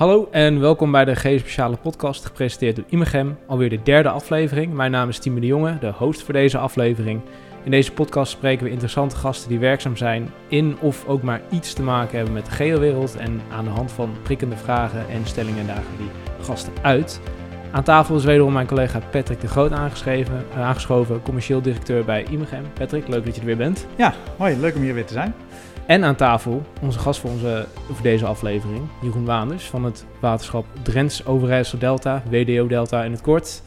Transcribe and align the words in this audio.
Hallo 0.00 0.28
en 0.30 0.60
welkom 0.60 0.90
bij 0.90 1.04
de 1.04 1.14
G-speciale 1.14 1.76
podcast, 1.76 2.24
gepresenteerd 2.24 2.76
door 2.76 2.84
Imegem. 2.88 3.38
Alweer 3.46 3.68
de 3.68 3.82
derde 3.82 4.08
aflevering. 4.08 4.72
Mijn 4.72 4.90
naam 4.90 5.08
is 5.08 5.18
Timo 5.18 5.40
de 5.40 5.46
Jonge, 5.46 5.78
de 5.78 5.90
host 5.90 6.22
voor 6.22 6.34
deze 6.34 6.58
aflevering. 6.58 7.20
In 7.64 7.70
deze 7.70 7.92
podcast 7.92 8.32
spreken 8.32 8.64
we 8.64 8.70
interessante 8.70 9.16
gasten 9.16 9.48
die 9.48 9.58
werkzaam 9.58 9.96
zijn 9.96 10.30
in 10.48 10.76
of 10.80 11.06
ook 11.06 11.22
maar 11.22 11.40
iets 11.50 11.72
te 11.72 11.82
maken 11.82 12.16
hebben 12.16 12.34
met 12.34 12.44
de 12.44 12.50
geowereld. 12.50 13.16
En 13.16 13.40
aan 13.52 13.64
de 13.64 13.70
hand 13.70 13.92
van 13.92 14.10
prikkende 14.22 14.56
vragen 14.56 15.08
en 15.08 15.26
stellingen 15.26 15.66
dagen 15.66 15.96
die 15.98 16.10
gasten 16.44 16.72
uit. 16.82 17.20
Aan 17.72 17.82
tafel 17.82 18.16
is 18.16 18.24
wederom 18.24 18.52
mijn 18.52 18.66
collega 18.66 19.00
Patrick 19.10 19.40
de 19.40 19.48
Groot 19.48 19.72
aangeschreven, 19.72 20.44
eh, 20.52 20.60
aangeschoven, 20.60 21.22
commercieel 21.22 21.62
directeur 21.62 22.04
bij 22.04 22.26
Imegem. 22.26 22.64
Patrick, 22.72 23.08
leuk 23.08 23.24
dat 23.24 23.34
je 23.34 23.40
er 23.40 23.46
weer 23.46 23.56
bent. 23.56 23.86
Ja, 23.96 24.14
hoi, 24.36 24.56
leuk 24.56 24.74
om 24.74 24.82
hier 24.82 24.94
weer 24.94 25.04
te 25.06 25.12
zijn. 25.12 25.34
En 25.86 26.04
aan 26.04 26.14
tafel 26.14 26.62
onze 26.80 26.98
gast 26.98 27.20
voor, 27.20 27.30
onze, 27.30 27.66
voor 27.86 28.02
deze 28.02 28.26
aflevering, 28.26 28.82
Jeroen 29.02 29.24
Waanders 29.24 29.64
van 29.64 29.84
het 29.84 30.04
waterschap 30.20 30.66
Drents 30.82 31.26
Overijssel 31.26 31.78
Delta, 31.78 32.22
WDO 32.30 32.66
Delta 32.66 33.04
in 33.04 33.10
het 33.10 33.20
kort. 33.20 33.62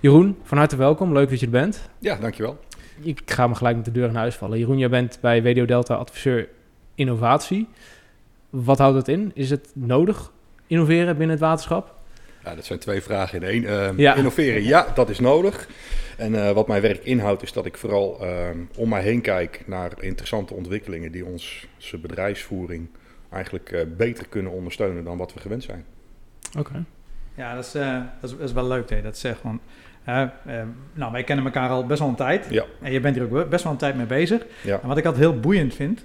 Jeroen, 0.00 0.36
van 0.42 0.58
harte 0.58 0.76
welkom, 0.76 1.12
leuk 1.12 1.30
dat 1.30 1.40
je 1.40 1.46
er 1.46 1.52
bent. 1.52 1.88
Ja, 1.98 2.16
dankjewel. 2.16 2.58
Ik 3.00 3.22
ga 3.24 3.46
me 3.46 3.54
gelijk 3.54 3.76
met 3.76 3.84
de 3.84 3.92
deur 3.92 4.08
in 4.08 4.14
huis 4.14 4.34
vallen. 4.34 4.58
Jeroen, 4.58 4.78
jij 4.78 4.88
bent 4.88 5.18
bij 5.20 5.42
WDO 5.42 5.64
Delta 5.64 5.94
adviseur 5.94 6.48
innovatie. 6.94 7.68
Wat 8.50 8.78
houdt 8.78 8.94
dat 8.94 9.08
in? 9.08 9.30
Is 9.34 9.50
het 9.50 9.70
nodig 9.74 10.32
innoveren 10.66 11.16
binnen 11.16 11.36
het 11.36 11.44
waterschap? 11.44 11.97
Ja, 12.44 12.54
dat 12.54 12.64
zijn 12.64 12.78
twee 12.78 13.02
vragen 13.02 13.42
in 13.42 13.48
één. 13.48 13.62
Uh, 13.62 13.98
ja. 13.98 14.14
Innoveren, 14.14 14.62
ja, 14.62 14.86
dat 14.94 15.08
is 15.08 15.18
nodig. 15.18 15.68
En 16.16 16.32
uh, 16.32 16.50
wat 16.50 16.68
mijn 16.68 16.82
werk 16.82 17.04
inhoudt, 17.04 17.42
is 17.42 17.52
dat 17.52 17.66
ik 17.66 17.76
vooral 17.76 18.18
uh, 18.22 18.48
om 18.76 18.88
mij 18.88 19.02
heen 19.02 19.20
kijk 19.20 19.62
naar 19.66 19.92
interessante 20.00 20.54
ontwikkelingen 20.54 21.12
die 21.12 21.24
onze 21.24 21.98
bedrijfsvoering 22.02 22.88
eigenlijk 23.30 23.72
uh, 23.72 23.80
beter 23.96 24.28
kunnen 24.28 24.52
ondersteunen 24.52 25.04
dan 25.04 25.18
wat 25.18 25.34
we 25.34 25.40
gewend 25.40 25.62
zijn. 25.62 25.84
Oké. 26.58 26.68
Okay. 26.68 26.84
Ja, 27.34 27.54
dat 27.54 27.64
is, 27.64 27.72
dat 27.72 27.82
is, 28.22 28.30
dat, 28.30 28.40
is, 28.40 28.52
wel 28.52 28.66
leuk 28.66 28.88
dat 28.88 28.98
je 28.98 29.04
dat 29.04 29.18
zegt. 29.18 29.42
Want, 29.42 29.60
nou, 30.92 31.12
wij 31.12 31.24
kennen 31.24 31.44
elkaar 31.44 31.68
al 31.68 31.86
best 31.86 32.00
wel 32.00 32.08
een 32.08 32.14
tijd. 32.14 32.46
Ja. 32.50 32.64
En 32.82 32.92
je 32.92 33.00
bent 33.00 33.16
hier 33.16 33.24
ook 33.24 33.48
best 33.48 33.62
wel 33.62 33.72
een 33.72 33.78
tijd 33.78 33.96
mee 33.96 34.06
bezig. 34.06 34.46
Ja. 34.62 34.80
En 34.82 34.88
wat 34.88 34.96
ik 34.96 35.04
altijd 35.04 35.24
heel 35.24 35.40
boeiend 35.40 35.74
vind 35.74 36.04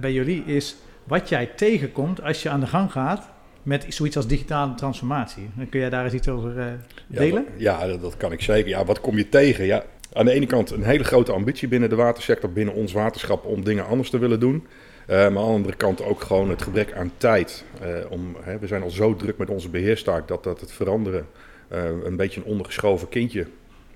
bij 0.00 0.12
jullie 0.12 0.44
is 0.44 0.76
wat 1.04 1.28
jij 1.28 1.46
tegenkomt 1.46 2.22
als 2.22 2.42
je 2.42 2.50
aan 2.50 2.60
de 2.60 2.66
gang 2.66 2.92
gaat 2.92 3.30
met 3.66 3.86
zoiets 3.88 4.16
als 4.16 4.26
digitale 4.26 4.74
transformatie. 4.74 5.48
Kun 5.70 5.80
jij 5.80 5.90
daar 5.90 6.04
eens 6.04 6.12
iets 6.12 6.28
over 6.28 6.56
uh, 6.56 6.64
delen? 7.06 7.46
Ja, 7.56 7.80
ja 7.80 7.86
dat, 7.86 8.00
dat, 8.00 8.16
kan 8.16 8.32
ik 8.32 8.40
zeker. 8.40 8.68
Ja, 8.68 8.84
wat 8.84 9.00
kom 9.00 9.16
je 9.16 9.28
tegen? 9.28 9.64
Ja, 9.64 9.84
aan 10.12 10.24
de 10.24 10.32
ene 10.32 10.46
kant 10.46 10.70
een 10.70 10.82
hele 10.82 11.04
grote 11.04 11.32
ambitie 11.32 11.68
binnen 11.68 11.88
de 11.88 11.94
watersector, 11.94 12.52
binnen 12.52 12.74
ons 12.74 12.92
waterschap, 12.92 13.44
om 13.44 13.64
dingen 13.64 13.86
anders 13.86 14.10
te 14.10 14.18
willen 14.18 14.40
doen. 14.40 14.54
Uh, 14.54 15.16
maar 15.16 15.24
aan 15.26 15.32
de 15.32 15.38
andere 15.38 15.76
kant 15.76 16.02
ook 16.02 16.20
gewoon 16.20 16.50
het 16.50 16.62
gebrek 16.62 16.92
aan 16.92 17.12
tijd. 17.16 17.64
Uh, 17.82 18.10
om, 18.10 18.36
hè, 18.40 18.58
we 18.58 18.66
zijn 18.66 18.82
al 18.82 18.90
zo 18.90 19.16
druk 19.16 19.38
met 19.38 19.50
onze 19.50 19.68
beheerstaak 19.68 20.28
dat, 20.28 20.44
dat 20.44 20.60
het 20.60 20.72
veranderen 20.72 21.26
een 22.04 22.16
beetje 22.16 22.40
een 22.40 22.46
ondergeschoven 22.46 23.08
kindje 23.08 23.46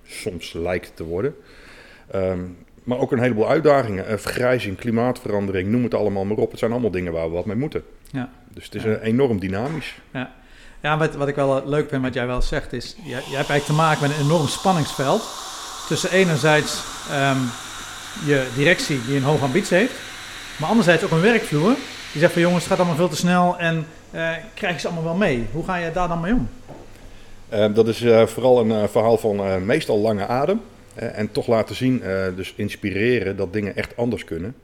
soms 0.05 0.53
lijkt 0.53 0.93
te 0.95 1.05
worden. 1.05 1.35
Um, 2.15 2.57
maar 2.85 2.99
ook 2.99 3.13
een 3.13 3.21
heleboel 3.21 3.49
uitdagingen. 3.49 4.21
vergrijzing, 4.21 4.77
klimaatverandering, 4.77 5.69
noem 5.69 5.83
het 5.83 5.95
allemaal 5.95 6.25
maar 6.25 6.37
op. 6.37 6.51
Het 6.51 6.59
zijn 6.59 6.73
allemaal 6.73 6.91
dingen 6.91 7.13
waar 7.13 7.29
we 7.29 7.35
wat 7.35 7.47
mee 7.47 7.57
moeten. 7.57 7.83
Ja. 8.11 8.31
Dus 8.55 8.65
het 8.65 8.75
is 8.75 8.85
enorm 9.03 9.39
dynamisch. 9.39 9.95
Ja, 10.13 10.31
ja 10.81 10.99
wat, 10.99 11.15
wat 11.15 11.29
ik 11.29 11.35
wel 11.35 11.69
leuk 11.69 11.89
vind 11.89 12.03
wat 12.03 12.15
jij 12.15 12.27
wel 12.27 12.43
zegt 12.43 12.73
is... 12.73 12.97
Je, 13.03 13.09
je 13.09 13.15
hebt 13.15 13.33
eigenlijk 13.33 13.65
te 13.65 13.73
maken 13.73 14.09
met 14.09 14.19
een 14.19 14.25
enorm 14.25 14.47
spanningsveld... 14.47 15.23
tussen 15.89 16.11
enerzijds 16.11 16.83
um, 17.13 17.51
je 18.25 18.47
directie 18.57 19.01
die 19.07 19.17
een 19.17 19.23
hoge 19.23 19.45
ambitie 19.45 19.77
heeft... 19.77 19.95
maar 20.57 20.69
anderzijds 20.69 21.05
ook 21.05 21.11
een 21.11 21.21
werkvloer... 21.21 21.75
die 22.13 22.21
zegt 22.21 22.33
van 22.33 22.43
jongens, 22.43 22.63
het 22.63 22.73
gaat 22.73 22.79
allemaal 22.79 22.97
veel 22.97 23.09
te 23.09 23.17
snel... 23.17 23.59
en 23.59 23.87
uh, 24.15 24.31
krijg 24.55 24.75
je 24.75 24.81
ze 24.81 24.87
allemaal 24.87 25.05
wel 25.05 25.15
mee. 25.15 25.47
Hoe 25.53 25.65
ga 25.65 25.77
je 25.77 25.93
daar 25.93 26.09
dan 26.09 26.21
mee 26.21 26.33
om? 26.33 26.49
Uh, 27.53 27.75
dat 27.75 27.89
is 27.89 28.03
uh, 28.03 28.27
vooral 28.27 28.61
een 28.61 28.89
verhaal 28.89 29.19
van 29.19 29.65
meestal 29.65 29.99
lange 29.99 30.27
adem... 30.27 30.61
en 30.95 31.33
toch 31.33 31.47
laten 31.47 31.75
zien, 31.75 32.03
dus 32.37 32.53
inspireren 32.57 33.37
dat 33.37 33.53
dingen 33.53 33.77
echt 33.77 33.97
anders 33.97 34.25
kunnen... 34.25 34.55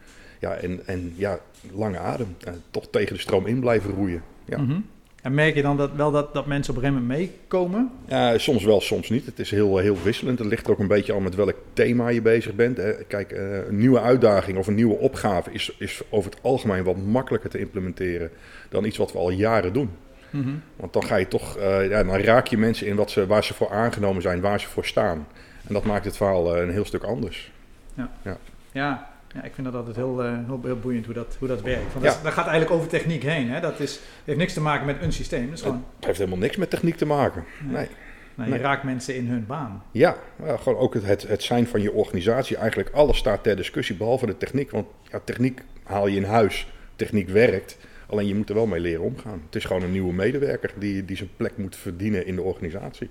Ja, 0.40 0.54
en, 0.54 0.86
en 0.86 1.12
ja, 1.16 1.38
lange 1.72 1.98
adem. 1.98 2.36
Uh, 2.48 2.54
toch 2.70 2.88
tegen 2.90 3.14
de 3.14 3.20
stroom 3.20 3.46
in 3.46 3.60
blijven 3.60 3.90
roeien. 3.90 4.22
Ja. 4.44 4.58
Mm 4.58 4.68
-hmm. 4.68 4.84
En 5.26 5.34
merk 5.34 5.54
je 5.54 5.62
dan 5.62 5.76
dat, 5.76 5.92
wel 5.92 6.10
dat, 6.10 6.34
dat 6.34 6.46
mensen 6.46 6.74
op 6.74 6.78
een 6.78 6.84
gegeven 6.84 7.06
moment 7.06 7.30
meekomen? 7.30 7.90
Ja, 8.08 8.38
soms 8.38 8.64
wel, 8.64 8.80
soms 8.80 9.08
niet. 9.08 9.26
Het 9.26 9.38
is 9.38 9.50
heel, 9.50 9.78
heel 9.78 9.96
wisselend. 10.02 10.38
Het 10.38 10.48
ligt 10.48 10.66
er 10.66 10.72
ook 10.72 10.78
een 10.78 10.86
beetje 10.86 11.14
aan 11.14 11.22
met 11.22 11.34
welk 11.34 11.54
thema 11.72 12.08
je 12.08 12.22
bezig 12.22 12.54
bent. 12.54 12.76
Hè. 12.76 12.92
Kijk, 12.92 13.32
uh, 13.32 13.66
een 13.66 13.78
nieuwe 13.78 14.00
uitdaging 14.00 14.58
of 14.58 14.66
een 14.66 14.74
nieuwe 14.74 14.98
opgave 14.98 15.50
is, 15.52 15.74
is 15.78 16.02
over 16.10 16.30
het 16.30 16.42
algemeen 16.42 16.84
wat 16.84 16.96
makkelijker 16.96 17.50
te 17.50 17.58
implementeren 17.58 18.30
dan 18.68 18.84
iets 18.84 18.96
wat 18.96 19.12
we 19.12 19.18
al 19.18 19.30
jaren 19.30 19.72
doen. 19.72 19.90
Mm 20.30 20.42
-hmm. 20.42 20.62
Want 20.76 20.92
dan 20.92 21.04
ga 21.04 21.16
je 21.16 21.28
toch, 21.28 21.58
uh, 21.58 21.88
ja, 21.88 22.04
dan 22.04 22.16
raak 22.16 22.46
je 22.46 22.58
mensen 22.58 22.86
in 22.86 22.96
wat 22.96 23.10
ze, 23.10 23.26
waar 23.26 23.44
ze 23.44 23.54
voor 23.54 23.70
aangenomen 23.70 24.22
zijn, 24.22 24.40
waar 24.40 24.60
ze 24.60 24.68
voor 24.68 24.86
staan. 24.86 25.26
En 25.66 25.74
dat 25.74 25.84
maakt 25.84 26.04
het 26.04 26.16
verhaal 26.16 26.56
een 26.56 26.70
heel 26.70 26.84
stuk 26.84 27.02
anders. 27.02 27.52
Ja. 27.94 28.10
ja. 28.22 28.36
ja. 28.72 29.15
Ja, 29.36 29.42
ik 29.42 29.54
vind 29.54 29.66
dat 29.66 29.76
altijd 29.76 29.96
heel, 29.96 30.24
uh, 30.24 30.38
heel, 30.46 30.60
heel, 30.64 30.78
boeiend 30.78 31.04
hoe 31.04 31.14
dat, 31.14 31.36
hoe 31.38 31.48
dat 31.48 31.62
werkt. 31.62 31.92
Want 31.92 32.04
ja. 32.04 32.12
dat, 32.12 32.22
dat, 32.22 32.32
gaat 32.32 32.46
eigenlijk 32.46 32.74
over 32.76 32.88
techniek 32.88 33.22
heen. 33.22 33.50
Hè? 33.50 33.60
Dat 33.60 33.80
is, 33.80 34.00
heeft 34.24 34.38
niks 34.38 34.52
te 34.52 34.60
maken 34.60 34.86
met 34.86 35.02
een 35.02 35.12
systeem. 35.12 35.46
Dat 35.46 35.54
is 35.54 35.62
gewoon... 35.62 35.84
Het 35.96 36.04
heeft 36.04 36.18
helemaal 36.18 36.38
niks 36.38 36.56
met 36.56 36.70
techniek 36.70 36.96
te 36.96 37.06
maken. 37.06 37.44
Nee. 37.62 37.72
nee. 37.72 37.88
nee 38.34 38.46
je 38.46 38.52
nee. 38.52 38.62
raakt 38.62 38.82
mensen 38.82 39.14
in 39.16 39.26
hun 39.28 39.46
baan. 39.46 39.82
Ja, 39.90 40.16
ja 40.44 40.56
gewoon 40.56 40.78
ook 40.78 40.94
het, 40.94 41.06
het, 41.06 41.28
het 41.28 41.42
zijn 41.42 41.66
van 41.66 41.82
je 41.82 41.92
organisatie. 41.92 42.56
Eigenlijk 42.56 42.90
alles 42.90 43.16
staat 43.16 43.42
ter 43.42 43.56
discussie, 43.56 43.96
behalve 43.96 44.26
de 44.26 44.36
techniek. 44.36 44.70
Want 44.70 44.86
ja, 45.02 45.20
techniek 45.24 45.62
haal 45.82 46.06
je 46.06 46.16
in 46.16 46.24
huis. 46.24 46.72
Techniek 46.96 47.28
werkt. 47.28 47.78
Alleen 48.06 48.26
je 48.26 48.34
moet 48.34 48.48
er 48.48 48.54
wel 48.54 48.66
mee 48.66 48.80
leren 48.80 49.04
omgaan. 49.04 49.42
Het 49.46 49.56
is 49.56 49.64
gewoon 49.64 49.82
een 49.82 49.92
nieuwe 49.92 50.12
medewerker 50.12 50.72
die, 50.78 51.04
die 51.04 51.16
zijn 51.16 51.30
plek 51.36 51.56
moet 51.56 51.76
verdienen 51.76 52.26
in 52.26 52.36
de 52.36 52.42
organisatie. 52.42 53.10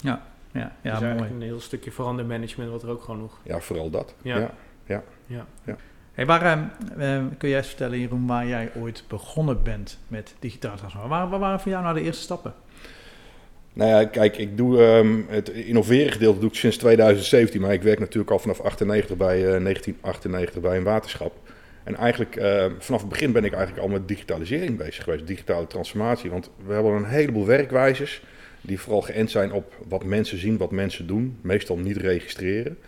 Ja, 0.00 0.22
ja, 0.52 0.76
ja 0.82 0.98
dus 0.98 1.18
mooi. 1.18 1.30
een 1.30 1.42
heel 1.42 1.60
stukje 1.60 1.90
verandermanagement 1.90 2.70
wat 2.70 2.82
er 2.82 2.88
ook 2.88 3.02
gewoon 3.02 3.20
nog... 3.20 3.40
Ja, 3.42 3.60
vooral 3.60 3.90
dat. 3.90 4.14
ja. 4.22 4.38
ja. 4.38 4.54
ja. 4.86 5.02
Ja. 5.26 5.46
ja. 5.64 5.76
Hey, 6.12 6.26
waar, 6.26 6.72
uh, 6.98 7.22
kun 7.38 7.48
jij 7.48 7.58
eens 7.58 7.66
vertellen, 7.66 7.98
Jeroen, 7.98 8.26
waar 8.26 8.46
jij 8.46 8.70
ooit 8.76 9.04
begonnen 9.08 9.62
bent 9.62 9.98
met 10.08 10.34
digitaal 10.38 10.76
transformatie? 10.76 11.18
Waar, 11.18 11.28
waar 11.28 11.38
waren 11.40 11.60
voor 11.60 11.70
jou 11.70 11.82
nou 11.82 11.94
de 11.94 12.02
eerste 12.02 12.22
stappen? 12.22 12.54
Nou 13.72 13.90
ja, 13.90 14.04
kijk, 14.04 14.36
ik 14.36 14.56
doe 14.56 14.82
um, 14.82 15.26
het 15.28 15.48
innoveren 15.48 16.12
gedeelte 16.12 16.40
doe 16.40 16.48
ik 16.48 16.54
sinds 16.54 16.76
2017, 16.76 17.60
maar 17.60 17.72
ik 17.72 17.82
werk 17.82 17.98
natuurlijk 17.98 18.30
al 18.30 18.38
vanaf 18.38 18.60
98 18.60 19.16
bij, 19.16 19.36
uh, 19.36 19.42
1998 19.42 20.60
bij 20.60 20.76
een 20.76 20.82
waterschap. 20.82 21.32
En 21.84 21.96
eigenlijk 21.96 22.36
uh, 22.36 22.64
vanaf 22.78 23.00
het 23.00 23.10
begin 23.10 23.32
ben 23.32 23.44
ik 23.44 23.52
eigenlijk 23.52 23.82
al 23.86 23.92
met 23.92 24.08
digitalisering 24.08 24.76
bezig 24.76 25.04
geweest, 25.04 25.26
digitale 25.26 25.66
transformatie. 25.66 26.30
Want 26.30 26.50
we 26.66 26.72
hebben 26.72 26.92
een 26.92 27.04
heleboel 27.04 27.46
werkwijzes 27.46 28.22
die 28.60 28.80
vooral 28.80 29.00
geënt 29.00 29.30
zijn 29.30 29.52
op 29.52 29.72
wat 29.88 30.04
mensen 30.04 30.38
zien, 30.38 30.56
wat 30.56 30.70
mensen 30.70 31.06
doen, 31.06 31.38
meestal 31.40 31.76
niet 31.76 31.96
registreren 31.96 32.78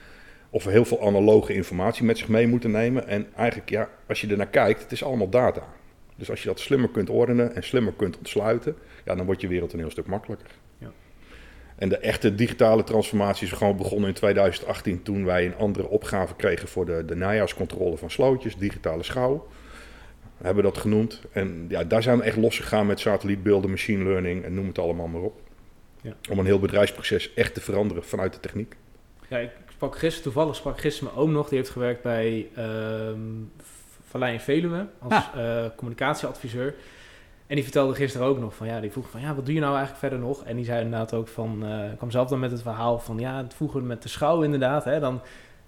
of 0.56 0.64
heel 0.64 0.84
veel 0.84 1.06
analoge 1.06 1.54
informatie 1.54 2.04
met 2.04 2.18
zich 2.18 2.28
mee 2.28 2.46
moeten 2.46 2.70
nemen. 2.70 3.08
En 3.08 3.26
eigenlijk, 3.34 3.70
ja, 3.70 3.88
als 4.08 4.20
je 4.20 4.26
er 4.26 4.36
naar 4.36 4.46
kijkt, 4.46 4.82
het 4.82 4.92
is 4.92 5.04
allemaal 5.04 5.28
data. 5.28 5.62
Dus 6.16 6.30
als 6.30 6.42
je 6.42 6.48
dat 6.48 6.60
slimmer 6.60 6.88
kunt 6.88 7.10
ordenen 7.10 7.54
en 7.54 7.62
slimmer 7.62 7.92
kunt 7.92 8.18
ontsluiten, 8.18 8.76
ja, 9.04 9.14
dan 9.14 9.26
wordt 9.26 9.40
je 9.40 9.48
wereld 9.48 9.72
een 9.72 9.78
heel 9.78 9.90
stuk 9.90 10.06
makkelijker. 10.06 10.48
Ja. 10.78 10.92
En 11.76 11.88
de 11.88 11.98
echte 11.98 12.34
digitale 12.34 12.84
transformatie 12.84 13.46
is 13.46 13.52
gewoon 13.52 13.76
begonnen 13.76 14.08
in 14.08 14.14
2018 14.14 15.02
toen 15.02 15.24
wij 15.24 15.46
een 15.46 15.56
andere 15.56 15.88
opgave 15.88 16.34
kregen 16.34 16.68
voor 16.68 16.86
de, 16.86 17.04
de 17.04 17.16
najaarscontrole 17.16 17.96
van 17.96 18.10
slootjes, 18.10 18.56
digitale 18.56 19.02
schouw. 19.02 19.48
We 20.36 20.46
hebben 20.46 20.64
dat 20.64 20.78
genoemd. 20.78 21.22
En 21.32 21.66
ja, 21.68 21.84
daar 21.84 22.02
zijn 22.02 22.18
we 22.18 22.24
echt 22.24 22.36
losgegaan 22.36 22.86
met 22.86 23.00
satellietbeelden, 23.00 23.70
machine 23.70 24.04
learning 24.04 24.44
en 24.44 24.54
noem 24.54 24.66
het 24.66 24.78
allemaal 24.78 25.08
maar 25.08 25.22
op. 25.22 25.40
Ja. 26.00 26.12
Om 26.30 26.38
een 26.38 26.46
heel 26.46 26.60
bedrijfsproces 26.60 27.34
echt 27.34 27.54
te 27.54 27.60
veranderen 27.60 28.04
vanuit 28.04 28.32
de 28.32 28.40
techniek. 28.40 28.76
Ja, 29.28 29.38
ik 29.38 29.50
sprak 29.76 29.98
gisteren, 29.98 30.22
toevallig 30.22 30.56
sprak 30.56 30.80
gisteren 30.80 31.12
mijn 31.12 31.26
oom 31.26 31.32
nog, 31.32 31.48
die 31.48 31.58
heeft 31.58 31.70
gewerkt 31.70 32.02
bij 32.02 32.48
um, 32.58 33.52
Vallei 34.04 34.40
Veluwe 34.40 34.86
als 34.98 35.12
Ah. 35.12 35.24
uh, 35.36 35.64
communicatieadviseur. 35.76 36.74
En 37.46 37.54
die 37.54 37.64
vertelde 37.64 37.94
gisteren 37.94 38.26
ook 38.26 38.38
nog 38.38 38.54
van, 38.54 38.66
ja, 38.66 38.80
die 38.80 38.90
vroeg 38.90 39.10
van, 39.10 39.20
ja, 39.20 39.34
wat 39.34 39.44
doe 39.44 39.54
je 39.54 39.60
nou 39.60 39.76
eigenlijk 39.76 40.00
verder 40.00 40.18
nog? 40.18 40.44
En 40.44 40.56
die 40.56 40.64
zei 40.64 40.82
inderdaad 40.82 41.14
ook 41.14 41.28
van, 41.28 41.64
uh, 41.64 41.80
kwam 41.96 42.10
zelf 42.10 42.28
dan 42.28 42.38
met 42.38 42.50
het 42.50 42.62
verhaal 42.62 42.98
van, 42.98 43.18
ja, 43.18 43.36
het 43.36 43.54
vroeger 43.54 43.82
met 43.82 44.02
de 44.02 44.08
schouw 44.08 44.42
inderdaad, 44.42 44.84
hè, 44.84 45.00
dan 45.00 45.20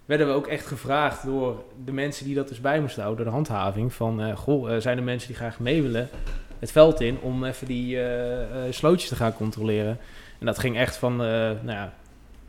werden 0.05 0.27
we 0.27 0.33
ook 0.33 0.47
echt 0.47 0.65
gevraagd 0.65 1.25
door 1.25 1.63
de 1.85 1.91
mensen 1.91 2.25
die 2.25 2.35
dat 2.35 2.47
dus 2.47 2.61
bij 2.61 2.79
moesten 2.79 3.03
houden, 3.03 3.23
door 3.23 3.33
de 3.33 3.37
handhaving, 3.39 3.93
van, 3.93 4.21
uh, 4.21 4.37
goh, 4.37 4.77
zijn 4.77 4.97
er 4.97 5.03
mensen 5.03 5.27
die 5.27 5.37
graag 5.37 5.59
mee 5.59 5.81
willen 5.81 6.09
het 6.59 6.71
veld 6.71 7.01
in 7.01 7.19
om 7.21 7.43
even 7.43 7.67
die 7.67 7.99
slootjes 8.69 9.09
te 9.09 9.15
gaan 9.15 9.33
controleren? 9.33 9.97
En 10.39 10.45
dat 10.45 10.59
ging 10.59 10.77
echt 10.77 10.97
van, 10.97 11.15
nou 11.15 11.71
ja, 11.71 11.93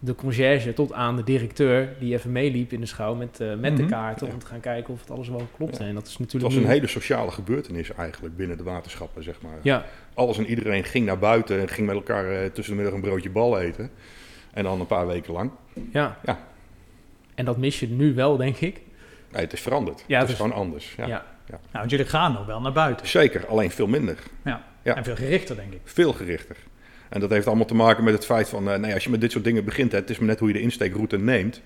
de 0.02 0.14
conciërge 0.14 0.72
tot 0.72 0.92
aan 0.92 1.16
de 1.16 1.24
directeur 1.24 1.88
die 1.98 2.14
even 2.14 2.32
meeliep 2.32 2.72
in 2.72 2.80
de 2.80 2.86
schouw 2.86 3.14
met, 3.14 3.40
uh, 3.40 3.48
met 3.48 3.56
mm 3.56 3.64
-hmm. 3.64 3.76
de 3.76 3.84
kaarten 3.84 4.26
om 4.26 4.32
ja. 4.32 4.38
te 4.38 4.46
gaan 4.46 4.60
kijken 4.60 4.94
of 4.94 5.00
het 5.00 5.10
alles 5.10 5.28
wel 5.28 5.48
klopt. 5.56 5.78
Ja. 5.78 5.84
En 5.84 5.94
dat 5.94 6.06
is 6.06 6.18
natuurlijk 6.18 6.44
het 6.44 6.54
was 6.54 6.64
een 6.64 6.70
hele 6.70 6.86
sociale 6.86 7.30
gebeurtenis 7.30 7.92
eigenlijk 7.92 8.36
binnen 8.36 8.56
de 8.56 8.62
waterschappen, 8.62 9.22
zeg 9.22 9.40
maar. 9.40 9.58
Ja. 9.62 9.84
Alles 10.14 10.38
en 10.38 10.46
iedereen 10.46 10.84
ging 10.84 11.06
naar 11.06 11.18
buiten 11.18 11.60
en 11.60 11.68
ging 11.68 11.86
met 11.86 11.96
elkaar 11.96 12.32
uh, 12.32 12.44
tussen 12.44 12.76
de 12.76 12.82
middag 12.82 12.94
een 12.94 13.08
broodje 13.08 13.30
bal 13.30 13.60
eten. 13.60 13.90
En 14.52 14.64
dan 14.64 14.80
een 14.80 14.86
paar 14.86 15.06
weken 15.06 15.32
lang. 15.32 15.50
Ja. 15.92 16.18
ja. 16.24 16.38
En 17.34 17.44
dat 17.44 17.56
mis 17.56 17.80
je 17.80 17.88
nu 17.88 18.14
wel, 18.14 18.36
denk 18.36 18.56
ik. 18.56 18.80
Nee, 19.32 19.42
het 19.42 19.52
is 19.52 19.60
veranderd. 19.60 20.04
Ja, 20.06 20.18
het 20.18 20.28
het 20.28 20.28
is 20.28 20.30
is- 20.30 20.36
gewoon 20.36 20.52
anders. 20.52 20.94
Ja. 20.96 21.06
Ja. 21.06 21.24
Nou, 21.50 21.60
want 21.72 21.90
jullie 21.90 22.06
gaan 22.06 22.32
nog 22.32 22.46
wel 22.46 22.60
naar 22.60 22.72
buiten. 22.72 23.08
Zeker, 23.08 23.46
alleen 23.46 23.70
veel 23.70 23.86
minder. 23.86 24.18
Ja. 24.44 24.64
Ja. 24.82 24.96
En 24.96 25.04
veel 25.04 25.16
gerichter, 25.16 25.56
denk 25.56 25.72
ik. 25.72 25.80
Veel 25.84 26.12
gerichter. 26.12 26.56
En 27.10 27.20
dat 27.20 27.30
heeft 27.30 27.46
allemaal 27.46 27.64
te 27.66 27.74
maken 27.74 28.04
met 28.04 28.14
het 28.14 28.24
feit 28.24 28.48
van, 28.48 28.70
eh, 28.70 28.78
nee, 28.78 28.94
als 28.94 29.04
je 29.04 29.10
met 29.10 29.20
dit 29.20 29.32
soort 29.32 29.44
dingen 29.44 29.64
begint, 29.64 29.92
hè, 29.92 29.98
het 29.98 30.10
is 30.10 30.18
maar 30.18 30.28
net 30.28 30.38
hoe 30.38 30.48
je 30.48 30.54
de 30.54 30.60
insteekroute 30.60 31.18
neemt. 31.18 31.60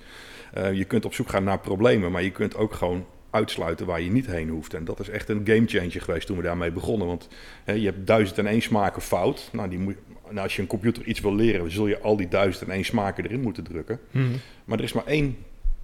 Eh, 0.53 0.73
je 0.73 0.85
kunt 0.85 1.05
op 1.05 1.15
zoek 1.15 1.29
gaan 1.29 1.45
naar 1.45 1.59
problemen, 1.59 2.13
maar 2.13 2.23
je 2.23 2.31
kunt 2.31 2.57
ook 2.57 2.73
gewoon 2.75 3.07
uitsluiten 3.31 3.87
waar 3.87 4.01
je 4.01 4.11
niet 4.11 4.27
heen 4.27 4.49
hoeft. 4.49 4.75
En 4.75 4.85
dat 4.85 5.01
is 5.01 5.09
echt 5.09 5.29
een 5.29 5.41
gamechanger 5.45 6.01
geweest 6.01 6.27
toen 6.27 6.37
we 6.37 6.43
daarmee 6.43 6.71
begonnen. 6.73 7.07
Want 7.07 7.29
hè, 7.65 7.73
je 7.73 7.85
hebt 7.85 8.07
duizend 8.07 8.39
en 8.39 8.47
één 8.47 8.63
smaken 8.63 9.03
fout. 9.03 9.49
Nou, 9.53 9.69
die 9.69 9.79
moet, 9.79 9.95
nou, 10.29 10.39
als 10.39 10.57
je 10.57 10.63
een 10.63 10.69
computer 10.69 11.05
iets 11.05 11.21
wil 11.21 11.35
leren, 11.35 11.71
zul 11.71 11.87
je 11.87 11.99
al 12.01 12.17
die 12.17 12.29
duizend 12.29 12.69
en 12.69 12.75
één 12.75 12.85
smaken 12.85 13.25
erin 13.25 13.41
moeten 13.41 13.65
drukken. 13.65 14.01
Mhm. 14.11 14.25
Maar 14.65 14.79
er 14.79 14.85
is 14.85 14.93
maar 14.93 15.07
één 15.07 15.37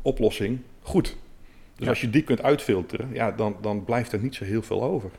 oplossing 0.02 0.58
goed. 0.82 1.04
Dus 1.76 1.84
Ja. 1.84 1.88
als 1.88 2.00
je 2.00 2.10
die 2.10 2.22
kunt 2.22 2.42
uitfilteren, 2.42 3.08
ja, 3.12 3.30
dan, 3.32 3.56
dan 3.60 3.84
blijft 3.84 4.12
er 4.12 4.18
niet 4.22 4.34
zo 4.34 4.44
heel 4.44 4.62
veel 4.62 4.82
over. 4.82 5.10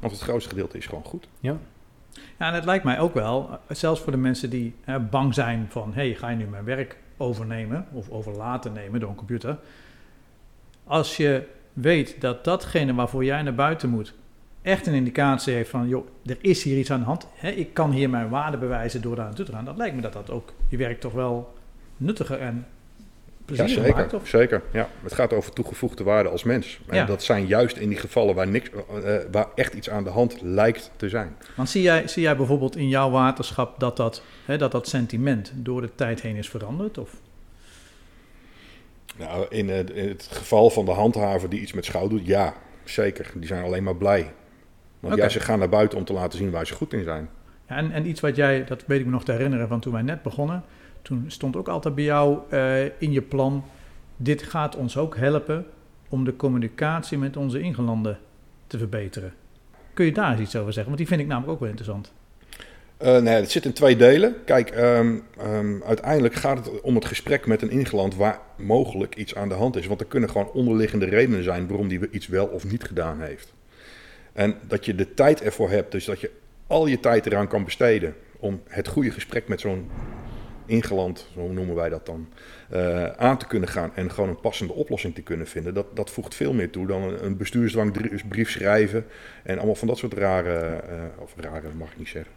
Want 0.00 0.12
het 0.12 0.22
grootste 0.22 0.48
gedeelte 0.50 0.78
is 0.78 0.86
gewoon 0.86 1.04
goed. 1.04 1.28
Ja. 1.40 1.58
Ja, 2.38 2.48
en 2.48 2.54
het 2.54 2.64
lijkt 2.64 2.84
mij 2.84 2.98
ook 2.98 3.14
wel, 3.14 3.50
eh, 3.50 3.76
zelfs 3.76 4.00
voor 4.00 4.12
de 4.12 4.18
mensen 4.18 4.50
die 4.50 4.74
eh, 4.84 4.96
bang 5.10 5.34
zijn 5.34 5.66
van... 5.70 5.92
hé, 5.94 6.06
hey, 6.06 6.14
ga 6.14 6.28
je 6.28 6.36
nu 6.36 6.46
mijn 6.46 6.64
werk 6.64 6.96
overnemen 7.16 7.86
of 7.92 8.10
over 8.10 8.32
laten 8.32 8.72
nemen 8.72 9.00
door 9.00 9.08
een 9.08 9.14
computer? 9.14 9.58
Als 10.84 11.16
je 11.16 11.46
weet 11.72 12.20
dat 12.20 12.44
datgene 12.44 12.94
waarvoor 12.94 13.24
jij 13.24 13.42
naar 13.42 13.54
buiten 13.54 13.88
moet... 13.88 14.14
echt 14.62 14.86
een 14.86 14.94
indicatie 14.94 15.54
heeft 15.54 15.70
van, 15.70 15.88
joh, 15.88 16.06
er 16.26 16.38
is 16.40 16.62
hier 16.62 16.78
iets 16.78 16.90
aan 16.90 17.00
de 17.00 17.06
hand. 17.06 17.26
Hè, 17.34 17.50
ik 17.50 17.74
kan 17.74 17.90
hier 17.90 18.10
mijn 18.10 18.28
waarde 18.28 18.56
bewijzen 18.56 19.02
door 19.02 19.16
daar 19.16 19.24
naartoe 19.24 19.44
te 19.44 19.52
gaan. 19.52 19.64
Dat 19.64 19.76
lijkt 19.76 19.94
me 19.94 20.00
dat 20.00 20.12
dat 20.12 20.30
ook 20.30 20.52
je 20.68 20.76
werk 20.76 21.00
toch 21.00 21.12
wel 21.12 21.54
nuttiger 21.96 22.40
en 22.40 22.66
Ja, 23.56 23.66
zeker. 23.66 24.14
Of? 24.14 24.28
zeker. 24.28 24.62
Ja. 24.72 24.88
Het 25.02 25.12
gaat 25.12 25.32
over 25.32 25.52
toegevoegde 25.52 26.04
waarde 26.04 26.28
als 26.28 26.42
mens. 26.42 26.80
En 26.86 26.96
Ja. 26.96 27.04
dat 27.04 27.22
zijn 27.22 27.46
juist 27.46 27.76
in 27.76 27.88
die 27.88 27.98
gevallen 27.98 28.34
waar, 28.34 28.48
niks, 28.48 28.70
eh, 28.70 29.14
eh, 29.16 29.22
waar 29.30 29.46
echt 29.54 29.74
iets 29.74 29.90
aan 29.90 30.04
de 30.04 30.10
hand 30.10 30.40
lijkt 30.42 30.90
te 30.96 31.08
zijn. 31.08 31.36
Want 31.56 31.68
zie 31.70 31.82
jij, 31.82 32.08
zie 32.08 32.22
jij 32.22 32.36
bijvoorbeeld 32.36 32.76
in 32.76 32.88
jouw 32.88 33.10
waterschap 33.10 33.80
dat 33.80 33.96
dat, 33.96 34.22
hè, 34.44 34.58
dat 34.58 34.72
dat 34.72 34.88
sentiment 34.88 35.52
door 35.54 35.80
de 35.80 35.90
tijd 35.94 36.20
heen 36.20 36.36
is 36.36 36.48
veranderd? 36.48 36.98
Of? 36.98 37.10
Nou, 39.18 39.46
in, 39.48 39.68
het- 39.68 39.90
in 39.90 40.08
het 40.08 40.28
geval 40.32 40.70
van 40.70 40.84
de 40.84 40.90
handhaver 40.90 41.48
die 41.48 41.60
iets 41.60 41.72
met 41.72 41.84
schouw 41.84 42.08
doet, 42.08 42.26
ja, 42.26 42.54
zeker. 42.84 43.30
Die 43.34 43.46
zijn 43.46 43.64
alleen 43.64 43.82
maar 43.82 43.96
blij. 43.96 44.32
Want 45.00 45.16
ja, 45.16 45.28
ze 45.28 45.40
gaan 45.40 45.58
naar 45.58 45.68
buiten 45.68 45.98
om 45.98 46.04
te 46.04 46.12
laten 46.12 46.38
zien 46.38 46.50
waar 46.50 46.66
ze 46.66 46.74
goed 46.74 46.92
in 46.92 47.04
zijn. 47.04 47.28
Ja, 47.68 47.76
en, 47.76 47.92
en 47.92 48.06
iets 48.08 48.20
wat 48.20 48.36
jij, 48.36 48.64
dat 48.64 48.84
weet 48.86 48.98
ik 49.00 49.04
me 49.04 49.10
nog 49.10 49.24
te 49.24 49.32
herinneren 49.32 49.68
van 49.68 49.80
toen 49.80 49.92
wij 49.92 50.02
net 50.02 50.22
begonnen. 50.22 50.64
Toen 51.02 51.24
stond 51.26 51.56
ook 51.56 51.68
altijd 51.68 51.94
bij 51.94 52.04
jou 52.04 52.38
eh, 52.48 52.84
in 52.84 53.12
je 53.12 53.22
plan, 53.22 53.64
dit 54.16 54.42
gaat 54.42 54.76
ons 54.76 54.96
ook 54.96 55.16
helpen 55.16 55.66
om 56.08 56.24
de 56.24 56.36
communicatie 56.36 57.18
met 57.18 57.36
onze 57.36 57.60
ingelanden 57.60 58.18
te 58.66 58.78
verbeteren. 58.78 59.32
Kun 59.94 60.04
je 60.04 60.12
daar 60.12 60.40
iets 60.40 60.56
over 60.56 60.72
zeggen? 60.72 60.84
Want 60.84 60.98
die 60.98 61.06
vind 61.06 61.20
ik 61.20 61.26
namelijk 61.26 61.52
ook 61.52 61.60
wel 61.60 61.68
interessant. 61.68 62.12
Eh, 62.96 63.18
nee, 63.18 63.34
het 63.34 63.50
zit 63.50 63.64
in 63.64 63.72
twee 63.72 63.96
delen. 63.96 64.34
Kijk, 64.44 64.70
ehm, 64.70 65.18
ehm, 65.38 65.82
uiteindelijk 65.82 66.34
gaat 66.34 66.58
het 66.58 66.80
om 66.80 66.94
het 66.94 67.04
gesprek 67.04 67.46
met 67.46 67.62
een 67.62 67.70
ingeland 67.70 68.14
waar 68.14 68.38
mogelijk 68.56 69.14
iets 69.14 69.34
aan 69.34 69.48
de 69.48 69.54
hand 69.54 69.76
is. 69.76 69.86
Want 69.86 70.00
er 70.00 70.06
kunnen 70.06 70.30
gewoon 70.30 70.50
onderliggende 70.50 71.06
redenen 71.06 71.42
zijn 71.42 71.66
waarom 71.66 71.88
die 71.88 72.10
iets 72.10 72.26
wel 72.26 72.46
of 72.46 72.70
niet 72.70 72.84
gedaan 72.84 73.20
heeft. 73.20 73.52
En 74.32 74.54
dat 74.68 74.84
je 74.84 74.94
de 74.94 75.14
tijd 75.14 75.42
ervoor 75.42 75.70
hebt, 75.70 75.92
dus 75.92 76.04
dat 76.04 76.20
je 76.20 76.30
al 76.66 76.86
je 76.86 77.00
tijd 77.00 77.26
eraan 77.26 77.48
kan 77.48 77.64
besteden 77.64 78.14
om 78.38 78.60
het 78.68 78.88
goede 78.88 79.10
gesprek 79.10 79.48
met 79.48 79.60
zo'n 79.60 79.90
ingeland, 80.66 81.28
zo 81.34 81.48
noemen 81.48 81.74
wij 81.74 81.88
dat 81.88 82.06
dan, 82.06 82.28
eh, 82.68 83.06
aan 83.06 83.38
te 83.38 83.46
kunnen 83.46 83.68
gaan 83.68 83.90
en 83.94 84.10
gewoon 84.10 84.28
een 84.28 84.40
passende 84.40 84.72
oplossing 84.72 85.14
te 85.14 85.22
kunnen 85.22 85.46
vinden. 85.46 85.74
Dat, 85.74 85.96
dat 85.96 86.10
voegt 86.10 86.34
veel 86.34 86.52
meer 86.52 86.70
toe 86.70 86.86
dan 86.86 87.02
een, 87.02 87.24
een 87.24 87.36
bestuursdwangbrief 87.36 88.50
schrijven 88.50 89.06
en 89.42 89.56
allemaal 89.56 89.74
van 89.74 89.88
dat 89.88 89.98
soort 89.98 90.14
rare, 90.14 90.58
eh, 90.58 91.02
of 91.18 91.34
rare 91.36 91.68
mag 91.76 91.90
ik 91.90 91.98
niet 91.98 92.08
zeggen. 92.08 92.32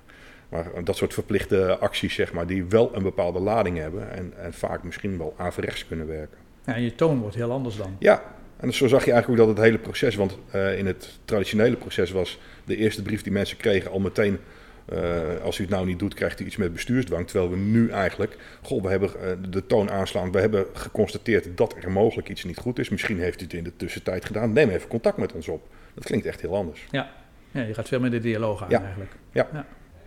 Maar 0.49 0.65
dat 0.83 0.97
soort 0.97 1.13
verplichte 1.13 1.77
acties, 1.77 2.13
zeg 2.13 2.33
maar, 2.33 2.47
die 2.47 2.65
wel 2.65 2.95
een 2.95 3.03
bepaalde 3.03 3.39
lading 3.39 3.77
hebben 3.77 4.11
en, 4.11 4.33
en 4.37 4.53
vaak 4.53 4.83
misschien 4.83 5.17
wel 5.17 5.33
averechts 5.37 5.87
kunnen 5.87 6.07
werken. 6.07 6.37
Ja, 6.65 6.75
en 6.75 6.81
je 6.81 6.95
toon 6.95 7.19
wordt 7.19 7.35
heel 7.35 7.51
anders 7.51 7.77
dan. 7.77 7.95
Ja, 7.99 8.23
en 8.57 8.73
zo 8.73 8.87
zag 8.87 9.05
je 9.05 9.11
eigenlijk 9.11 9.41
ook 9.41 9.47
dat 9.47 9.57
het 9.57 9.65
hele 9.65 9.77
proces, 9.77 10.15
want 10.15 10.37
eh, 10.51 10.77
in 10.77 10.85
het 10.85 11.19
traditionele 11.25 11.75
proces 11.75 12.11
was 12.11 12.39
de 12.65 12.75
eerste 12.75 13.01
brief 13.01 13.21
die 13.23 13.31
mensen 13.31 13.57
kregen 13.57 13.91
al 13.91 13.99
meteen, 13.99 14.39
eh, 14.85 15.21
als 15.43 15.57
u 15.57 15.61
het 15.61 15.71
nou 15.71 15.85
niet 15.85 15.99
doet, 15.99 16.13
krijgt 16.13 16.39
u 16.39 16.45
iets 16.45 16.55
met 16.55 16.73
bestuursdwang. 16.73 17.27
Terwijl 17.27 17.49
we 17.51 17.57
nu 17.57 17.89
eigenlijk, 17.89 18.37
goh, 18.61 18.83
we 18.83 18.89
hebben 18.89 19.09
eh, 19.21 19.29
de 19.49 19.65
toon 19.65 19.91
aanslaan, 19.91 20.31
we 20.31 20.39
hebben 20.39 20.65
geconstateerd 20.73 21.57
dat 21.57 21.75
er 21.83 21.91
mogelijk 21.91 22.29
iets 22.29 22.43
niet 22.43 22.57
goed 22.57 22.79
is. 22.79 22.89
Misschien 22.89 23.19
heeft 23.19 23.41
u 23.41 23.43
het 23.43 23.53
in 23.53 23.63
de 23.63 23.75
tussentijd 23.75 24.25
gedaan, 24.25 24.53
neem 24.53 24.69
even 24.69 24.87
contact 24.87 25.17
met 25.17 25.33
ons 25.33 25.47
op. 25.47 25.67
Dat 25.93 26.03
klinkt 26.03 26.25
echt 26.25 26.41
heel 26.41 26.55
anders. 26.55 26.87
Ja, 26.91 27.09
je 27.51 27.73
gaat 27.73 27.87
veel 27.87 27.99
meer 27.99 28.11
de 28.11 28.19
dialoog 28.19 28.63
aan 28.63 28.69
Ja. 28.69 28.81
eigenlijk. 28.83 29.11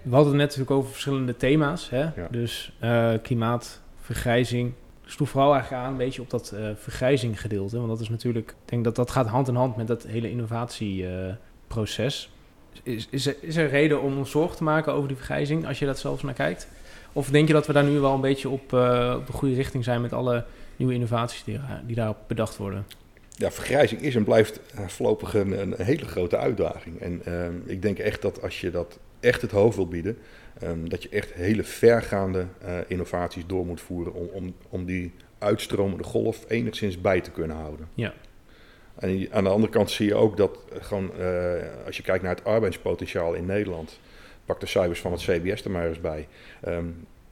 We 0.02 0.14
hadden 0.14 0.32
het 0.32 0.40
net 0.40 0.46
natuurlijk 0.48 0.70
over 0.70 0.90
verschillende 0.90 1.36
thema's. 1.36 1.90
Hè? 1.90 2.00
Ja. 2.02 2.28
Dus 2.30 2.76
eh, 2.80 3.12
klimaat, 3.22 3.80
vergrijzing. 4.00 4.72
Ik 5.04 5.10
sloeg 5.10 5.28
vooral 5.28 5.52
eigenlijk 5.52 5.82
aan 5.82 5.90
een 5.90 5.96
beetje 5.98 6.22
op 6.22 6.30
dat 6.30 6.50
eh 6.50 6.70
vergrijzing 6.76 7.40
gedeelte. 7.40 7.76
Want 7.76 7.88
dat 7.88 8.00
is 8.00 8.08
natuurlijk, 8.08 8.50
ik 8.50 8.56
denk 8.70 8.84
dat 8.84 8.96
dat 8.96 9.10
gaat 9.10 9.26
hand 9.26 9.48
in 9.48 9.54
hand 9.54 9.76
met 9.76 9.86
dat 9.86 10.02
hele 10.02 10.30
innovatieproces. 10.30 12.30
Is, 12.82 13.06
is, 13.10 13.26
er, 13.26 13.36
is 13.40 13.56
er 13.56 13.68
reden 13.68 14.02
om 14.02 14.18
ons 14.18 14.30
zorgen 14.30 14.56
te 14.56 14.62
maken 14.64 14.92
over 14.92 15.08
die 15.08 15.16
vergrijzing, 15.16 15.66
als 15.66 15.78
je 15.78 15.86
dat 15.86 15.98
zelfs 15.98 16.22
naar 16.22 16.34
kijkt? 16.34 16.68
Of 17.12 17.30
denk 17.30 17.46
je 17.46 17.52
dat 17.54 17.66
we 17.66 17.72
daar 17.72 17.84
nu 17.84 17.98
wel 17.98 18.14
een 18.14 18.20
beetje 18.20 18.48
op, 18.48 18.72
eh, 18.72 19.14
op 19.18 19.26
de 19.26 19.32
goede 19.32 19.54
richting 19.54 19.84
zijn 19.84 20.00
met 20.00 20.12
alle 20.12 20.44
nieuwe 20.76 20.94
innovaties 20.94 21.44
die, 21.44 21.54
er- 21.54 21.82
die 21.86 21.96
daarop 21.96 22.16
bedacht 22.26 22.56
worden? 22.56 22.86
Ja, 23.30 23.50
vergrijzing 23.50 24.00
is 24.00 24.14
en 24.14 24.24
blijft 24.24 24.60
eh, 24.74 24.86
voorlopig 24.86 25.34
een, 25.34 25.60
een 25.60 25.74
hele 25.78 26.04
grote 26.04 26.36
uitdaging. 26.36 27.00
En 27.00 27.22
ik 27.66 27.82
denk 27.82 27.98
echt 27.98 28.22
dat 28.22 28.42
als 28.42 28.60
je 28.60 28.70
dat 28.70 28.98
echt 29.20 29.42
het 29.42 29.50
hoofd 29.50 29.76
wil 29.76 29.88
bieden, 29.88 30.18
ehm, 30.60 30.88
dat 30.88 31.02
je 31.02 31.08
echt 31.08 31.32
hele 31.32 31.64
vergaande 31.64 32.46
eh, 32.60 32.74
innovaties 32.86 33.46
door 33.46 33.66
moet 33.66 33.80
voeren 33.80 34.14
om, 34.14 34.26
om, 34.32 34.54
om 34.68 34.84
die 34.84 35.12
uitstromende 35.38 36.04
golf 36.04 36.44
enigszins 36.48 37.00
bij 37.00 37.20
te 37.20 37.30
kunnen 37.30 37.56
houden. 37.56 37.88
Ja. 37.94 38.12
En 38.98 39.28
aan 39.32 39.44
de 39.44 39.50
andere 39.50 39.72
kant 39.72 39.90
zie 39.90 40.06
je 40.06 40.14
ook 40.14 40.36
dat 40.36 40.58
eh, 40.72 40.84
gewoon, 40.84 41.14
eh, 41.18 41.52
als 41.86 41.96
je 41.96 42.02
kijkt 42.02 42.22
naar 42.22 42.34
het 42.34 42.44
arbeidspotentiaal 42.44 43.34
in 43.34 43.46
Nederland, 43.46 44.00
pak 44.44 44.60
de 44.60 44.66
cijfers 44.66 45.00
van 45.00 45.12
het 45.12 45.20
CBS 45.20 45.64
er 45.64 45.70
maar 45.70 45.88
eens 45.88 46.00
bij. 46.00 46.28
ehm, 46.60 46.84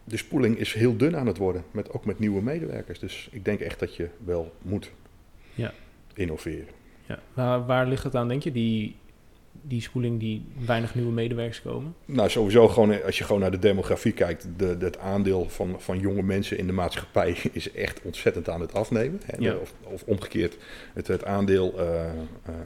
de 0.04 0.16
spoeling 0.16 0.58
is 0.58 0.72
heel 0.72 0.96
dun 0.96 1.16
aan 1.16 1.26
het 1.26 1.36
worden, 1.36 1.64
met, 1.70 1.92
ook 1.92 2.04
met 2.04 2.18
nieuwe 2.18 2.42
medewerkers. 2.42 2.98
Dus 2.98 3.28
ik 3.32 3.44
denk 3.44 3.60
echt 3.60 3.78
dat 3.80 3.96
je 3.96 4.08
wel 4.24 4.52
moet 4.62 4.90
Ja. 5.54 5.72
innoveren. 6.14 6.74
Ja. 7.06 7.18
Waar, 7.34 7.66
waar 7.66 7.86
ligt 7.86 8.04
het 8.04 8.14
aan, 8.14 8.28
denk 8.28 8.42
je, 8.42 8.52
die, 8.52 8.96
die 9.62 9.80
spoeling 9.80 10.20
die 10.20 10.44
weinig 10.66 10.94
nieuwe 10.94 11.12
medewerkers 11.12 11.62
komen? 11.62 11.94
Nou, 12.04 12.30
sowieso 12.30 12.68
gewoon 12.68 12.92
eh, 12.92 13.04
als 13.04 13.18
je 13.18 13.24
gewoon 13.24 13.40
naar 13.40 13.50
de 13.50 13.58
demografie 13.58 14.12
kijkt, 14.12 14.48
de, 14.56 14.76
het 14.78 14.98
aandeel 14.98 15.48
van, 15.48 15.74
van 15.78 15.98
jonge 15.98 16.22
mensen 16.22 16.58
in 16.58 16.66
de 16.66 16.72
maatschappij 16.72 17.36
is 17.52 17.72
echt 17.72 18.00
ontzettend 18.02 18.48
aan 18.48 18.60
het 18.60 18.74
afnemen. 18.74 19.20
Hè? 19.24 19.36
Ja. 19.38 19.54
Of, 19.54 19.74
of 19.82 20.02
omgekeerd, 20.02 20.56
het, 20.94 21.06
het 21.06 21.24
aandeel 21.24 21.78
eh, 21.78 22.04
eh, 22.04 22.10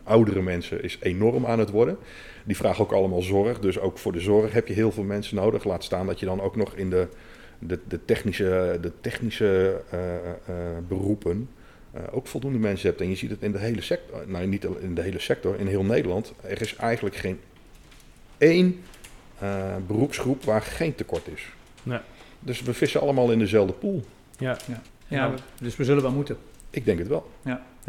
oudere 0.05 0.43
mensen 0.43 0.83
is 0.83 0.99
enorm 1.01 1.47
aan 1.47 1.59
het 1.59 1.71
worden. 1.71 1.97
Die 2.45 2.57
vragen 2.57 2.85
ook 2.85 2.93
allemaal 2.93 3.23
zorg, 3.23 3.59
dus 3.59 3.79
ook 3.79 3.99
voor 3.99 4.13
de 4.13 4.21
zorg 4.21 4.53
heb 4.53 4.69
je 4.69 4.75
heel 4.75 4.93
veel 4.93 5.05
mensen 5.05 5.37
nodig. 5.37 5.65
Laat 5.65 5.85
staan 5.85 6.07
dat 6.07 6.21
je 6.21 6.27
dan 6.27 6.41
ook 6.41 6.57
nog 6.57 6.75
in 6.75 6.91
de, 6.91 7.09
de, 7.59 7.79
de 7.89 8.05
technische, 8.05 8.79
de 8.81 8.93
technische 9.01 9.81
beroepen 10.89 11.49
eh, 11.93 12.03
ook 12.11 12.27
voldoende 12.27 12.59
mensen 12.59 12.89
hebt. 12.89 13.01
En 13.01 13.09
je 13.09 13.17
ziet 13.17 13.31
het 13.31 13.43
in 13.43 13.53
de 13.53 13.59
hele 13.59 13.81
sector, 13.81 14.23
nou 14.27 14.47
niet 14.47 14.65
in 14.65 14.95
de 14.95 15.03
hele 15.03 15.19
sector, 15.19 15.59
in 15.61 15.67
heel 15.67 15.85
Nederland. 15.85 16.33
Er 16.43 16.61
is 16.61 16.77
eigenlijk 16.77 17.17
geen 17.17 17.41
één 18.39 18.81
eh, 19.39 19.77
beroepsgroep 19.87 20.45
waar 20.45 20.63
geen 20.63 20.95
tekort 20.95 21.29
is. 21.29 21.49
Ja. 21.83 22.05
Dus 22.41 22.63
we 22.63 22.75
vissen 22.75 23.01
allemaal 23.01 23.31
in 23.33 23.39
dezelfde 23.39 23.73
pool. 23.73 24.03
Ja. 24.39 24.57
Ja, 25.09 25.35
dus 25.61 25.77
we 25.77 25.85
zullen 25.85 26.03
wel 26.03 26.13
moeten. 26.13 26.37
Ik 26.71 26.85
denk 26.85 26.99
het 26.99 27.09
wel. 27.09 27.31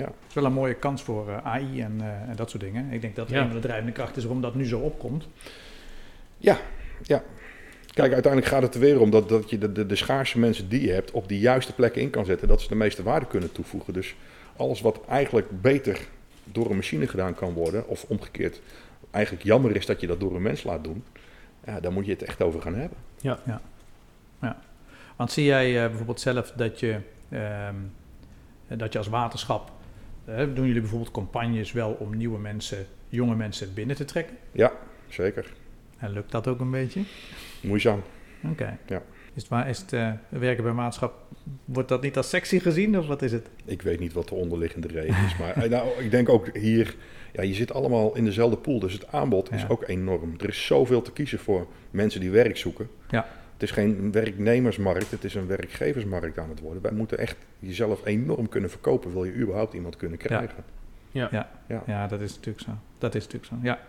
Het 0.05 0.13
is 0.27 0.33
wel 0.33 0.45
een 0.45 0.53
mooie 0.53 0.73
kans 0.73 1.01
voor 1.03 1.29
eh, 1.29 1.45
AI 1.45 1.81
en, 1.81 1.95
eh, 2.01 2.29
en 2.29 2.35
dat 2.35 2.49
soort 2.49 2.63
dingen. 2.63 2.91
Ik 2.91 3.01
denk 3.01 3.15
dat 3.15 3.29
Ja. 3.29 3.39
een 3.41 3.45
van 3.45 3.55
de 3.55 3.61
drijvende 3.61 3.91
krachten 3.91 4.15
is 4.17 4.23
waarom 4.23 4.41
dat 4.41 4.55
nu 4.55 4.65
zo 4.65 4.79
opkomt. 4.79 5.27
Kijk, 7.93 8.13
uiteindelijk 8.13 8.51
gaat 8.51 8.61
het 8.61 8.73
er 8.73 8.79
weer 8.79 8.99
om 8.99 9.09
dat, 9.09 9.29
dat 9.29 9.49
je 9.49 9.57
de, 9.57 9.71
de, 9.71 9.85
de 9.85 9.95
schaarse 9.95 10.39
mensen 10.39 10.69
die 10.69 10.81
je 10.81 10.91
hebt 10.91 11.11
op 11.11 11.27
die 11.27 11.39
juiste 11.39 11.73
plekken 11.73 12.01
in 12.01 12.09
kan 12.09 12.25
zetten. 12.25 12.47
Dat 12.47 12.61
ze 12.61 12.67
de 12.67 12.75
meeste 12.75 13.03
waarde 13.03 13.25
kunnen 13.25 13.51
toevoegen. 13.51 13.93
Dus 13.93 14.15
alles 14.55 14.81
wat 14.81 15.01
eigenlijk 15.07 15.61
beter 15.61 15.99
door 16.43 16.69
een 16.69 16.75
machine 16.75 17.07
gedaan 17.07 17.35
kan 17.35 17.53
worden, 17.53 17.87
of 17.87 18.05
omgekeerd 18.07 18.61
eigenlijk 19.11 19.45
jammer 19.45 19.75
is 19.75 19.85
dat 19.85 20.01
je 20.01 20.07
dat 20.07 20.19
door 20.19 20.35
een 20.35 20.41
mens 20.41 20.63
laat 20.63 20.83
doen, 20.83 21.03
ja, 21.65 21.79
daar 21.79 21.91
moet 21.91 22.05
je 22.05 22.11
het 22.11 22.23
echt 22.23 22.41
over 22.41 22.61
gaan 22.61 22.75
hebben. 22.75 22.97
Want 25.15 25.31
zie 25.31 25.45
jij 25.45 25.83
eh, 25.83 25.87
bijvoorbeeld 25.87 26.19
zelf 26.19 26.51
dat 26.51 26.79
je, 26.79 26.99
ehm, 27.29 27.75
dat 28.67 28.91
je 28.91 28.97
als 28.97 29.07
waterschap, 29.07 29.71
eh, 30.25 30.37
doen 30.37 30.65
jullie 30.65 30.81
bijvoorbeeld 30.81 31.11
campagnes 31.11 31.71
wel 31.71 31.91
om 31.91 32.17
nieuwe 32.17 32.39
mensen, 32.39 32.85
jonge 33.09 33.35
mensen 33.35 33.73
binnen 33.73 33.95
te 33.95 34.05
trekken? 34.05 34.37
Ja, 34.51 34.71
zeker. 35.09 35.53
En 36.01 36.11
lukt 36.11 36.31
dat 36.31 36.47
ook 36.47 36.59
een 36.59 36.71
beetje? 36.71 37.01
Moeizaam. 37.61 38.01
Oké. 38.43 38.77
Ja. 38.85 39.01
Is 39.33 39.41
het, 39.41 39.47
waar, 39.47 39.69
is 39.69 39.77
het 39.79 39.93
eh, 39.93 40.11
werken 40.29 40.63
bij 40.63 40.73
maatschap, 40.73 41.13
wordt 41.65 41.89
dat 41.89 42.01
niet 42.01 42.17
als 42.17 42.29
sexy 42.29 42.59
gezien 42.59 42.97
of 42.97 43.07
wat 43.07 43.21
is 43.21 43.31
het? 43.31 43.47
Ik 43.65 43.81
weet 43.81 43.99
niet 43.99 44.13
wat 44.13 44.27
de 44.27 44.35
onderliggende 44.35 44.87
reden 44.87 45.15
is. 45.25 45.37
Maar 45.37 45.53
eh, 45.55 45.69
nou, 45.69 46.03
ik 46.03 46.11
denk 46.11 46.29
ook 46.29 46.55
hier, 46.57 46.95
ja, 47.33 47.41
je 47.43 47.53
zit 47.53 47.73
allemaal 47.73 48.15
in 48.15 48.25
dezelfde 48.25 48.57
pool. 48.57 48.79
Dus 48.79 48.93
het 48.93 49.11
aanbod 49.11 49.51
is 49.51 49.61
Ja. 49.61 49.67
ook 49.67 49.87
enorm. 49.87 50.33
Er 50.39 50.49
is 50.49 50.65
zoveel 50.65 51.01
te 51.01 51.11
kiezen 51.11 51.39
voor 51.39 51.67
mensen 51.91 52.19
die 52.19 52.31
werk 52.31 52.57
zoeken. 52.57 52.89
Ja. 53.09 53.25
Het 53.53 53.63
is 53.69 53.71
geen 53.71 54.11
werknemersmarkt, 54.11 55.11
het 55.11 55.23
is 55.23 55.35
een 55.35 55.47
werkgeversmarkt 55.47 56.37
aan 56.39 56.49
het 56.49 56.59
worden. 56.59 56.81
Wij 56.81 56.91
moeten 56.91 57.17
echt 57.17 57.37
jezelf 57.59 58.05
enorm 58.05 58.49
kunnen 58.49 58.69
verkopen. 58.69 59.13
Wil 59.13 59.23
je 59.23 59.33
überhaupt 59.33 59.73
iemand 59.73 59.95
kunnen 59.95 60.17
krijgen? 60.17 60.63
Ja, 61.11 62.07
dat 62.07 62.21
is 62.21 62.35
natuurlijk 62.35 62.63
zo. 62.65 62.71
Dat 62.97 63.15
is 63.15 63.23
natuurlijk 63.23 63.51
zo, 63.53 63.57
ja. 63.61 63.79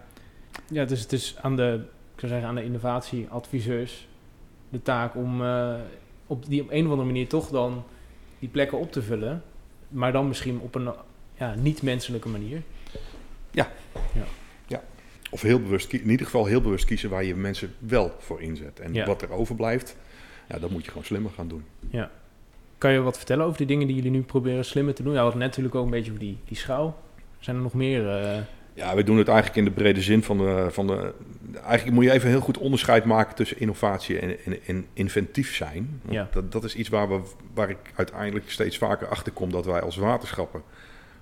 Ja, 0.70 0.84
dus 0.84 1.00
het 1.00 1.12
is 1.12 1.36
aan 1.40 1.56
de, 1.56 1.84
zou 2.28 2.32
zeggen, 2.32 2.48
aan 2.48 2.54
de 2.54 2.64
innovatieadviseurs 2.64 4.08
de 4.68 4.82
taak 4.82 5.14
om 5.16 5.42
eh, 5.44 5.74
op, 6.26 6.46
die 6.46 6.62
op 6.62 6.70
een 6.70 6.84
of 6.84 6.90
andere 6.90 7.06
manier 7.08 7.28
toch 7.28 7.48
dan 7.48 7.84
die 8.38 8.48
plekken 8.48 8.78
op 8.78 8.92
te 8.92 9.02
vullen. 9.02 9.42
Maar 9.88 10.12
dan 10.12 10.28
misschien 10.28 10.60
op 10.60 10.74
een 10.74 10.90
ja, 11.34 11.54
niet-menselijke 11.54 12.28
manier. 12.28 12.62
Of 15.30 15.42
heel 15.42 15.60
bewust, 15.60 15.92
in 15.92 16.10
ieder 16.10 16.26
geval 16.26 16.46
heel 16.46 16.60
bewust 16.60 16.84
kiezen 16.84 17.10
waar 17.10 17.24
je 17.24 17.34
mensen 17.34 17.74
wel 17.78 18.12
voor 18.18 18.42
inzet. 18.42 18.80
En 18.80 18.94
Ja. 18.94 19.06
wat 19.06 19.22
er 19.22 19.30
overblijft, 19.32 19.96
ja, 20.48 20.58
dat 20.58 20.70
moet 20.70 20.84
je 20.84 20.88
gewoon 20.88 21.04
slimmer 21.06 21.30
gaan 21.30 21.48
doen. 21.48 21.64
Kan 22.78 22.92
je 22.92 23.00
wat 23.00 23.16
vertellen 23.16 23.44
over 23.44 23.58
die 23.58 23.66
dingen 23.66 23.86
die 23.86 23.96
jullie 23.96 24.10
nu 24.10 24.22
proberen 24.22 24.64
slimmer 24.64 24.94
te 24.94 25.02
doen? 25.02 25.12
Ja, 25.12 25.16
we 25.18 25.22
hadden 25.22 25.40
net 25.40 25.48
natuurlijk 25.48 25.74
ook 25.74 25.84
een 25.84 25.90
beetje 25.90 26.10
over 26.10 26.22
die, 26.24 26.38
die 26.44 26.56
schouw. 26.56 26.96
Zijn 27.38 27.56
er 27.56 27.62
nog 27.62 27.74
meer? 27.74 28.08
eh, 28.08 28.40
Ja, 28.74 28.94
we 28.94 29.02
doen 29.04 29.18
het 29.18 29.28
eigenlijk 29.28 29.58
in 29.58 29.64
de 29.64 29.70
brede 29.70 30.02
zin 30.02 30.22
van 30.22 30.38
de, 30.38 30.66
van 30.70 30.86
de... 30.86 31.12
Eigenlijk 31.54 31.94
moet 31.94 32.04
je 32.04 32.12
even 32.12 32.28
heel 32.28 32.40
goed 32.40 32.58
onderscheid 32.58 33.04
maken 33.04 33.34
tussen 33.34 33.60
innovatie 33.60 34.18
en, 34.18 34.36
en, 34.44 34.58
en 34.66 34.86
inventief 34.92 35.54
zijn. 35.54 36.00
Want 36.02 36.14
Ja. 36.14 36.28
dat, 36.32 36.52
dat 36.52 36.64
is 36.64 36.74
iets 36.74 36.88
waar, 36.88 37.08
we, 37.08 37.20
waar 37.54 37.70
ik 37.70 37.78
uiteindelijk 37.94 38.50
steeds 38.50 38.78
vaker 38.78 39.06
achter 39.08 39.32
kom... 39.32 39.50
dat 39.50 39.64
wij 39.66 39.80
als 39.80 39.96
waterschappen, 39.96 40.62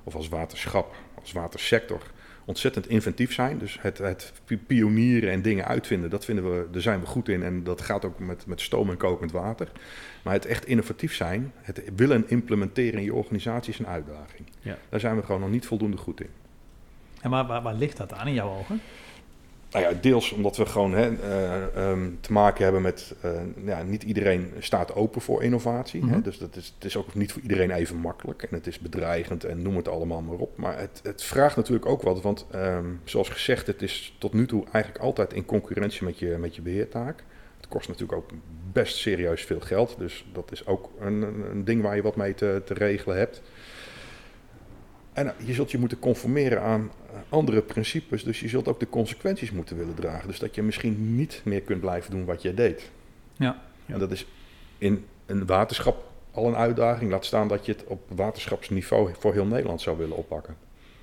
of 0.05 0.15
als 0.15 0.29
waterschap, 0.29 0.95
als 1.21 1.33
watersector... 1.33 2.01
ontzettend 2.45 2.89
inventief 2.89 3.33
zijn. 3.33 3.59
Dus 3.59 3.79
het, 3.81 3.99
het 3.99 4.33
pi- 4.45 4.59
pionieren 4.59 5.31
en 5.31 5.43
dingen 5.43 5.67
uitvinden, 5.67 6.11
dat 6.11 6.25
vinden 6.25 6.51
we, 6.51 6.67
daar 6.71 6.83
zijn 6.83 7.01
we 7.01 7.07
goed 7.07 7.29
in. 7.29 7.43
En 7.43 7.65
dat 7.65 7.81
gaat 7.81 8.05
ook 8.05 8.19
met, 8.19 8.47
met 8.47 8.61
stoom 8.61 8.91
en 8.91 8.97
kokend 8.97 9.33
water. 9.33 9.69
Maar 10.23 10.33
het 10.33 10.47
echt 10.47 10.67
innovatief 10.67 11.15
zijn, 11.15 11.53
het 11.57 11.83
willen 11.97 12.25
implementeren 12.29 12.99
in 12.99 13.05
je 13.05 13.15
organisatie 13.15 13.73
is 13.73 13.79
een 13.79 13.87
uitdaging. 13.87 14.49
Ja. 14.61 14.79
Daar 14.89 15.01
zijn 15.01 15.17
we 15.17 15.23
gewoon 15.23 15.41
nog 15.41 15.51
niet 15.51 15.67
voldoende 15.67 15.97
goed 15.97 16.21
in. 16.21 16.29
En 17.21 17.31
waar, 17.31 17.47
waar, 17.47 17.63
waar 17.63 17.75
ligt 17.75 17.97
dat 17.97 18.13
aan 18.13 18.27
in 18.27 18.35
jouw 18.35 18.57
ogen? 18.59 18.81
Nou 19.71 19.85
ja, 19.85 19.93
deels 20.01 20.33
omdat 20.33 20.57
we 20.57 20.67
gewoon 20.67 20.93
hè, 20.93 21.17
eh, 21.17 21.91
ehm, 21.91 22.11
te 22.21 22.33
maken 22.33 22.63
hebben 22.63 22.83
met... 22.83 23.15
eh, 23.21 23.31
ja, 23.65 23.83
niet 23.83 24.03
iedereen 24.03 24.53
staat 24.59 24.95
open 24.95 25.21
voor 25.21 25.43
innovatie. 25.43 26.05
Mhm. 26.05 26.13
hè, 26.13 26.21
dus 26.21 26.39
dat 26.39 26.57
is, 26.57 26.73
het 26.75 26.85
is 26.85 26.97
ook 26.97 27.15
niet 27.15 27.33
voor 27.33 27.43
iedereen 27.43 27.71
even 27.71 27.97
makkelijk. 27.97 28.43
En 28.43 28.49
het 28.51 28.67
is 28.67 28.79
bedreigend 28.79 29.45
en 29.45 29.63
noem 29.63 29.77
het 29.77 29.89
allemaal 29.89 30.21
maar 30.21 30.37
op. 30.37 30.57
Maar 30.57 30.79
het, 30.79 31.01
het 31.03 31.23
vraagt 31.23 31.57
natuurlijk 31.57 31.87
ook 31.87 32.03
wat. 32.03 32.23
Want 32.23 32.47
ehm, 32.51 32.87
zoals 33.05 33.29
gezegd, 33.29 33.67
het 33.67 33.83
is 33.83 34.17
tot 34.19 34.33
nu 34.33 34.47
toe 34.47 34.65
eigenlijk 34.73 35.05
altijd 35.05 35.33
in 35.33 35.45
concurrentie 35.45 36.05
met 36.05 36.19
je, 36.19 36.37
met 36.39 36.55
je 36.55 36.63
beheertaak. 36.63 37.25
Het 37.57 37.69
kost 37.69 37.89
natuurlijk 37.89 38.19
ook 38.19 38.31
best 38.73 38.97
serieus 38.97 39.45
veel 39.45 39.61
geld. 39.61 39.95
Dus 39.99 40.25
dat 40.33 40.53
is 40.53 40.67
ook 40.67 40.91
een, 41.01 41.23
een 41.23 41.51
een 41.51 41.65
ding 41.65 41.83
waar 41.83 41.97
je 41.97 42.03
wat 42.03 42.17
mee 42.17 42.35
te, 42.35 42.63
te 42.65 42.75
regelen 42.75 43.17
hebt. 43.17 43.43
En 45.21 45.27
eh, 45.27 45.47
je 45.47 45.53
zult 45.55 45.71
je 45.71 45.79
moeten 45.79 45.99
conformeren 45.99 46.63
aan 46.63 46.91
eh, 47.13 47.19
andere 47.29 47.61
principes. 47.63 48.25
Dus 48.25 48.41
je 48.41 48.49
zult 48.49 48.69
ook 48.69 48.81
de 48.81 48.89
consequenties 48.89 49.51
moeten 49.51 49.77
willen 49.77 49.95
dragen. 49.95 50.29
Dus 50.29 50.39
dat 50.39 50.55
je 50.55 50.63
misschien 50.63 51.17
niet 51.17 51.41
meer 51.45 51.61
kunt 51.61 51.81
blijven 51.81 52.11
doen 52.11 52.25
wat 52.25 52.43
je 52.43 52.55
deed. 52.55 52.91
Ja. 53.37 53.57
Ja. 53.87 53.95
En 53.95 53.99
dat 54.01 54.11
is 54.11 54.27
in 54.79 55.05
een 55.27 55.47
waterschap 55.47 56.11
al 56.31 56.47
een 56.47 56.57
uitdaging. 56.57 57.11
Laat 57.11 57.25
staan 57.25 57.49
dat 57.49 57.67
je 57.67 57.73
het 57.73 57.85
op 57.85 58.03
waterschapsniveau 58.15 59.11
voor 59.19 59.33
heel 59.33 59.47
Nederland 59.47 59.81
zou 59.81 59.99
willen 59.99 60.17
oppakken. 60.17 60.57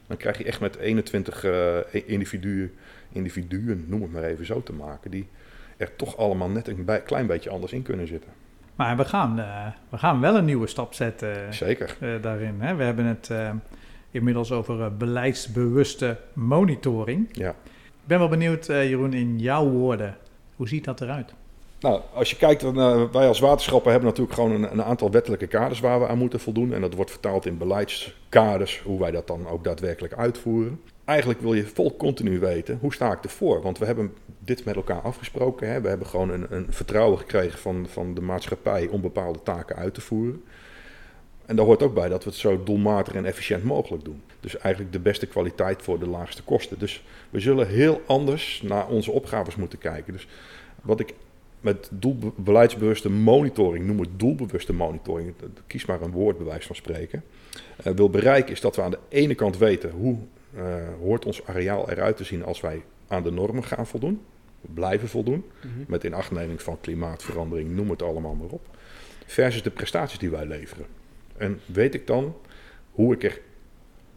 Dan 0.08 0.18
krijg 0.18 0.38
je 0.38 0.44
echt 0.44 0.60
met 0.60 0.76
21 0.76 1.44
eh, 1.44 1.78
individuen, 2.06 2.72
individuen, 3.12 3.86
noem 3.88 4.02
het 4.02 4.12
maar 4.12 4.24
even 4.24 4.46
zo, 4.46 4.64
te 4.64 4.74
maken. 4.74 5.12
Die 5.12 5.28
er 5.78 5.96
toch 5.96 6.18
allemaal 6.18 6.50
net 6.50 6.68
een 6.68 6.86
bij- 6.86 7.02
klein 7.02 7.28
beetje 7.28 7.50
anders 7.50 7.72
in 7.74 7.82
kunnen 7.82 8.08
zitten. 8.08 8.32
Maar 8.76 8.98
we 8.98 9.06
gaan, 9.06 9.36
we 9.90 9.98
gaan 9.98 10.20
wel 10.20 10.36
een 10.38 10.46
nieuwe 10.46 10.68
stap 10.68 10.94
zetten 10.94 11.54
Zeker. 11.54 11.98
daarin. 12.22 12.62
Hè? 12.62 12.76
We 12.76 12.84
hebben 12.84 13.06
het 13.06 13.30
inmiddels 14.12 14.52
over 14.52 14.82
eh, 14.82 14.88
beleidsbewuste 14.98 16.18
monitoring. 16.34 17.30
Ja. 17.32 17.50
Ik 17.50 18.14
ben 18.14 18.20
wel 18.20 18.30
benieuwd, 18.30 18.70
eh, 18.70 18.90
Jeroen, 18.90 19.14
in 19.14 19.40
jouw 19.40 19.70
woorden. 19.70 20.18
Hoe 20.56 20.68
ziet 20.68 20.86
dat 20.86 21.02
eruit? 21.02 21.34
Nou, 21.80 22.02
als 22.14 22.30
je 22.30 22.36
kijkt, 22.36 22.62
dan, 22.62 22.80
eh, 22.80 23.04
wij 23.12 23.28
als 23.28 23.40
waterschappen 23.40 23.92
hebben 23.92 24.10
natuurlijk 24.10 24.36
gewoon 24.36 24.52
een, 24.52 24.72
een 24.72 24.84
aantal 24.84 25.12
wettelijke 25.12 25.48
kaders 25.48 25.80
waar 25.80 26.00
we 26.00 26.08
aan 26.08 26.18
moeten 26.18 26.40
voldoen. 26.40 26.74
En 26.74 26.82
dat 26.82 26.94
wordt 26.94 27.12
vertaald 27.12 27.46
in 27.46 27.58
beleidskaders, 27.58 28.82
hoe 28.82 29.00
wij 29.00 29.12
dat 29.12 29.28
dan 29.28 29.48
ook 29.48 29.64
daadwerkelijk 29.64 30.14
uitvoeren. 30.14 30.82
Eigenlijk 31.06 31.42
wil 31.42 31.54
je 31.54 31.66
vol 31.66 31.96
continu 31.96 32.40
weten, 32.40 32.78
hoe 32.82 32.94
sta 32.94 33.12
ik 33.12 33.24
ervoor? 33.24 33.62
Want 33.62 33.78
we 33.78 33.86
hebben 33.86 34.14
dit 34.40 34.66
met 34.66 34.76
elkaar 34.76 35.02
afgesproken. 35.02 35.70
Hè? 35.70 35.82
We 35.82 35.88
hebben 35.88 36.08
gewoon 36.08 36.30
een, 36.30 36.46
een 36.50 36.66
vertrouwen 36.70 37.20
gekregen 37.20 37.60
van, 37.60 37.86
van 37.90 38.14
de 38.14 38.22
maatschappij 38.22 38.88
om 38.88 39.02
bepaalde 39.02 39.40
taken 39.44 39.76
uit 39.76 39.94
te 39.94 40.02
voeren. 40.02 40.44
En 41.48 41.56
daar 41.56 41.66
hoort 41.66 41.84
ook 41.84 41.94
bij 41.94 42.10
dat 42.10 42.24
we 42.24 42.30
het 42.30 42.40
zo 42.40 42.64
doelmatig 42.64 43.14
en 43.14 43.26
efficiënt 43.26 43.64
mogelijk 43.64 44.04
doen. 44.04 44.22
Dus 44.40 44.58
eigenlijk 44.58 44.94
de 44.94 45.00
beste 45.00 45.26
kwaliteit 45.26 45.82
voor 45.82 46.00
de 46.00 46.08
laagste 46.08 46.44
kosten. 46.44 46.80
Dus 46.80 47.04
we 47.30 47.40
zullen 47.40 47.68
heel 47.68 48.02
anders 48.06 48.62
naar 48.64 48.88
onze 48.88 49.12
opgaves 49.12 49.56
moeten 49.56 49.80
kijken. 49.80 50.14
Dus 50.14 50.28
wat 50.82 51.00
ik 51.00 51.14
met 51.62 51.90
doelbe- 51.92 52.32
beleidsbewuste 52.36 53.10
monitoring, 53.10 53.86
noem 53.86 54.00
het 54.00 54.10
doelbewuste 54.20 54.74
monitoring, 54.74 55.34
kies 55.68 55.86
maar 55.86 56.02
een 56.02 56.12
woord 56.12 56.38
bij 56.38 56.46
wijze 56.46 56.68
van 56.68 56.76
spreken, 56.76 57.24
eh, 57.84 57.94
wil 57.94 58.10
bereiken 58.10 58.52
is 58.52 58.62
dat 58.62 58.76
we 58.76 58.82
aan 58.82 58.92
de 58.92 59.00
ene 59.10 59.36
kant 59.36 59.58
weten 59.58 59.92
hoe 59.92 60.18
eh, 60.56 60.64
hoort 61.00 61.26
ons 61.26 61.46
areaal 61.46 61.90
eruit 61.90 62.18
te 62.18 62.24
zien 62.24 62.44
als 62.46 62.62
wij 62.62 62.84
aan 63.08 63.24
de 63.24 63.32
normen 63.32 63.64
gaan 63.64 63.88
voldoen, 63.88 64.22
blijven 64.62 65.08
voldoen, 65.08 65.44
met 65.88 66.04
inachtneming 66.04 66.62
van 66.62 66.78
klimaatverandering, 66.82 67.76
noem 67.76 67.90
het 67.90 68.02
allemaal 68.02 68.34
maar 68.34 68.50
op, 68.50 68.68
versus 69.26 69.64
de 69.64 69.70
prestaties 69.70 70.20
die 70.20 70.30
wij 70.30 70.46
leveren. 70.46 70.97
En 71.38 71.60
weet 71.66 71.94
ik 71.94 72.08
dan 72.08 72.36
hoe 72.92 73.14
ik 73.14 73.24
er 73.24 73.42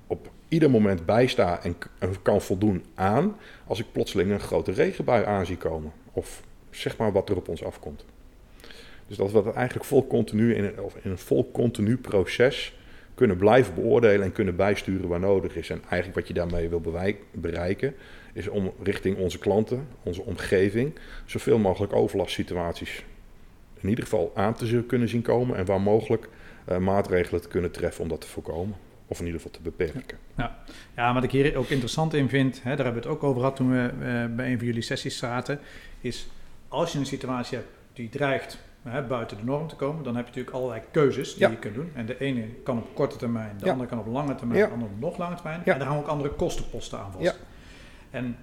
op 0.06 0.30
ieder 0.48 0.70
moment 0.70 1.06
bij 1.06 1.26
sta 1.26 1.62
en, 1.62 1.76
kan 2.22 2.40
voldoen 2.40 2.84
aan 2.94 3.36
als 3.66 3.80
ik 3.80 3.86
plotseling 3.92 4.30
een 4.30 4.40
grote 4.40 4.72
regenbui 4.72 5.24
aan 5.24 5.46
zie 5.46 5.56
komen. 5.56 5.92
Of 6.12 6.42
zeg 6.70 6.96
maar 6.96 7.12
wat 7.12 7.28
er 7.28 7.36
op 7.36 7.48
ons 7.48 7.64
afkomt. 7.64 8.04
Dus 9.06 9.16
dat 9.16 9.32
we 9.32 9.42
dat 9.42 9.54
eigenlijk 9.54 9.86
vol 9.86 10.06
continu 10.06 10.54
in 10.54 10.64
een, 10.64 10.80
of 10.80 10.96
in 11.02 11.10
een 11.10 11.18
vol 11.18 11.50
continu 11.50 11.96
proces 11.96 12.78
kunnen 13.14 13.36
blijven 13.36 13.74
beoordelen 13.74 14.22
en 14.22 14.32
kunnen 14.32 14.56
bijsturen 14.56 15.08
waar 15.08 15.20
nodig 15.20 15.56
is. 15.56 15.70
En 15.70 15.80
eigenlijk 15.88 16.14
wat 16.14 16.28
je 16.28 16.34
daarmee 16.34 16.68
wil 16.68 16.82
bereiken, 17.32 17.94
is 18.32 18.48
om 18.48 18.72
richting 18.82 19.16
onze 19.16 19.38
klanten, 19.38 19.86
onze 20.02 20.22
omgeving, 20.22 20.98
zoveel 21.24 21.58
mogelijk 21.58 21.92
overlastsituaties 21.92 23.04
in 23.80 23.88
ieder 23.88 24.04
geval 24.04 24.32
aan 24.34 24.54
te 24.54 24.84
kunnen 24.86 25.08
zien 25.08 25.22
komen 25.22 25.56
en 25.56 25.64
waar 25.64 25.80
mogelijk 25.80 26.28
maatregelen 26.78 27.40
te 27.42 27.48
kunnen 27.48 27.70
treffen 27.70 28.02
om 28.02 28.08
dat 28.08 28.20
te 28.20 28.26
voorkomen. 28.26 28.76
Of 29.06 29.18
in 29.18 29.24
ieder 29.26 29.40
geval 29.40 29.56
te 29.56 29.62
beperken. 29.62 30.18
Ja, 30.96 31.14
wat 31.14 31.22
ik 31.24 31.30
hier 31.30 31.56
ook 31.56 31.68
interessant 31.68 32.14
in 32.14 32.28
vind, 32.28 32.62
hè, 32.62 32.76
daar 32.76 32.84
hebben 32.84 33.02
we 33.02 33.08
het 33.08 33.16
ook 33.16 33.22
over 33.24 33.40
gehad 33.40 33.56
toen 33.56 33.70
we 33.70 33.78
eh, 33.88 34.34
bij 34.36 34.50
een 34.52 34.56
van 34.58 34.66
jullie 34.66 34.82
sessies 34.82 35.18
zaten, 35.18 35.60
is 36.00 36.28
als 36.68 36.92
je 36.92 36.98
een 36.98 37.06
situatie 37.06 37.56
hebt 37.56 37.68
die 37.92 38.08
dreigt 38.08 38.58
hè, 38.82 39.02
buiten 39.02 39.36
de 39.36 39.44
norm 39.44 39.68
te 39.68 39.74
komen, 39.76 40.04
dan 40.04 40.16
heb 40.16 40.24
je 40.24 40.30
natuurlijk 40.30 40.56
allerlei 40.56 40.82
keuzes 40.90 41.32
die 41.34 41.42
Ja. 41.42 41.50
je 41.50 41.56
kunt 41.56 41.74
doen. 41.74 41.90
En 41.94 42.06
de 42.06 42.18
ene 42.20 42.44
kan 42.64 42.78
op 42.78 42.94
korte 42.94 43.16
termijn, 43.16 43.56
de 43.58 43.64
Ja. 43.64 43.70
andere 43.72 43.88
kan 43.90 43.98
op 43.98 44.06
lange 44.06 44.34
termijn, 44.34 44.58
Ja. 44.60 44.66
de 44.66 44.72
andere 44.72 44.90
op 44.92 45.00
nog 45.00 45.16
lange 45.18 45.34
termijn. 45.34 45.60
Ja. 45.64 45.72
En 45.72 45.78
daar 45.78 45.88
gaan 45.88 45.98
ook 45.98 46.06
andere 46.06 46.30
kostenposten 46.30 46.98
aan 46.98 47.12
vast. 47.12 47.24
Ja. 47.24 47.34
En 48.10 48.36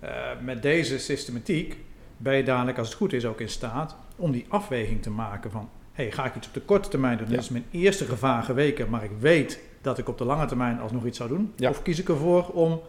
eh, 0.00 0.10
met 0.42 0.62
deze 0.62 0.98
systematiek 0.98 1.76
ben 2.16 2.36
je 2.36 2.42
dadelijk, 2.42 2.78
als 2.78 2.88
het 2.88 2.96
goed 2.96 3.12
is, 3.12 3.24
ook 3.26 3.40
in 3.40 3.48
staat 3.48 3.96
om 4.16 4.32
die 4.32 4.44
afweging 4.48 5.02
te 5.02 5.10
maken 5.10 5.50
van, 5.50 5.68
hey, 5.94 6.10
ga 6.10 6.24
ik 6.24 6.34
iets 6.36 6.46
op 6.46 6.54
de 6.54 6.60
korte 6.60 6.88
termijn 6.88 7.16
doen? 7.16 7.26
Ja. 7.26 7.32
Dit 7.32 7.42
is 7.42 7.48
mijn 7.48 7.64
eerste 7.70 8.04
gevaar 8.04 8.42
geweken, 8.42 8.90
maar 8.90 9.04
ik 9.04 9.10
weet 9.20 9.58
dat 9.80 9.98
ik 9.98 10.08
op 10.08 10.18
de 10.18 10.24
lange 10.24 10.46
termijn 10.46 10.80
alsnog 10.80 11.04
iets 11.06 11.18
zou 11.18 11.28
doen. 11.28 11.52
Ja. 11.56 11.70
Of 11.70 11.82
kies 11.82 11.98
ik 12.00 12.08
ervoor 12.08 12.48
om 12.48 12.80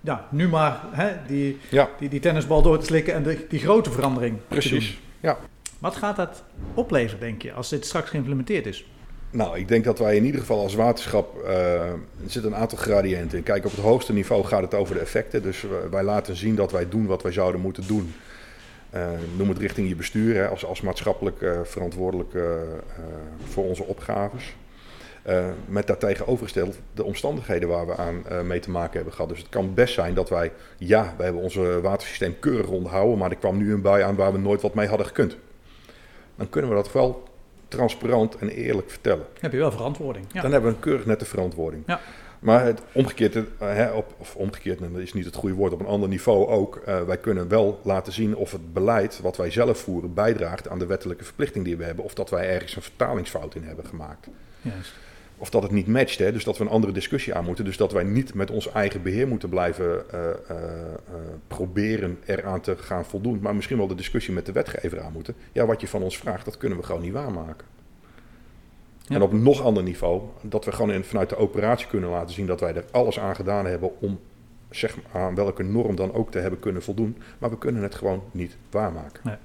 ja, 0.00 0.28
nu 0.30 0.48
maar 0.48 0.80
hè, 0.90 1.12
die, 1.26 1.58
Ja. 1.70 1.88
die, 1.98 2.08
die 2.08 2.20
tennisbal 2.20 2.62
door 2.62 2.78
te 2.78 2.84
slikken 2.84 3.14
en 3.14 3.22
de, 3.22 3.46
die 3.48 3.60
grote 3.60 3.90
verandering 3.90 4.36
te 4.36 4.42
Precies. 4.48 4.86
doen. 4.90 4.98
Ja. 5.20 5.38
Wat 5.78 5.96
gaat 5.96 6.16
dat 6.16 6.42
opleveren, 6.74 7.20
denk 7.20 7.42
je, 7.42 7.52
als 7.52 7.68
dit 7.68 7.86
straks 7.86 8.10
geïmplementeerd 8.10 8.66
is? 8.66 8.86
Nou, 9.30 9.58
ik 9.58 9.68
denk 9.68 9.84
dat 9.84 9.98
wij 9.98 10.16
in 10.16 10.24
ieder 10.24 10.40
geval 10.40 10.60
als 10.60 10.74
waterschap. 10.74 11.42
eh, 11.42 11.74
er 11.90 11.98
zitten 12.26 12.52
een 12.52 12.58
aantal 12.58 12.78
gradiënten 12.78 13.38
in. 13.38 13.44
Kijk, 13.44 13.64
op 13.64 13.70
het 13.70 13.80
hoogste 13.80 14.12
niveau 14.12 14.44
gaat 14.44 14.62
het 14.62 14.74
over 14.74 14.94
de 14.94 15.00
effecten. 15.00 15.42
Dus 15.42 15.64
wij 15.90 16.02
laten 16.02 16.36
zien 16.36 16.54
dat 16.54 16.72
wij 16.72 16.88
doen 16.88 17.06
wat 17.06 17.22
wij 17.22 17.32
zouden 17.32 17.60
moeten 17.60 17.86
doen. 17.86 18.14
Eh, 18.94 19.08
noem 19.36 19.48
het 19.48 19.58
richting 19.58 19.88
je 19.88 19.96
bestuur, 19.96 20.34
hè, 20.34 20.48
als, 20.48 20.64
als 20.64 20.80
maatschappelijk 20.80 21.42
eh, 21.42 21.60
verantwoordelijk 21.62 22.34
eh, 22.34 22.42
voor 23.44 23.64
onze 23.64 23.84
opgaves. 23.84 24.56
Met 25.66 25.86
daartegenovergesteld 25.86 26.78
de 26.94 27.04
omstandigheden 27.04 27.68
waar 27.68 27.86
we 27.86 27.96
aan 27.96 28.46
mee 28.46 28.60
te 28.60 28.70
maken 28.70 28.92
hebben 28.94 29.12
gehad. 29.12 29.28
Dus 29.28 29.38
het 29.38 29.48
kan 29.48 29.74
best 29.74 29.94
zijn 29.94 30.14
dat 30.14 30.28
wij, 30.28 30.52
ja, 30.78 31.14
we 31.16 31.22
hebben 31.22 31.42
ons 31.42 31.54
watersysteem 31.82 32.38
keurig 32.38 32.68
onderhouden, 32.68 33.18
maar 33.18 33.30
er 33.30 33.36
kwam 33.36 33.56
nu 33.56 33.72
een 33.72 33.82
bui 33.82 34.02
aan 34.02 34.14
waar 34.14 34.32
we 34.32 34.38
nooit 34.38 34.62
wat 34.62 34.74
mee 34.74 34.88
hadden 34.88 35.06
gekund. 35.06 35.36
dan 36.36 36.48
kunnen 36.48 36.70
we 36.70 36.76
dat 36.76 36.92
wel 36.92 37.22
transparant 37.68 38.36
en 38.36 38.48
eerlijk 38.48 38.90
vertellen. 38.90 39.26
heb 39.40 39.52
je 39.52 39.58
wel 39.58 39.72
verantwoording. 39.72 40.26
Ja. 40.32 40.42
Dan 40.42 40.52
hebben 40.52 40.70
we 40.70 40.76
een 40.76 40.82
keurig 40.82 41.06
nette 41.06 41.24
verantwoording. 41.24 41.82
Ja. 41.86 42.00
Maar 42.44 42.64
het 42.64 42.82
omgekeerd, 42.92 43.34
eh, 43.36 43.42
hè, 43.58 43.90
op, 43.90 44.14
of 44.18 44.36
omgekeerd, 44.36 44.78
dat 44.78 45.00
is 45.00 45.12
niet 45.12 45.24
het 45.24 45.34
goede 45.34 45.54
woord, 45.54 45.72
op 45.72 45.80
een 45.80 45.86
ander 45.86 46.08
niveau 46.08 46.46
ook. 46.46 46.76
eh, 46.76 47.02
wij 47.02 47.16
kunnen 47.16 47.48
wel 47.48 47.80
laten 47.84 48.12
zien 48.12 48.36
of 48.36 48.52
het 48.52 48.72
beleid 48.72 49.20
wat 49.20 49.36
wij 49.36 49.50
zelf 49.50 49.78
voeren 49.78 50.14
bijdraagt 50.14 50.68
aan 50.68 50.78
de 50.78 50.86
wettelijke 50.86 51.24
verplichting 51.24 51.64
die 51.64 51.76
we 51.76 51.84
hebben. 51.84 52.04
Of 52.04 52.14
dat 52.14 52.30
wij 52.30 52.48
ergens 52.48 52.76
een 52.76 52.82
vertalingsfout 52.82 53.54
in 53.54 53.62
hebben 53.62 53.86
gemaakt. 53.86 54.28
Juist. 54.60 54.92
Of 55.38 55.50
dat 55.50 55.62
het 55.62 55.72
niet 55.72 55.86
matcht, 55.86 56.18
hè? 56.18 56.32
dus 56.32 56.44
dat 56.44 56.58
we 56.58 56.64
een 56.64 56.70
andere 56.70 56.92
discussie 56.92 57.34
aan 57.34 57.44
moeten. 57.44 57.64
Dus 57.64 57.76
dat 57.76 57.92
wij 57.92 58.04
niet 58.04 58.34
met 58.34 58.50
ons 58.50 58.72
eigen 58.72 59.02
beheer 59.02 59.28
moeten 59.28 59.48
blijven 59.48 60.10
eh, 60.10 60.30
eh, 60.30 60.56
proberen 61.46 62.18
eraan 62.24 62.60
te 62.60 62.76
gaan 62.76 63.04
voldoen. 63.04 63.38
Maar 63.40 63.54
misschien 63.54 63.76
wel 63.76 63.86
de 63.86 63.94
discussie 63.94 64.34
met 64.34 64.46
de 64.46 64.52
wetgever 64.52 65.00
aan 65.00 65.12
moeten. 65.12 65.34
Ja, 65.52 65.66
wat 65.66 65.80
je 65.80 65.88
van 65.88 66.02
ons 66.02 66.18
vraagt, 66.18 66.44
dat 66.44 66.56
kunnen 66.56 66.78
we 66.78 66.84
gewoon 66.84 67.02
niet 67.02 67.12
waarmaken. 67.12 67.66
Ja. 69.06 69.14
En 69.14 69.22
op 69.22 69.32
een 69.32 69.42
nog 69.42 69.62
ander 69.62 69.82
niveau, 69.82 70.22
dat 70.42 70.64
we 70.64 70.72
gewoon 70.72 70.92
in, 70.92 71.04
vanuit 71.04 71.28
de 71.28 71.36
operatie 71.36 71.86
kunnen 71.86 72.10
laten 72.10 72.34
zien 72.34 72.46
dat 72.46 72.60
wij 72.60 72.74
er 72.74 72.84
alles 72.90 73.18
aan 73.18 73.34
gedaan 73.34 73.66
hebben 73.66 74.00
om 74.00 74.18
zeg 74.70 74.96
maar, 74.96 75.22
aan 75.22 75.34
welke 75.34 75.62
norm 75.62 75.96
dan 75.96 76.12
ook 76.14 76.30
te 76.30 76.38
hebben 76.38 76.60
kunnen 76.60 76.82
voldoen. 76.82 77.16
Maar 77.38 77.50
we 77.50 77.58
kunnen 77.58 77.82
het 77.82 77.94
gewoon 77.94 78.22
niet 78.30 78.56
waarmaken. 78.70 79.38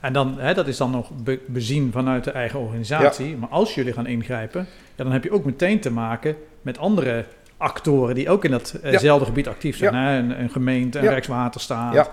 En 0.00 0.12
dan, 0.12 0.38
hè, 0.38 0.54
dat 0.54 0.66
is 0.66 0.76
dan 0.76 0.90
nog 0.90 1.10
be- 1.22 1.40
bezien 1.46 1.92
vanuit 1.92 2.24
de 2.24 2.30
eigen 2.30 2.58
organisatie. 2.60 3.36
Maar 3.36 3.48
als 3.48 3.74
jullie 3.74 3.92
gaan 3.92 4.06
ingrijpen, 4.06 4.66
ja, 4.96 5.04
dan 5.04 5.12
heb 5.12 5.24
je 5.24 5.32
ook 5.32 5.44
meteen 5.44 5.80
te 5.80 5.90
maken 5.92 6.36
met 6.62 6.78
andere 6.78 7.24
actoren 7.56 8.14
die 8.14 8.30
ook 8.30 8.44
in 8.44 8.50
datzelfde 8.50 9.24
gebied 9.24 9.48
actief 9.48 9.76
zijn. 9.76 9.94
Hè? 9.94 10.18
Een, 10.18 10.40
een 10.40 10.50
gemeente, 10.50 10.98
een. 10.98 11.08
Rijkswaterstaat. 11.08 11.94
Ja. 11.94 12.08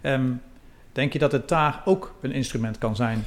Ehm, 0.00 0.30
denk 0.92 1.12
je 1.12 1.18
dat 1.18 1.32
het 1.32 1.48
daar 1.48 1.82
ook 1.84 2.14
een 2.20 2.32
instrument 2.32 2.78
kan 2.78 2.96
zijn 2.96 3.24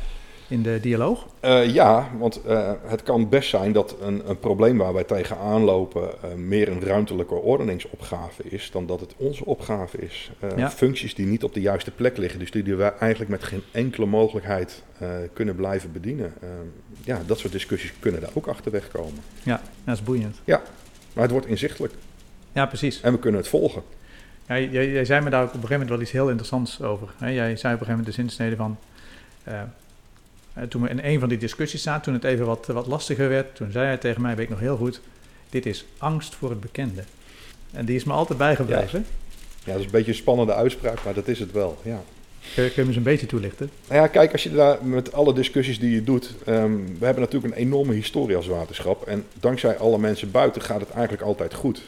in 0.48 0.62
de 0.64 0.80
dialoog? 0.82 1.28
Eh, 1.40 1.74
ja, 1.74 2.10
want 2.18 2.42
eh, 2.42 2.72
het 2.86 3.04
kan 3.04 3.30
best 3.30 3.50
zijn 3.50 3.72
dat 3.72 3.96
een, 4.02 4.30
een 4.30 4.40
probleem 4.40 4.78
waar 4.78 4.94
wij 4.94 5.04
tegenaan 5.04 5.62
lopen 5.62 6.22
eh, 6.22 6.34
meer 6.34 6.70
een 6.70 6.82
ruimtelijke 6.82 7.34
ordeningsopgave 7.34 8.44
is 8.44 8.72
dan 8.72 8.86
dat 8.86 9.00
het 9.00 9.14
onze 9.18 9.46
opgave 9.46 9.98
is. 9.98 10.32
Ja. 10.56 10.70
Functies 10.70 11.16
die 11.16 11.26
niet 11.26 11.44
op 11.44 11.54
de 11.54 11.62
juiste 11.62 11.92
plek 11.92 12.18
liggen, 12.18 12.40
dus 12.40 12.52
die 12.52 12.76
we 12.76 12.84
eigenlijk 12.84 13.32
met 13.32 13.44
geen 13.44 13.64
enkele 13.72 14.06
mogelijkheid 14.06 14.84
kunnen 15.34 15.56
blijven 15.56 15.92
bedienen. 15.92 16.34
Ja, 17.04 17.22
dat 17.26 17.40
soort 17.40 17.54
discussies 17.54 17.94
kunnen 18.00 18.22
daar 18.22 18.30
ook 18.34 18.48
achterweg 18.48 18.88
komen. 18.88 19.20
Ja, 19.44 19.62
dat 19.84 19.96
is 19.96 20.04
boeiend. 20.04 20.42
Maar 20.46 21.24
het 21.24 21.32
wordt 21.32 21.48
inzichtelijk 21.48 21.94
Ja, 22.52 22.66
precies. 22.66 23.02
en 23.02 23.12
we 23.12 23.20
kunnen 23.20 23.40
het 23.40 23.50
volgen. 23.50 23.84
Ja, 24.48 24.60
jij, 24.60 24.92
jij 24.92 25.06
zei 25.06 25.24
me 25.24 25.30
daar 25.30 25.42
ook 25.42 25.48
op 25.48 25.54
een 25.54 25.60
gegeven 25.60 25.80
moment 25.80 25.90
wel 25.90 26.02
iets 26.02 26.12
heel 26.12 26.28
interessants 26.28 26.82
over. 26.82 27.08
Hè? 27.18 27.30
Jij 27.30 27.56
zei 27.56 27.74
op 27.74 27.80
een 27.80 27.86
gegeven 27.86 27.88
moment 27.88 28.06
de 28.06 28.12
zinsnede 28.12 28.56
van... 28.56 28.78
eh, 30.58 30.64
eh, 30.64 30.70
toen 30.70 30.82
we 30.82 30.90
in 30.90 31.00
een 31.04 31.20
van 31.20 31.30
die 31.30 31.38
discussies 31.38 31.82
zaten, 31.82 32.02
toen 32.04 32.14
het 32.14 32.24
even 32.24 32.46
wat, 32.46 32.66
wat 32.66 32.88
lastiger 32.88 33.30
werd... 33.30 33.56
toen 33.56 33.72
zei 33.72 33.86
hij 33.86 33.98
tegen 33.98 34.22
mij, 34.22 34.36
weet 34.36 34.44
ik 34.46 34.50
nog 34.50 34.60
heel 34.60 34.78
goed... 34.78 35.02
dit 35.50 35.66
is 35.66 35.86
angst 35.98 36.36
voor 36.36 36.50
het 36.50 36.60
bekende. 36.62 37.04
En 37.72 37.86
die 37.86 37.96
is 37.96 38.04
me 38.04 38.14
altijd 38.14 38.38
bijgebleven. 38.38 39.06
Ja, 39.64 39.72
dat 39.72 39.80
is 39.80 39.86
een 39.86 39.92
beetje 39.92 40.12
een 40.12 40.18
spannende 40.18 40.54
uitspraak, 40.54 41.04
maar 41.04 41.14
dat 41.14 41.28
is 41.28 41.40
het 41.40 41.52
wel. 41.52 41.78
Ja. 41.84 42.02
Kun, 42.56 42.64
je- 42.64 42.70
kun 42.72 42.76
je 42.76 42.82
me 42.82 42.88
eens 42.88 42.96
een 42.98 43.04
beetje 43.04 43.26
toelichten? 43.26 43.70
Nou 43.88 44.02
ja, 44.02 44.08
kijk, 44.08 44.32
als 44.32 44.44
je 44.44 44.52
daar 44.52 44.86
met 44.86 45.14
alle 45.14 45.34
discussies 45.34 45.80
die 45.80 45.92
je 45.92 46.04
doet. 46.04 46.34
ehm, 46.46 46.72
we 47.00 47.06
hebben 47.06 47.24
natuurlijk 47.24 47.54
een 47.56 47.60
enorme 47.62 47.94
historie 47.94 48.36
als 48.36 48.48
waterschap. 48.48 49.08
En 49.08 49.24
dankzij 49.40 49.78
alle 49.78 49.98
mensen 50.00 50.32
buiten 50.32 50.62
gaat 50.62 50.80
het 50.80 50.90
eigenlijk 50.90 51.24
altijd 51.24 51.54
goed. 51.54 51.82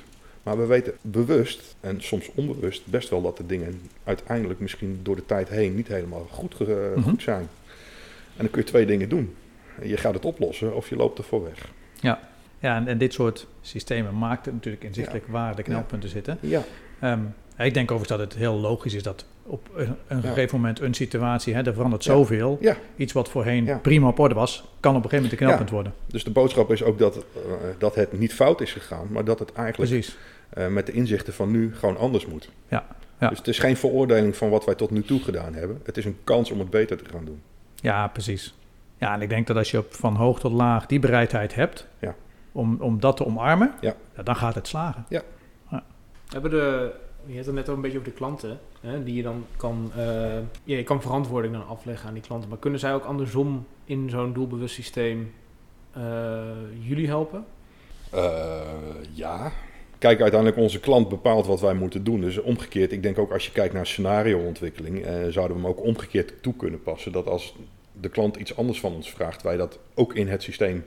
Maar 0.43 0.57
we 0.57 0.65
weten 0.65 0.93
bewust 1.01 1.75
en 1.79 2.01
soms 2.01 2.29
onbewust 2.35 2.81
best 2.85 3.09
wel 3.09 3.21
dat 3.21 3.38
de 3.38 3.45
dingen 3.45 3.81
uiteindelijk 4.03 4.59
misschien 4.59 4.99
door 5.03 5.15
de 5.15 5.25
tijd 5.25 5.49
heen 5.49 5.75
niet 5.75 5.88
helemaal 5.88 6.27
goed, 6.31 6.55
Mhm. 6.59 7.01
goed 7.01 7.21
zijn. 7.21 7.47
En 8.39 8.46
dan 8.46 8.50
kun 8.53 8.62
je 8.62 8.67
twee 8.67 8.86
dingen 8.86 9.10
doen. 9.10 9.36
Je 9.84 9.98
gaat 9.98 10.13
het 10.13 10.25
oplossen 10.25 10.75
of 10.75 10.89
je 10.89 10.96
loopt 10.96 11.17
ervoor 11.17 11.43
weg. 11.43 11.69
Ja, 12.62 12.75
en, 12.75 12.88
en 12.88 12.98
dit 12.98 13.13
soort 13.13 13.48
systemen 13.62 14.17
maakt 14.17 14.46
het 14.46 14.53
natuurlijk 14.53 14.84
inzichtelijk 14.84 15.27
waar 15.27 15.55
de 15.55 15.63
knelpunten 15.63 16.10
zitten. 16.10 16.38
Ja, 16.41 16.63
Ehm, 17.00 17.19
ik 17.58 17.74
denk 17.74 17.91
overigens 17.91 18.19
dat 18.19 18.19
het 18.19 18.36
heel 18.39 18.53
logisch 18.60 18.93
is 18.93 19.03
dat 19.03 19.25
op 19.43 19.69
een, 19.75 19.96
een 20.07 20.22
Ja. 20.22 20.27
gegeven 20.27 20.55
moment 20.55 20.79
een 20.79 20.94
situatie, 20.94 21.53
hè, 21.53 21.61
er 21.66 21.74
verandert 21.74 22.03
Ja. 22.03 22.11
zoveel. 22.13 22.57
Ja. 22.61 22.77
Iets 22.96 23.13
wat 23.13 23.29
voorheen 23.29 23.66
Ja. 23.66 23.77
prima 23.77 24.07
op 24.07 24.20
orde 24.20 24.35
was, 24.35 24.63
kan 24.79 24.96
op 24.96 25.03
een 25.03 25.09
gegeven 25.09 25.16
moment 25.24 25.31
een 25.42 25.46
knelpunt 25.48 25.70
worden. 25.70 25.94
dus 26.05 26.24
de 26.24 26.31
boodschap 26.31 26.72
is 26.72 26.83
ook 26.83 27.00
dat, 27.00 27.16
eh, 27.18 27.24
dat 27.77 27.96
het 27.96 28.20
niet 28.20 28.33
fout 28.33 28.61
is 28.61 28.72
gegaan, 28.74 29.07
maar 29.11 29.25
dat 29.25 29.40
het 29.40 29.51
eigenlijk 29.53 30.07
eh, 30.50 30.68
met 30.68 30.85
de 30.85 30.92
inzichten 30.92 31.33
van 31.33 31.51
nu 31.51 31.75
gewoon 31.75 31.98
anders 31.98 32.25
moet. 32.25 32.50
Ja, 32.68 32.85
ja. 33.20 33.29
Dus 33.29 33.37
het 33.37 33.48
is 33.48 33.59
geen 33.59 33.77
veroordeling 33.77 34.35
van 34.35 34.50
wat 34.50 34.66
wij 34.66 34.75
tot 34.75 34.92
nu 34.92 35.01
toe 35.03 35.20
gedaan 35.24 35.53
hebben. 35.53 35.79
Het 35.83 35.98
is 35.98 36.05
een 36.05 36.18
kans 36.24 36.51
om 36.51 36.59
het 36.59 36.70
beter 36.70 36.98
te 36.98 37.09
gaan 37.09 37.25
doen. 37.25 37.42
Ja, 37.81 38.07
precies. 38.07 38.53
Ja, 38.98 39.13
en 39.13 39.22
ik 39.22 39.29
denk 39.29 39.48
dat 39.48 39.57
als 39.57 39.72
je 39.72 39.77
op 39.77 39.94
van 39.94 40.15
hoog 40.15 40.39
tot 40.39 40.51
laag 40.51 40.85
die 40.85 41.00
bereidheid 41.00 41.55
hebt 41.55 41.87
Ja. 42.00 42.15
om, 42.51 42.77
om 42.81 43.00
dat 43.00 43.18
te 43.18 43.25
omarmen, 43.25 43.74
Ja. 43.81 43.96
dan 44.24 44.35
gaat 44.35 44.55
het 44.55 44.68
slagen. 44.68 45.05
We 45.09 46.35
hebben 46.35 46.51
de, 46.51 46.92
je 47.25 47.33
hebt 47.33 47.46
het 47.46 47.55
net 47.55 47.70
ook 47.70 47.75
een 47.75 47.81
beetje 47.81 47.98
over 47.98 48.09
de 48.09 48.15
klanten, 48.18 48.59
hè, 48.81 49.03
die 49.03 49.15
je 49.15 49.24
dan 49.24 49.46
kan, 49.57 49.92
eh, 49.96 50.03
ja, 50.63 50.77
je 50.77 50.83
kan 50.83 51.01
verantwoording 51.01 51.53
dan 51.53 51.68
afleggen 51.68 52.07
aan 52.07 52.13
die 52.13 52.24
klanten. 52.24 52.50
Maar 52.50 52.57
kunnen 52.57 52.79
zij 52.79 52.94
ook 52.94 53.03
andersom 53.05 53.65
in 53.85 54.09
zo'n 54.09 54.33
doelbewust 54.33 54.75
systeem 54.75 55.33
eh, 55.92 56.01
jullie 56.79 57.07
helpen? 57.07 57.46
Eh, 58.11 58.59
ja. 59.13 59.51
Kijk, 60.00 60.22
uiteindelijk 60.22 60.62
onze 60.62 60.79
klant 60.79 61.09
bepaalt 61.09 61.46
wat 61.46 61.62
wij 61.62 61.74
moeten 61.74 62.03
doen. 62.03 62.22
Dus 62.22 62.38
omgekeerd, 62.38 62.92
ik 62.92 63.03
denk 63.03 63.18
ook 63.18 63.31
als 63.31 63.46
je 63.46 63.51
kijkt 63.51 63.74
naar 63.74 63.88
scenarioontwikkeling, 63.88 65.05
eh, 65.05 65.14
zouden 65.14 65.57
we 65.57 65.62
hem 65.62 65.72
ook 65.72 65.83
omgekeerd 65.83 66.33
toe 66.42 66.55
kunnen 66.55 66.81
passen. 66.83 67.12
Dat 67.12 67.27
als 67.27 67.55
de 68.01 68.09
klant 68.09 68.35
iets 68.35 68.55
anders 68.57 68.79
van 68.79 68.94
ons 68.94 69.12
vraagt, 69.12 69.42
wij 69.42 69.57
dat 69.57 69.79
ook 69.94 70.14
in 70.16 70.27
het 70.27 70.44
systeem, 70.44 70.83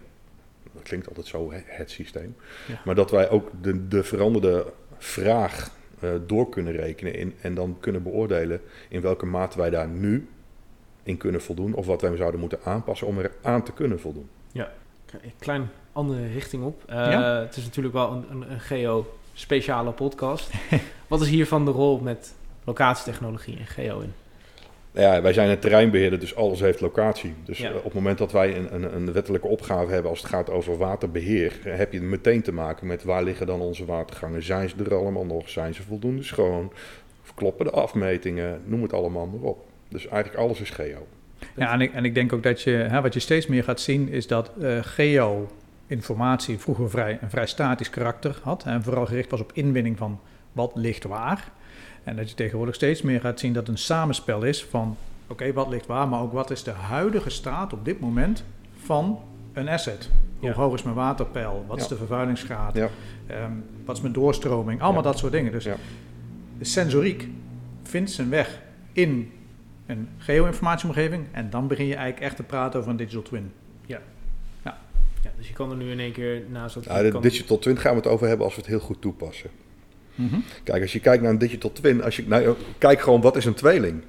dat 0.73 0.83
klinkt 0.83 1.09
altijd 1.09 1.27
zo, 1.27 1.53
het 1.65 1.91
systeem, 1.91 2.37
Ja. 2.69 2.81
maar 2.85 2.95
dat 2.95 3.11
wij 3.11 3.31
ook 3.31 3.51
de, 3.61 3.89
de 3.89 4.03
veranderde 4.05 4.73
vraag 4.99 5.71
eh, 6.01 6.11
door 6.27 6.49
kunnen 6.49 6.73
rekenen 6.73 7.15
in, 7.15 7.35
en 7.41 7.55
dan 7.55 7.77
kunnen 7.81 8.03
beoordelen 8.03 8.61
in 8.89 9.01
welke 9.01 9.27
mate 9.27 9.59
wij 9.59 9.71
daar 9.71 9.89
nu 9.89 10.29
in 11.03 11.17
kunnen 11.17 11.43
voldoen 11.43 11.75
of 11.75 11.87
wat 11.87 12.01
wij 12.01 12.17
zouden 12.17 12.41
moeten 12.41 12.59
aanpassen 12.65 13.07
om 13.07 13.19
er 13.19 13.33
aan 13.43 13.63
te 13.65 13.73
kunnen 13.73 14.01
voldoen. 14.01 14.29
Een 15.23 15.33
klein 15.39 15.71
andere 15.93 16.27
richting 16.33 16.65
op. 16.65 16.83
Eh, 16.87 16.97
Ja. 16.97 17.41
Het 17.41 17.57
is 17.57 17.65
natuurlijk 17.65 17.95
wel 17.95 18.11
een, 18.13 18.25
een, 18.31 18.51
een 18.51 18.61
geo-speciale 18.61 19.91
podcast. 19.91 20.51
Wat 21.09 21.21
is 21.21 21.29
hiervan 21.29 21.65
de 21.65 21.71
rol 21.71 21.99
met 21.99 22.35
locatietechnologie 22.65 23.59
en 23.59 23.67
geo 23.67 24.01
in? 24.01 24.13
Ja, 24.95 25.23
wij 25.23 25.33
zijn 25.33 25.51
een 25.51 25.59
terreinbeheerder, 25.59 26.19
dus 26.19 26.37
alles 26.37 26.61
heeft 26.61 26.81
locatie. 26.81 27.35
Dus 27.45 27.59
Ja. 27.59 27.69
eh, 27.71 27.77
op 27.77 27.85
het 27.85 27.95
moment 27.95 28.19
dat 28.19 28.33
wij 28.33 28.57
een, 28.57 28.75
een, 28.75 28.95
een 28.95 29.13
wettelijke 29.13 29.47
opgave 29.47 29.93
hebben 29.93 30.11
als 30.11 30.21
het 30.21 30.29
gaat 30.31 30.51
over 30.51 30.77
waterbeheer, 30.77 31.53
eh, 31.65 31.77
heb 31.77 31.93
je 31.93 32.01
meteen 32.01 32.43
te 32.43 32.53
maken 32.53 32.87
met 32.87 33.05
waar 33.05 33.23
liggen 33.23 33.47
dan 33.47 33.61
onze 33.61 33.85
watergangen? 33.85 34.43
Zijn 34.43 34.69
ze 34.69 34.75
er 34.85 34.95
allemaal 34.95 35.25
nog? 35.25 35.49
Zijn 35.49 35.75
ze 35.75 35.83
voldoende 35.83 36.23
schoon? 36.23 36.73
Kloppen 37.35 37.65
de 37.65 37.71
afmetingen? 37.71 38.61
Noem 38.65 38.83
het 38.83 38.93
allemaal 38.93 39.27
maar 39.27 39.41
op. 39.51 39.67
Dus 39.89 40.07
eigenlijk 40.09 40.43
alles 40.43 40.61
is 40.61 40.71
geo. 40.71 41.07
Ja, 41.57 41.73
en 41.73 41.81
ik, 41.81 41.93
en 41.93 42.05
ik 42.05 42.15
denk 42.15 42.33
ook 42.33 42.43
dat 42.43 42.63
je, 42.63 42.71
hè, 42.71 43.01
wat 43.01 43.15
je 43.15 43.21
steeds 43.21 43.47
meer 43.47 43.65
gaat 43.65 43.81
zien, 43.81 44.09
is 44.09 44.27
dat 44.27 44.51
eh, 44.61 44.79
geo-informatie 45.93 46.59
vroeger 46.59 46.91
vrij, 46.91 47.19
een 47.21 47.31
vrij 47.31 47.47
statisch 47.47 47.91
karakter 47.91 48.41
had. 48.43 48.65
En 48.65 48.83
vooral 48.83 49.07
gericht 49.07 49.31
was 49.31 49.41
op 49.41 49.51
inwinning 49.55 49.99
van 49.99 50.21
wat 50.53 50.73
ligt 50.75 51.05
waar. 51.05 51.51
En 52.05 52.17
dat 52.17 52.29
je 52.29 52.35
tegenwoordig 52.35 52.75
steeds 52.75 53.03
meer 53.03 53.21
gaat 53.21 53.41
zien 53.41 53.53
dat 53.53 53.67
het 53.67 53.77
een 53.77 53.83
samenspel 53.83 54.43
is 54.43 54.65
van, 54.65 54.97
oké, 55.27 55.53
wat 55.53 55.69
ligt 55.69 55.87
waar, 55.87 56.09
maar 56.09 56.21
ook 56.21 56.33
wat 56.33 56.51
is 56.51 56.63
de 56.63 56.71
huidige 56.71 57.31
staat 57.31 57.73
op 57.73 57.85
dit 57.85 58.01
moment 58.01 58.45
van 58.85 59.19
een 59.53 59.69
asset. 59.69 60.11
Hoe 60.39 60.49
Ja. 60.49 60.55
hoog 60.55 60.75
is 60.75 60.83
mijn 60.83 60.97
waterpeil? 60.97 61.65
Wat 61.69 61.81
is 61.81 61.89
de 61.89 61.97
vervuilingsgraad? 61.97 62.75
Ja. 62.75 62.89
Ehm, 63.27 63.53
wat 63.85 63.97
is 63.97 64.03
mijn 64.03 64.15
doorstroming? 64.15 64.81
Allemaal 64.83 65.03
dat 65.03 65.19
soort 65.19 65.33
dingen. 65.33 65.53
Dus 65.53 65.65
de 66.59 66.65
sensoriek 66.65 67.29
vindt 67.83 68.11
zijn 68.11 68.29
weg 68.29 68.61
in 68.93 69.33
een 69.87 70.09
geo-informatieomgeving. 70.19 71.27
En 71.33 71.51
dan 71.51 71.67
begin 71.67 71.87
je 71.87 71.95
eigenlijk 71.95 72.25
echt 72.25 72.37
te 72.37 72.43
praten 72.43 72.79
over 72.79 72.91
een 72.91 72.97
digital 72.97 73.23
twin. 73.23 73.53
Dus 75.43 75.51
je 75.51 75.57
kan 75.57 75.71
er 75.71 75.77
nu 75.77 75.91
in 75.91 76.01
één 76.01 76.13
keer 76.13 76.43
naast 76.49 76.75
dat... 76.75 76.85
Ja, 76.85 77.03
de 77.03 77.11
kan- 77.11 77.23
digital 77.23 77.59
twin 77.59 77.77
gaan 77.79 77.91
we 77.93 77.97
het 77.97 78.07
over 78.07 78.27
hebben 78.29 78.45
als 78.47 78.55
we 78.55 78.61
het 78.61 78.71
heel 78.71 78.81
goed 78.81 79.01
toepassen. 79.01 79.51
Mhm. 80.15 80.37
Kijk, 80.65 80.83
als 80.83 80.93
je 80.93 81.01
kijkt 81.01 81.23
naar 81.23 81.31
een 81.33 81.39
digital 81.39 81.73
twin, 81.73 82.03
als 82.03 82.17
je, 82.17 82.25
nou, 82.27 82.55
kijk 82.79 83.01
gewoon 83.01 83.21
wat 83.21 83.37
is 83.37 83.45
een 83.45 83.55
tweeling. 83.55 84.03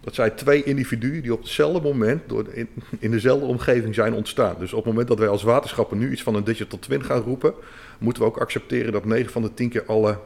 Dat 0.00 0.14
zijn 0.14 0.34
twee 0.34 0.62
individuen 0.62 1.22
die 1.22 1.32
op 1.32 1.40
hetzelfde 1.40 1.80
moment 1.80 2.28
door 2.28 2.44
de- 2.44 2.54
in, 2.54 2.68
in 2.98 3.10
dezelfde 3.10 3.46
omgeving 3.46 3.94
zijn 3.94 4.14
ontstaan. 4.14 4.56
Dus 4.58 4.72
op 4.72 4.78
het 4.78 4.86
moment 4.88 5.08
dat 5.08 5.18
wij 5.18 5.28
als 5.28 5.42
waterschappen 5.42 5.98
nu 5.98 6.12
iets 6.12 6.22
van 6.22 6.34
een 6.34 6.44
digital 6.44 6.78
twin 6.78 7.04
gaan 7.04 7.20
roepen, 7.22 7.54
moeten 7.98 8.22
we 8.22 8.28
ook 8.28 8.38
accepteren 8.38 8.92
dat 8.92 9.04
9 9.04 9.32
van 9.32 9.42
de 9.42 9.54
10 9.54 9.68
keer 9.68 9.84
alle 9.86 10.18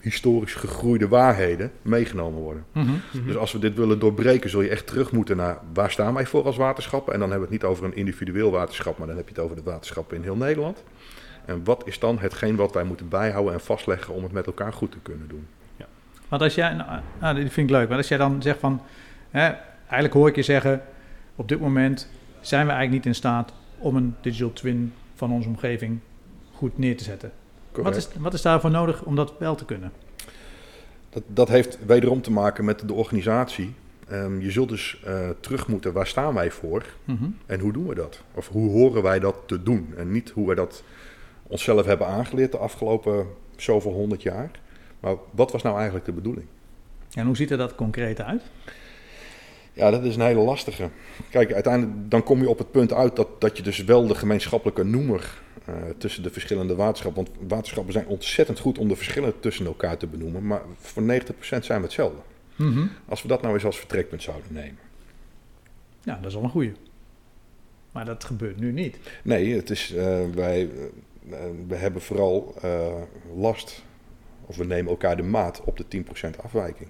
historisch 0.00 0.54
gegroeide 0.54 1.08
waarheden 1.08 1.70
meegenomen 1.82 2.40
worden. 2.40 2.64
Mhm. 2.72 2.86
Mhm. 3.12 3.26
Dus 3.26 3.36
als 3.36 3.52
we 3.52 3.58
dit 3.58 3.74
willen 3.74 3.98
doorbreken, 3.98 4.50
zul 4.50 4.60
je 4.60 4.68
echt 4.68 4.86
terug 4.86 5.12
moeten 5.12 5.36
naar 5.36 5.58
waar 5.72 5.90
staan 5.90 6.14
wij 6.14 6.26
voor 6.26 6.44
als 6.44 6.56
waterschappen. 6.56 7.12
En 7.12 7.20
dan 7.20 7.30
hebben 7.30 7.48
we 7.48 7.54
het 7.54 7.62
niet 7.62 7.72
over 7.72 7.84
een 7.84 7.96
individueel 7.96 8.50
waterschap, 8.50 8.98
maar 8.98 9.06
dan 9.06 9.16
heb 9.16 9.28
je 9.28 9.34
het 9.34 9.44
over 9.44 9.56
de 9.56 9.62
waterschappen 9.62 10.16
in 10.16 10.22
heel 10.22 10.36
Nederland. 10.36 10.84
En 11.44 11.64
wat 11.64 11.86
is 11.86 11.98
dan 11.98 12.18
hetgeen 12.18 12.56
wat 12.56 12.74
wij 12.74 12.84
moeten 12.84 13.08
bijhouden 13.08 13.52
en 13.52 13.60
vastleggen 13.60 14.14
om 14.14 14.22
het 14.22 14.32
met 14.32 14.46
elkaar 14.46 14.72
goed 14.72 14.90
te 14.90 14.98
kunnen 15.02 15.28
doen? 15.28 15.46
Want 16.30 16.42
als 16.42 16.54
jij, 16.54 16.74
nou, 16.74 17.00
nou, 17.20 17.36
vind 17.36 17.56
ik 17.56 17.70
leuk, 17.70 17.86
want 17.86 18.00
als 18.00 18.08
jij 18.08 18.18
dan 18.18 18.42
zegt 18.42 18.58
van, 18.58 18.82
hè, 19.30 19.50
eigenlijk 19.78 20.12
hoor 20.12 20.28
ik 20.28 20.36
je 20.36 20.42
zeggen, 20.42 20.82
op 21.36 21.48
dit 21.48 21.60
moment 21.60 22.08
zijn 22.40 22.66
we 22.66 22.72
eigenlijk 22.72 23.04
niet 23.04 23.14
in 23.14 23.18
staat 23.18 23.52
om 23.78 23.96
een 23.96 24.14
digital 24.20 24.52
twin 24.52 24.92
van 25.14 25.32
onze 25.32 25.48
omgeving 25.48 25.98
goed 26.52 26.78
neer 26.78 26.96
te 26.96 27.04
zetten. 27.04 27.32
Wat 27.72 27.96
is, 27.96 28.08
wat 28.18 28.34
is 28.34 28.42
daarvoor 28.42 28.70
nodig 28.70 29.02
om 29.02 29.16
dat 29.16 29.34
wel 29.38 29.54
te 29.54 29.64
kunnen? 29.64 29.92
Dat, 31.10 31.22
dat 31.26 31.48
heeft 31.48 31.78
wederom 31.86 32.22
te 32.22 32.30
maken 32.32 32.64
met 32.64 32.88
de 32.88 32.94
organisatie. 32.94 33.74
Ehm, 34.08 34.40
je 34.40 34.50
zult 34.50 34.68
dus 34.68 35.00
eh, 35.04 35.28
terug 35.40 35.66
moeten, 35.68 35.92
waar 35.92 36.06
staan 36.06 36.34
wij 36.34 36.50
voor 36.50 36.84
Mhm. 37.04 37.24
en 37.46 37.60
hoe 37.60 37.72
doen 37.72 37.86
we 37.86 37.94
dat? 37.94 38.22
Of 38.34 38.48
hoe 38.48 38.70
horen 38.70 39.02
wij 39.02 39.18
dat 39.18 39.36
te 39.46 39.62
doen? 39.62 39.94
En 39.96 40.12
niet 40.12 40.30
hoe 40.30 40.46
wij 40.46 40.54
dat 40.54 40.82
onszelf 41.46 41.86
hebben 41.86 42.06
aangeleerd 42.06 42.52
de 42.52 42.58
afgelopen 42.58 43.26
zoveel 43.56 43.92
honderd 43.92 44.22
jaar. 44.22 44.50
Maar 45.00 45.14
wat 45.30 45.52
was 45.52 45.62
nou 45.62 45.74
eigenlijk 45.76 46.04
de 46.06 46.12
bedoeling? 46.12 46.46
En 47.14 47.26
hoe 47.26 47.36
ziet 47.36 47.50
er 47.50 47.58
dat 47.58 47.74
concreet 47.74 48.20
uit? 48.20 48.42
Ja, 49.72 49.90
dat 49.90 50.04
is 50.04 50.14
een 50.14 50.20
hele 50.22 50.40
lastige. 50.40 50.88
Kijk, 51.30 51.52
uiteindelijk 51.52 52.10
dan 52.10 52.22
kom 52.22 52.40
je 52.40 52.48
op 52.48 52.58
het 52.58 52.70
punt 52.70 52.92
uit 52.92 53.16
dat, 53.16 53.40
dat 53.40 53.56
je 53.56 53.62
dus 53.62 53.84
wel 53.84 54.06
de 54.06 54.14
gemeenschappelijke 54.14 54.84
noemer 54.84 55.40
eh, 55.70 55.90
tussen 55.98 56.22
de 56.22 56.30
verschillende 56.30 56.74
waterschappen. 56.74 57.24
Want 57.24 57.50
waterschappen 57.50 57.92
zijn 57.92 58.06
ontzettend 58.06 58.58
goed 58.58 58.78
om 58.78 58.88
de 58.88 58.96
verschillen 58.96 59.40
tussen 59.40 59.66
elkaar 59.66 59.96
te 59.96 60.06
benoemen. 60.06 60.46
Maar 60.46 60.62
voor 60.78 61.02
90% 61.02 61.64
zijn 61.64 61.80
we 61.80 61.86
hetzelfde. 61.86 62.20
Mhm. 62.56 62.86
Als 63.08 63.22
we 63.22 63.28
dat 63.28 63.42
nou 63.42 63.54
eens 63.54 63.64
als 63.64 63.78
vertrekpunt 63.78 64.22
zouden 64.22 64.52
nemen. 64.52 64.78
Ja, 66.02 66.14
dat 66.16 66.30
is 66.30 66.36
al 66.36 66.42
een 66.42 66.50
goeie. 66.50 66.72
Maar 67.92 68.04
dat 68.04 68.24
gebeurt 68.24 68.60
nu 68.60 68.72
niet. 68.72 68.98
Nee, 69.22 69.54
het 69.54 69.70
is, 69.70 69.94
eh, 69.94 70.20
wij 70.34 70.70
eh, 71.30 71.38
we 71.68 71.74
hebben 71.74 72.02
vooral 72.02 72.54
last, 73.36 73.82
of 74.46 74.56
we 74.56 74.64
nemen 74.64 74.90
elkaar 74.90 75.16
de 75.16 75.22
maat 75.22 75.60
op 75.64 75.76
de 75.76 75.88
10% 75.88 76.38
afwijking. 76.42 76.88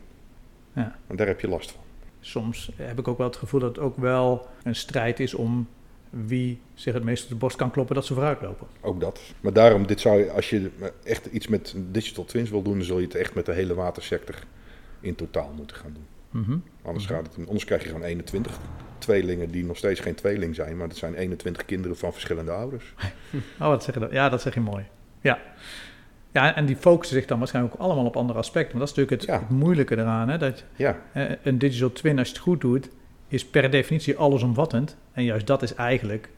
Ja. 0.73 0.97
En 1.07 1.17
daar 1.17 1.27
heb 1.27 1.41
je 1.41 1.49
last 1.49 1.71
van. 1.71 1.81
Soms 2.21 2.71
heb 2.77 2.99
ik 2.99 3.09
ook 3.09 3.19
wel 3.19 3.27
het 3.27 3.37
gevoel 3.37 3.61
dat 3.61 3.77
het 3.77 3.85
ook 3.85 3.97
wel 3.97 4.47
een 4.63 4.75
strijd 4.75 5.21
is 5.21 5.35
om 5.35 5.69
wie 6.11 6.61
zich 6.75 6.95
het 6.95 7.05
meest 7.05 7.23
op 7.25 7.29
de 7.29 7.35
borst 7.35 7.57
kan 7.57 7.71
kloppen 7.71 7.95
dat 7.95 8.07
ze 8.07 8.15
vooruitlopen. 8.15 8.67
Ook 8.81 9.01
dat. 9.01 9.21
Maar 9.41 9.53
daarom, 9.53 9.87
dit 9.87 10.01
zou, 10.01 10.29
als 10.29 10.51
je 10.51 10.71
echt 11.05 11.27
iets 11.27 11.47
met 11.49 11.75
digital 11.91 12.25
twins 12.25 12.51
wil 12.51 12.63
doen, 12.63 12.75
dan 12.77 12.85
zul 12.85 12.99
je 12.99 13.05
het 13.05 13.15
echt 13.15 13.35
met 13.35 13.47
de 13.47 13.53
hele 13.53 13.75
watersector 13.75 14.35
in 15.01 15.15
totaal 15.15 15.53
moeten 15.57 15.77
gaan 15.77 15.93
doen. 15.93 16.07
Mhm. 16.43 16.59
Anders, 16.83 17.07
gaat 17.07 17.27
het, 17.37 17.47
anders 17.47 17.65
krijg 17.65 17.83
je 17.83 17.89
gewoon 17.89 18.03
21 18.05 18.59
tweelingen 18.99 19.51
die 19.51 19.65
nog 19.65 19.77
steeds 19.77 20.01
geen 20.01 20.15
tweeling 20.15 20.55
zijn, 20.55 20.77
maar 20.77 20.89
dat 20.89 20.97
zijn 20.97 21.15
21 21.15 21.65
kinderen 21.65 21.97
van 21.97 22.13
verschillende 22.13 22.51
ouders. 22.53 22.95
Oh, 23.61 23.67
wat 23.69 23.85
zeg 23.85 23.95
je 23.95 24.01
dat? 24.01 24.13
Ja, 24.13 24.29
dat 24.29 24.41
zeg 24.43 24.55
je 24.55 24.61
mooi. 24.61 24.85
Ja. 25.21 25.39
Ja, 26.33 26.55
en 26.55 26.67
die 26.67 26.77
focussen 26.77 27.17
zich 27.17 27.27
dan 27.27 27.39
waarschijnlijk 27.39 27.75
ook 27.75 27.81
allemaal 27.81 28.05
op 28.05 28.17
andere 28.17 28.39
aspecten. 28.39 28.79
Maar 28.79 28.87
dat 28.87 28.91
is 28.91 28.97
natuurlijk 28.97 29.23
het, 29.23 29.31
Ja. 29.37 29.47
het 29.47 29.59
moeilijke 29.59 29.97
eraan. 29.99 30.29
Hè? 30.29 30.39
Dat 30.39 30.65
Ja, 30.77 31.01
eh, 31.13 31.25
een 31.43 31.59
digital 31.59 31.93
twin, 31.93 32.19
als 32.19 32.29
je 32.29 32.35
het 32.35 32.43
goed 32.43 32.61
doet, 32.61 32.89
is 33.31 33.47
per 33.47 33.71
definitie 33.71 34.17
allesomvattend. 34.17 34.97
En 35.13 35.25
juist 35.25 35.47
dat 35.47 35.63
is 35.63 35.75
eigenlijk 35.75 36.29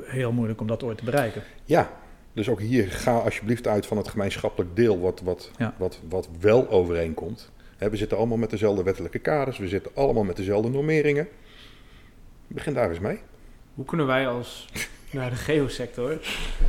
heel 0.00 0.32
moeilijk 0.32 0.60
om 0.60 0.66
dat 0.66 0.82
ooit 0.82 0.98
te 0.98 1.04
bereiken. 1.04 1.42
ja. 1.64 1.90
Dus 2.32 2.48
ook 2.48 2.60
hier, 2.60 2.90
ga 2.90 3.18
alsjeblieft 3.18 3.66
uit 3.66 3.86
van 3.86 3.96
het 3.96 4.08
gemeenschappelijk 4.08 4.76
deel 4.76 5.00
wat, 5.00 5.20
wat, 5.24 5.50
Ja. 5.58 5.74
wat, 5.76 6.00
wat 6.08 6.28
wel 6.40 6.68
overeenkomt. 6.70 7.50
We 7.78 7.96
zitten 7.96 8.16
allemaal 8.18 8.36
met 8.36 8.50
dezelfde 8.50 8.82
wettelijke 8.82 9.18
kaders, 9.18 9.58
we 9.58 9.68
zitten 9.68 9.90
allemaal 9.94 10.24
met 10.24 10.36
dezelfde 10.36 10.70
normeringen. 10.70 11.28
Begin 12.46 12.74
daar 12.74 12.88
eens 12.90 12.98
mee. 12.98 13.18
Hoe 13.74 13.84
kunnen 13.84 14.06
wij 14.06 14.28
als 14.28 14.68
naar 15.12 15.30
de 15.30 15.36
geosector, 15.36 16.18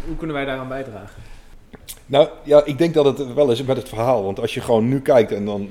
hoe 0.08 0.16
kunnen 0.18 0.36
wij 0.36 0.46
daaraan 0.46 0.68
bijdragen? 0.68 1.22
Nou 2.06 2.30
ja, 2.44 2.66
ik 2.66 2.78
denk 2.78 2.94
dat 2.94 3.18
het 3.18 3.34
wel 3.34 3.52
is 3.52 3.64
met 3.64 3.78
het 3.78 3.90
verhaal. 3.90 4.24
Want 4.24 4.40
als 4.40 4.54
je 4.54 4.62
gewoon 4.62 4.88
nu 4.88 5.02
kijkt 5.02 5.32
en 5.32 5.46
dan 5.46 5.70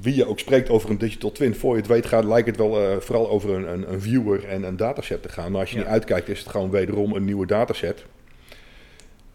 wie 0.00 0.14
je 0.14 0.24
ook 0.26 0.38
spreekt 0.38 0.68
over 0.68 0.90
een 0.90 0.98
digital 0.98 1.32
twin, 1.32 1.54
voor 1.54 1.74
je 1.74 1.80
het 1.80 1.90
weet 1.90 2.06
gaat, 2.06 2.24
lijkt 2.24 2.46
het 2.46 2.56
wel 2.56 2.80
eh, 2.90 2.96
vooral 3.00 3.28
over 3.30 3.50
een, 3.50 3.72
een, 3.72 3.92
een 3.92 4.00
viewer 4.00 4.44
en 4.48 4.62
een 4.62 4.76
dataset 4.76 5.22
te 5.22 5.28
gaan. 5.28 5.50
Maar 5.52 5.60
als 5.60 5.70
je 5.70 5.76
Ja. 5.76 5.82
niet 5.82 5.92
uitkijkt, 5.92 6.28
is 6.28 6.38
het 6.38 6.48
gewoon 6.48 6.70
wederom 6.70 7.12
een 7.14 7.24
nieuwe 7.24 7.46
dataset. 7.46 8.04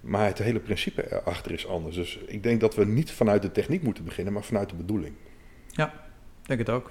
Maar 0.01 0.25
het 0.25 0.37
hele 0.37 0.59
principe 0.59 1.11
erachter 1.11 1.51
is 1.51 1.67
anders. 1.67 1.95
Dus 1.95 2.19
ik 2.25 2.43
denk 2.43 2.59
dat 2.61 2.75
we 2.75 2.85
niet 2.85 3.11
vanuit 3.11 3.41
de 3.41 3.51
techniek 3.51 3.83
moeten 3.83 4.03
beginnen, 4.03 4.33
maar 4.33 4.43
vanuit 4.43 4.69
de 4.69 4.75
bedoeling. 4.75 5.13
Ik 6.41 6.55
denk 6.57 6.59
het 6.59 6.69
ook. 6.69 6.87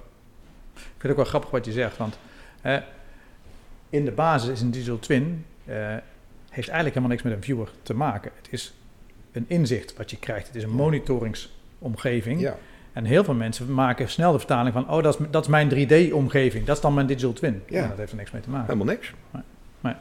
Ik 0.75 0.81
vind 0.83 1.03
het 1.03 1.11
ook 1.11 1.17
wel 1.17 1.25
grappig 1.25 1.51
wat 1.51 1.65
je 1.65 1.73
zegt. 1.73 1.97
Want 1.97 2.19
eh, 2.63 2.77
in 3.91 4.05
de 4.05 4.11
basis 4.13 4.51
is 4.51 4.61
een 4.61 4.71
digital 4.71 4.99
twin... 4.99 5.45
eh, 5.65 5.75
heeft 6.51 6.69
eigenlijk 6.69 6.89
helemaal 6.89 7.09
niks 7.09 7.23
met 7.23 7.33
een 7.33 7.43
viewer 7.43 7.71
te 7.83 7.95
maken. 7.95 8.31
Het 8.37 8.49
is 8.51 8.75
een 9.33 9.45
inzicht 9.49 9.97
wat 9.97 10.11
je 10.11 10.17
krijgt. 10.19 10.47
Het 10.47 10.57
is 10.57 10.63
een 10.63 10.71
monitoringsomgeving. 10.71 12.41
Ja, 12.41 12.59
En 12.97 13.05
heel 13.05 13.25
veel 13.25 13.35
mensen 13.35 13.73
maken 13.75 14.09
snel 14.09 14.33
de 14.33 14.39
vertaling 14.39 14.73
van... 14.75 14.91
oh, 14.91 15.03
dat 15.03 15.21
is, 15.21 15.27
dat 15.31 15.43
is 15.43 15.49
mijn 15.49 15.69
3D-omgeving. 15.71 16.65
Dat 16.65 16.77
is 16.77 16.83
dan 16.83 16.95
mijn 16.95 17.07
digital 17.07 17.33
twin. 17.33 17.63
Ja. 17.67 17.81
Ja. 17.83 17.89
dat 17.89 17.99
heeft 17.99 18.11
er 18.11 18.17
niks 18.17 18.31
mee 18.31 18.43
te 18.43 18.51
maken. 18.51 18.67
helemaal 18.67 18.95
niks. 18.95 19.13
Nee. 19.31 19.43
Nee. 19.81 19.95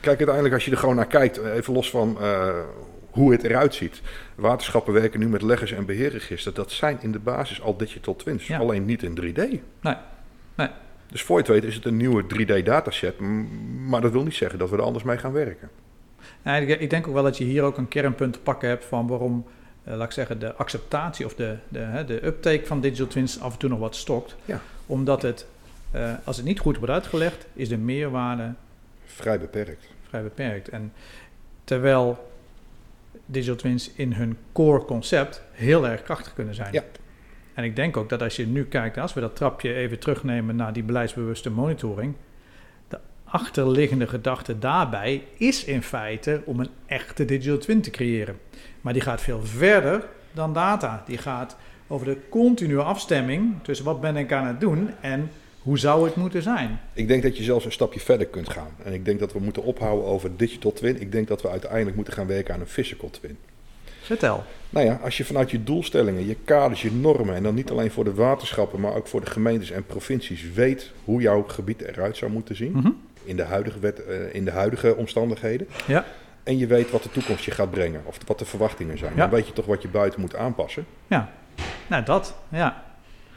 Kijk, 0.00 0.16
uiteindelijk 0.16 0.54
als 0.54 0.64
je 0.64 0.70
er 0.70 0.76
gewoon 0.76 0.96
naar 0.96 1.06
kijkt, 1.06 1.38
eh, 1.40 1.54
even 1.54 1.72
los 1.74 1.90
van 1.90 2.16
eh, 2.20 2.48
hoe 3.10 3.32
het 3.32 3.42
eruit 3.44 3.74
ziet. 3.74 4.02
Waterschappen 4.34 4.92
werken 4.92 5.20
nu 5.20 5.28
met 5.28 5.42
leggers 5.42 5.72
en 5.72 5.86
beheerregisters. 5.86 6.54
Dat 6.54 6.70
zijn 6.70 6.98
in 7.00 7.12
de 7.12 7.18
basis 7.18 7.60
al 7.62 7.76
digital 7.76 8.16
twins, 8.16 8.46
Ja. 8.46 8.58
alleen 8.58 8.84
niet 8.84 9.02
in 9.02 9.14
3D. 9.14 9.36
Nee. 9.80 9.94
Nee. 10.54 10.68
Dus 11.10 11.22
voor 11.22 11.36
je 11.36 11.42
het 11.42 11.52
weet 11.52 11.64
is 11.64 11.74
het 11.74 11.84
een 11.84 11.96
nieuwe 11.96 12.24
3D-dataset, 12.26 13.20
m- 13.20 13.88
maar 13.88 14.00
dat 14.00 14.12
wil 14.12 14.22
niet 14.22 14.34
zeggen 14.34 14.58
dat 14.58 14.70
we 14.70 14.76
er 14.76 14.82
anders 14.82 15.04
mee 15.04 15.18
gaan 15.18 15.32
werken. 15.32 15.68
Ja, 16.44 16.54
ik, 16.56 16.90
denk 16.90 17.06
ook 17.06 17.14
wel 17.14 17.22
dat 17.22 17.38
je 17.38 17.44
hier 17.44 17.62
ook 17.62 17.76
een 17.78 17.88
kernpunt 17.88 18.32
te 18.32 18.38
pakken 18.40 18.68
hebt... 18.68 18.84
van 18.84 19.06
waarom, 19.06 19.46
laat 19.94 20.06
ik 20.06 20.12
zeggen, 20.12 20.38
de 20.38 20.54
acceptatie 20.54 21.26
of 21.26 21.34
de, 21.34 21.56
de, 21.68 21.78
hè, 21.78 22.04
de 22.04 22.26
uptake 22.26 22.66
van 22.66 22.80
digital 22.80 23.06
twins... 23.06 23.40
af 23.40 23.52
en 23.52 23.58
toe 23.58 23.68
nog 23.68 23.78
wat 23.78 23.96
stokt. 23.96 24.36
Ja. 24.44 24.60
Omdat 24.86 25.22
het, 25.22 25.46
eh, 25.90 26.12
als 26.24 26.36
het 26.36 26.46
niet 26.46 26.58
goed 26.58 26.76
wordt 26.76 26.92
uitgelegd... 26.92 27.46
is 27.52 27.68
de 27.68 27.76
meerwaarde 27.78 28.52
Vrij 29.04 29.38
beperkt. 29.38 29.86
vrij 30.08 30.22
beperkt. 30.22 30.68
En 30.68 30.92
terwijl 31.64 32.30
digital 33.26 33.56
twins 33.56 33.90
in 33.94 34.12
hun 34.12 34.36
core 34.52 34.84
concept 34.84 35.42
heel 35.52 35.86
erg 35.86 36.02
krachtig 36.02 36.34
kunnen 36.34 36.54
zijn. 36.54 36.72
Ja. 36.72 36.82
En 37.54 37.64
ik 37.64 37.76
denk 37.76 37.96
ook 37.96 38.08
dat 38.08 38.22
als 38.22 38.36
je 38.36 38.46
nu 38.46 38.64
kijkt, 38.64 38.98
als 38.98 39.14
we 39.14 39.20
dat 39.20 39.36
trapje 39.36 39.74
even 39.74 39.98
terugnemen 39.98 40.56
naar 40.56 40.72
die 40.72 40.82
beleidsbewuste 40.82 41.50
monitoring, 41.50 42.14
de 42.88 42.98
achterliggende 43.24 44.06
gedachte 44.06 44.58
daarbij 44.58 45.24
is 45.36 45.64
in 45.64 45.82
feite 45.82 46.42
om 46.44 46.60
een 46.60 46.70
echte 46.86 47.24
digital 47.24 47.58
twin 47.58 47.80
te 47.80 47.90
creëren. 47.90 48.38
Maar 48.86 48.94
die 48.94 49.04
gaat 49.04 49.20
veel 49.20 49.40
verder 49.44 50.04
dan 50.32 50.52
data. 50.52 51.02
Die 51.06 51.18
gaat 51.18 51.56
over 51.86 52.06
de 52.06 52.18
continue 52.28 52.78
afstemming 52.80 53.54
tussen 53.62 53.84
wat 53.84 54.00
ben 54.00 54.16
ik 54.16 54.32
aan 54.32 54.46
het 54.46 54.60
doen 54.60 54.90
en 55.00 55.30
hoe 55.62 55.78
zou 55.78 56.04
het 56.04 56.16
moeten 56.16 56.42
zijn. 56.42 56.80
Ik 56.92 57.08
denk 57.08 57.22
dat 57.22 57.36
je 57.36 57.42
zelfs 57.42 57.64
een 57.64 57.72
stapje 57.72 58.00
verder 58.00 58.26
kunt 58.26 58.48
gaan. 58.48 58.68
En 58.84 58.92
ik 58.92 59.04
denk 59.04 59.18
dat 59.20 59.32
we 59.32 59.38
moeten 59.38 59.62
ophouden 59.62 60.06
over 60.06 60.36
digital 60.36 60.72
twin. 60.72 61.00
Ik 61.00 61.12
denk 61.12 61.28
dat 61.28 61.42
we 61.42 61.48
uiteindelijk 61.50 61.96
moeten 61.96 62.14
gaan 62.14 62.26
werken 62.26 62.54
aan 62.54 62.60
een 62.60 62.66
physical 62.66 63.10
twin. 63.10 63.36
Vertel. 64.02 64.44
Nou 64.70 64.86
ja, 64.86 65.00
als 65.02 65.16
je 65.16 65.24
vanuit 65.24 65.50
je 65.50 65.64
doelstellingen, 65.64 66.26
je 66.26 66.36
kaders, 66.44 66.82
je 66.82 66.92
normen... 66.92 67.34
en 67.34 67.42
dan 67.42 67.54
niet 67.54 67.70
alleen 67.70 67.90
voor 67.90 68.04
de 68.04 68.14
waterschappen, 68.14 68.80
maar 68.80 68.94
ook 68.94 69.06
voor 69.06 69.20
de 69.20 69.30
gemeentes 69.30 69.70
en 69.70 69.86
provincies... 69.86 70.52
weet 70.52 70.92
hoe 71.04 71.20
jouw 71.20 71.42
gebied 71.42 71.82
eruit 71.82 72.16
zou 72.16 72.30
moeten 72.30 72.56
zien 72.56 72.72
Mhm. 72.72 72.90
in 73.24 73.36
de 73.36 73.42
huidige, 73.42 73.78
wet, 73.78 74.04
eh, 74.04 74.34
in 74.34 74.44
de 74.44 74.50
huidige 74.50 74.96
omstandigheden... 74.96 75.66
Ja. 75.86 76.04
En 76.46 76.58
je 76.58 76.66
weet 76.66 76.90
wat 76.90 77.02
de 77.02 77.10
toekomst 77.10 77.44
je 77.44 77.50
gaat 77.50 77.70
brengen 77.70 78.00
of 78.04 78.18
wat 78.26 78.38
de 78.38 78.44
verwachtingen 78.44 78.98
zijn... 78.98 79.12
Ja. 79.14 79.18
dan 79.18 79.30
weet 79.30 79.46
je 79.46 79.52
toch 79.52 79.66
wat 79.66 79.82
je 79.82 79.88
buiten 79.88 80.20
moet 80.20 80.36
aanpassen. 80.36 80.86
Nou, 81.86 82.04
dat. 82.04 82.34
Ja. 82.48 82.82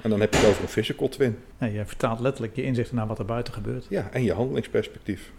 En 0.02 0.10
dan 0.10 0.19
heb 0.19 0.34
je 0.34 0.39
het 0.39 0.50
over 0.50 0.62
een 0.62 0.69
physical 0.69 1.10
twin. 1.10 1.38
Nee, 1.58 1.74
je 1.74 1.86
vertaalt 1.86 2.19
letterlijk 2.19 2.56
je 2.56 2.63
inzichten 2.63 2.95
naar 2.95 3.08
wat 3.08 3.19
er 3.19 3.26
buiten 3.26 3.54
gebeurt. 3.54 3.86
Ja, 3.89 4.10
en 4.12 4.24
je 4.24 4.34
handelingsperspectief. 4.34 5.32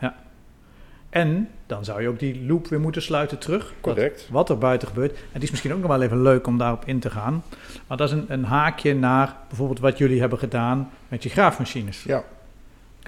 En 1.10 1.48
dan 1.66 1.84
zou 1.84 2.02
je 2.02 2.08
ook 2.08 2.18
die 2.18 2.44
loop 2.44 2.66
weer 2.66 2.80
moeten 2.80 3.02
sluiten 3.02 3.38
terug. 3.38 3.72
Correct. 3.80 4.28
wat 4.30 4.48
er 4.48 4.58
buiten 4.58 4.88
gebeurt. 4.88 5.12
En 5.12 5.18
die 5.32 5.42
is 5.42 5.50
misschien 5.50 5.72
ook 5.72 5.80
nog 5.80 5.90
wel 5.90 6.02
even 6.02 6.22
leuk 6.22 6.46
om 6.46 6.58
daarop 6.58 6.82
in 6.86 7.00
te 7.00 7.10
gaan. 7.10 7.42
Maar 7.86 7.96
dat 7.96 8.08
is 8.08 8.14
een, 8.14 8.24
een 8.28 8.44
haakje 8.44 8.94
naar 8.94 9.36
bijvoorbeeld 9.48 9.80
wat 9.80 9.98
jullie 9.98 10.20
hebben 10.20 10.38
gedaan 10.38 10.90
met 11.08 11.22
je 11.22 11.28
graafmachines. 11.28 12.02
Ja. 12.02 12.24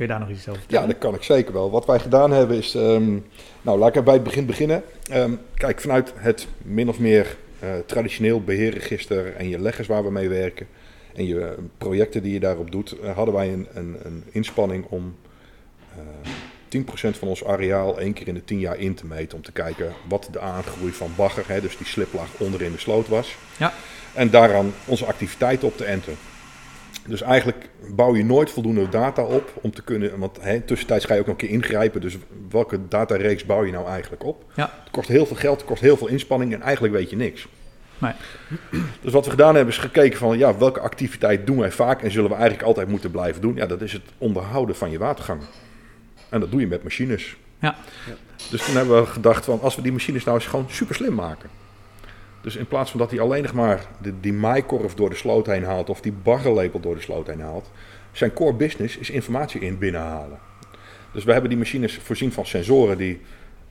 Kun 0.03 0.11
je 0.11 0.19
daar 0.19 0.29
nog 0.29 0.37
iets 0.39 0.49
over 0.49 0.63
Ja, 0.67 0.87
dat 0.87 0.99
kan 0.99 1.15
ik 1.15 1.23
zeker 1.23 1.53
wel. 1.53 1.71
Wat 1.71 1.87
wij 1.87 1.99
gedaan 1.99 2.31
hebben 2.31 2.57
is, 2.57 2.75
ehm, 2.75 3.19
nou 3.63 3.79
laat 3.79 3.97
ik 3.97 4.05
bij 4.05 4.15
het 4.15 4.23
begin 4.23 4.47
beginnen. 4.47 4.83
Ehm, 5.11 5.33
kijk, 5.55 5.81
vanuit 5.81 6.13
het 6.17 6.47
min 6.63 6.89
of 6.89 6.99
meer 6.99 7.37
eh, 7.59 7.69
traditioneel 7.87 8.41
beheerregister 8.41 9.37
en 9.37 9.49
je 9.49 9.59
leggers 9.59 9.89
waar 9.89 10.05
we 10.05 10.11
mee 10.11 10.29
werken 10.29 10.67
en 11.15 11.27
je 11.27 11.41
eh, 11.41 11.51
projecten 11.79 12.23
die 12.23 12.33
je 12.33 12.41
daarop 12.41 12.71
doet, 12.71 12.99
eh, 12.99 13.17
hadden 13.17 13.35
wij 13.35 13.53
een, 13.53 13.67
een, 13.73 13.97
een 14.03 14.25
inspanning 14.31 14.85
om 14.89 15.15
eh 15.97 16.31
10% 16.69 17.19
van 17.19 17.29
ons 17.29 17.45
areaal 17.45 18.01
één 18.01 18.13
keer 18.13 18.29
in 18.29 18.35
de 18.35 18.45
10 18.45 18.59
jaar 18.59 18.79
in 18.79 18.95
te 18.95 19.07
meten. 19.07 19.37
Om 19.37 19.45
te 19.45 19.53
kijken 19.53 19.93
wat 20.09 20.29
de 20.33 20.41
aangroei 20.41 20.93
van 20.93 21.13
bagger, 21.17 21.45
hè, 21.47 21.61
dus 21.61 21.77
die 21.77 21.87
sliplaag 21.87 22.29
onderin 22.39 22.73
de 22.73 22.79
sloot 22.79 23.09
was. 23.09 23.37
Ja. 23.59 23.73
En 24.15 24.31
daaraan 24.31 24.73
onze 24.85 25.07
activiteiten 25.07 25.69
op 25.69 25.77
te 25.77 25.85
enten. 25.85 26.17
Dus 27.07 27.23
eigenlijk 27.23 27.69
bouw 27.91 28.17
je 28.17 28.25
nooit 28.25 28.51
voldoende 28.51 28.89
data 28.89 29.23
op 29.23 29.53
om 29.61 29.71
te 29.71 29.83
kunnen, 29.83 30.19
want 30.19 30.39
hè, 30.41 30.61
tussentijds 30.61 31.05
ga 31.05 31.15
je 31.15 31.21
ook 31.21 31.27
nog 31.27 31.41
een 31.41 31.47
keer 31.47 31.57
ingrijpen. 31.57 32.01
Dus 32.01 32.17
welke 32.51 32.89
datareeks 32.89 33.47
bouw 33.47 33.65
je 33.65 33.73
nou 33.73 33.87
eigenlijk 33.87 34.25
op? 34.25 34.45
Ja. 34.55 34.71
Het 34.83 34.91
kost 34.91 35.09
heel 35.09 35.27
veel 35.27 35.37
geld, 35.37 35.57
het 35.57 35.69
kost 35.69 35.81
heel 35.81 35.97
veel 35.97 36.07
inspanning 36.07 36.53
en 36.53 36.63
eigenlijk 36.63 36.95
weet 36.95 37.11
je 37.11 37.17
niks. 37.17 37.47
Nee. 37.99 38.13
Dus 39.01 39.13
wat 39.13 39.25
we 39.25 39.31
gedaan 39.31 39.55
hebben 39.55 39.75
is 39.75 39.81
gekeken 39.81 40.19
van 40.19 40.39
ja, 40.39 40.59
welke 40.59 40.81
activiteit 40.81 41.47
doen 41.47 41.59
wij 41.59 41.73
vaak 41.73 42.03
en 42.03 42.11
zullen 42.11 42.31
we 42.31 42.37
eigenlijk 42.37 42.67
altijd 42.67 42.89
moeten 42.89 43.11
blijven 43.11 43.43
doen? 43.43 43.55
Ja, 43.55 43.67
dat 43.67 43.81
is 43.81 43.93
het 43.93 44.03
onderhouden 44.19 44.77
van 44.77 44.91
je 44.91 44.99
watergang. 44.99 45.43
En 46.29 46.41
dat 46.41 46.51
doe 46.51 46.61
je 46.61 46.67
met 46.67 46.83
machines. 46.83 47.37
Ja. 47.59 47.77
Dus 48.51 48.65
toen 48.65 48.77
hebben 48.77 49.03
we 49.03 49.07
gedacht 49.07 49.45
van 49.45 49.61
als 49.61 49.77
we 49.77 49.83
die 49.83 49.93
machines 49.93 50.25
nou 50.25 50.37
eens 50.37 50.47
gewoon 50.47 50.67
super 50.69 50.95
slim 50.95 51.15
maken. 51.15 51.51
Dus 52.43 52.57
in 52.57 52.67
plaats 52.67 52.91
van 52.91 53.01
dat 53.01 53.11
hij 53.11 53.21
alleen 53.21 53.43
nog 53.43 53.53
maar 53.53 53.87
de, 54.01 54.21
die 54.21 54.33
maaikorf 54.33 54.95
door 54.95 55.11
de 55.11 55.17
sloot 55.17 55.47
heen 55.47 55.65
haalt 55.65 55.91
of 55.91 56.01
die 56.01 56.13
baggerlepel 56.13 56.81
door 56.81 56.95
de 56.95 57.01
sloot 57.01 57.27
heen 57.27 57.41
haalt, 57.41 57.71
zijn 58.13 58.33
core 58.33 58.55
business 58.55 58.97
is 58.97 59.11
informatie 59.11 59.61
in 59.61 59.79
binnenhalen. 59.79 60.39
Dus 61.13 61.25
we 61.25 61.33
hebben 61.33 61.51
die 61.51 61.59
machines 61.59 61.99
voorzien 62.03 62.33
van 62.33 62.47
sensoren 62.47 62.99
die 62.99 63.21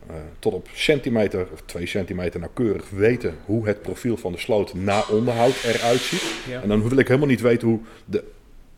uh, 0.10 0.16
tot 0.40 0.54
op 0.54 0.68
centimeter 0.74 1.48
of 1.54 1.62
twee 1.66 1.86
centimeter 1.86 2.40
nauwkeurig 2.40 2.90
weten 2.90 3.36
hoe 3.46 3.68
het 3.68 3.82
profiel 3.82 4.18
van 4.18 4.32
de 4.32 4.38
sloot 4.38 4.74
na 4.74 5.04
onderhoud 5.10 5.64
eruit 5.64 6.00
ziet. 6.00 6.34
Ja. 6.48 6.62
En 6.62 6.68
dan 6.68 6.90
wil 6.90 6.98
ik 6.98 7.08
helemaal 7.08 7.30
niet 7.30 7.42
weten 7.42 7.68
hoe 7.68 7.80
de 8.06 8.24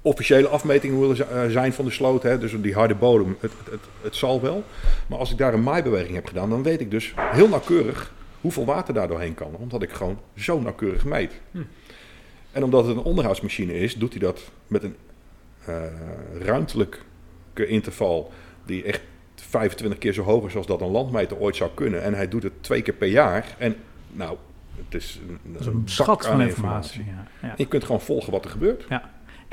officiële 0.02 0.48
afmetingen 0.48 1.00
willen 1.00 1.30
eh, 1.30 1.50
zijn 1.50 1.74
van 1.74 1.86
de 1.86 1.92
sloot. 1.92 2.24
Hè? 2.24 2.38
Dus 2.38 2.56
die 2.62 2.74
harde 2.74 2.96
bodem, 2.96 3.38
het, 3.40 3.52
het, 3.58 3.72
het, 3.72 3.82
het 4.02 4.16
zal 4.16 4.42
wel. 4.42 4.64
Maar 5.08 5.20
als 5.20 5.32
ik 5.32 5.38
daar 5.38 5.54
een 5.54 5.64
maaibeweging 5.64 6.16
heb 6.16 6.26
gedaan, 6.26 6.50
dan 6.50 6.64
weet 6.64 6.82
ik 6.82 6.92
dus 6.92 7.14
heel 7.18 7.50
nauwkeurig 7.50 8.14
hoeveel 8.44 8.66
water 8.66 8.94
daar 8.94 9.08
doorheen 9.08 9.34
kan. 9.34 9.56
Omdat 9.56 9.82
ik 9.82 9.92
gewoon 9.92 10.20
zo 10.36 10.60
nauwkeurig 10.60 11.06
meet. 11.06 11.42
Hm. 11.52 11.62
En 12.52 12.64
omdat 12.64 12.86
het 12.86 12.98
een 12.98 13.04
onderhoudsmachine 13.04 13.74
is, 13.74 13.96
doet 13.96 14.12
hij 14.12 14.20
dat 14.20 14.52
met 14.68 14.84
een 14.84 14.96
uh, 15.70 15.76
ruimtelijke 16.40 17.68
interval 17.68 18.32
die 18.66 18.84
echt 18.84 19.02
25 19.36 20.00
keer 20.00 20.14
zo 20.14 20.24
hoog 20.24 20.46
is 20.46 20.56
als 20.56 20.66
dat 20.66 20.82
een 20.82 20.92
landmeter 20.92 21.38
ooit 21.38 21.56
zou 21.56 21.70
kunnen. 21.74 22.02
En 22.04 22.14
hij 22.14 22.28
doet 22.28 22.44
het 22.44 22.54
twee 22.62 22.82
keer 22.82 22.94
per 22.94 23.08
jaar. 23.08 23.56
En 23.58 23.76
nou, 24.12 24.38
het 24.86 25.02
is 25.02 25.20
een, 25.28 25.40
Dat 25.52 25.62
is 25.62 25.68
een 25.68 25.82
schat 25.86 26.26
van 26.26 26.42
informatie. 26.42 27.06
Ja. 27.06 27.28
Ja. 27.48 27.54
Je 27.58 27.68
kunt 27.68 27.84
gewoon 27.84 28.02
volgen 28.02 28.32
wat 28.32 28.46
er 28.46 28.52
gebeurt. 28.52 28.86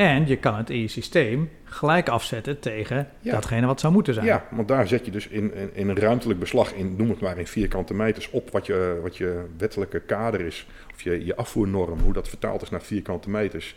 En 0.01 0.27
je 0.27 0.37
kan 0.37 0.55
het 0.55 0.71
in 0.71 0.79
je 0.81 0.89
systeem 0.89 1.51
gelijk 1.65 2.09
afzetten 2.09 2.61
tegen 2.61 3.09
Ja. 3.21 3.33
datgene 3.33 3.67
wat 3.67 3.81
zou 3.81 3.93
moeten 3.93 4.15
zijn. 4.15 4.27
Ja, 4.27 4.45
want 4.51 4.69
daar 4.69 4.89
zet 4.89 5.05
je 5.05 5.11
dus 5.11 5.29
in, 5.29 5.55
in, 5.55 5.71
in 5.75 5.89
een 5.89 5.97
ruimtelijk 5.99 6.39
beslag, 6.41 6.73
in, 6.75 6.97
noem 6.97 7.11
het 7.11 7.21
maar 7.21 7.39
in 7.39 7.47
vierkante 7.47 7.95
meters, 7.95 8.31
op 8.31 8.51
wat 8.51 8.67
je, 8.67 8.99
wat 9.03 9.17
je 9.17 9.45
wettelijke 9.57 10.01
kader 10.01 10.41
is. 10.41 10.67
Of 10.95 11.03
je, 11.03 11.25
je 11.25 11.37
afvoernorm, 11.37 12.01
hoe 12.01 12.13
dat 12.13 12.29
vertaald 12.29 12.63
is 12.63 12.71
naar 12.71 12.83
vierkante 12.83 13.31
meters. 13.31 13.77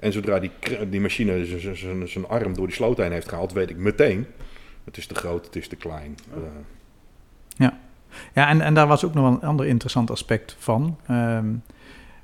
En 0.00 0.12
zodra 0.12 0.38
die, 0.38 0.50
die 0.88 1.00
machine 1.00 1.44
zijn 2.06 2.26
arm 2.28 2.54
door 2.54 2.66
die 2.66 2.76
sloot 2.76 2.96
heen 2.96 3.12
heeft 3.12 3.28
gehaald, 3.28 3.52
weet 3.52 3.70
ik 3.70 3.76
meteen, 3.76 4.26
het 4.84 4.96
is 4.96 5.06
te 5.06 5.14
groot, 5.14 5.44
het 5.46 5.56
is 5.56 5.68
te 5.68 5.76
klein. 5.76 6.14
Oh. 6.32 6.36
Eh, 7.56 7.68
Ja, 8.32 8.48
en, 8.48 8.60
en 8.60 8.74
daar 8.74 8.86
was 8.86 9.04
ook 9.04 9.14
nog 9.14 9.34
een 9.34 9.48
ander 9.48 9.66
interessant 9.66 10.10
aspect 10.10 10.56
van. 10.58 10.98
Ehm, 11.06 11.46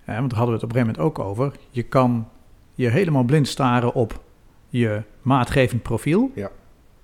eh, 0.04 0.16
want 0.16 0.30
daar 0.30 0.38
hadden 0.38 0.46
we 0.46 0.52
het 0.52 0.62
op 0.62 0.68
een 0.68 0.76
gegeven 0.76 0.86
moment 0.86 0.98
ook 0.98 1.18
over. 1.18 1.52
Je 1.70 1.82
kan 1.82 2.28
je 2.74 2.88
helemaal 2.88 3.22
blind 3.24 3.48
staren 3.48 3.94
op 3.94 4.20
je 4.68 5.02
maatgevend 5.22 5.82
profiel. 5.82 6.30
Ja. 6.34 6.50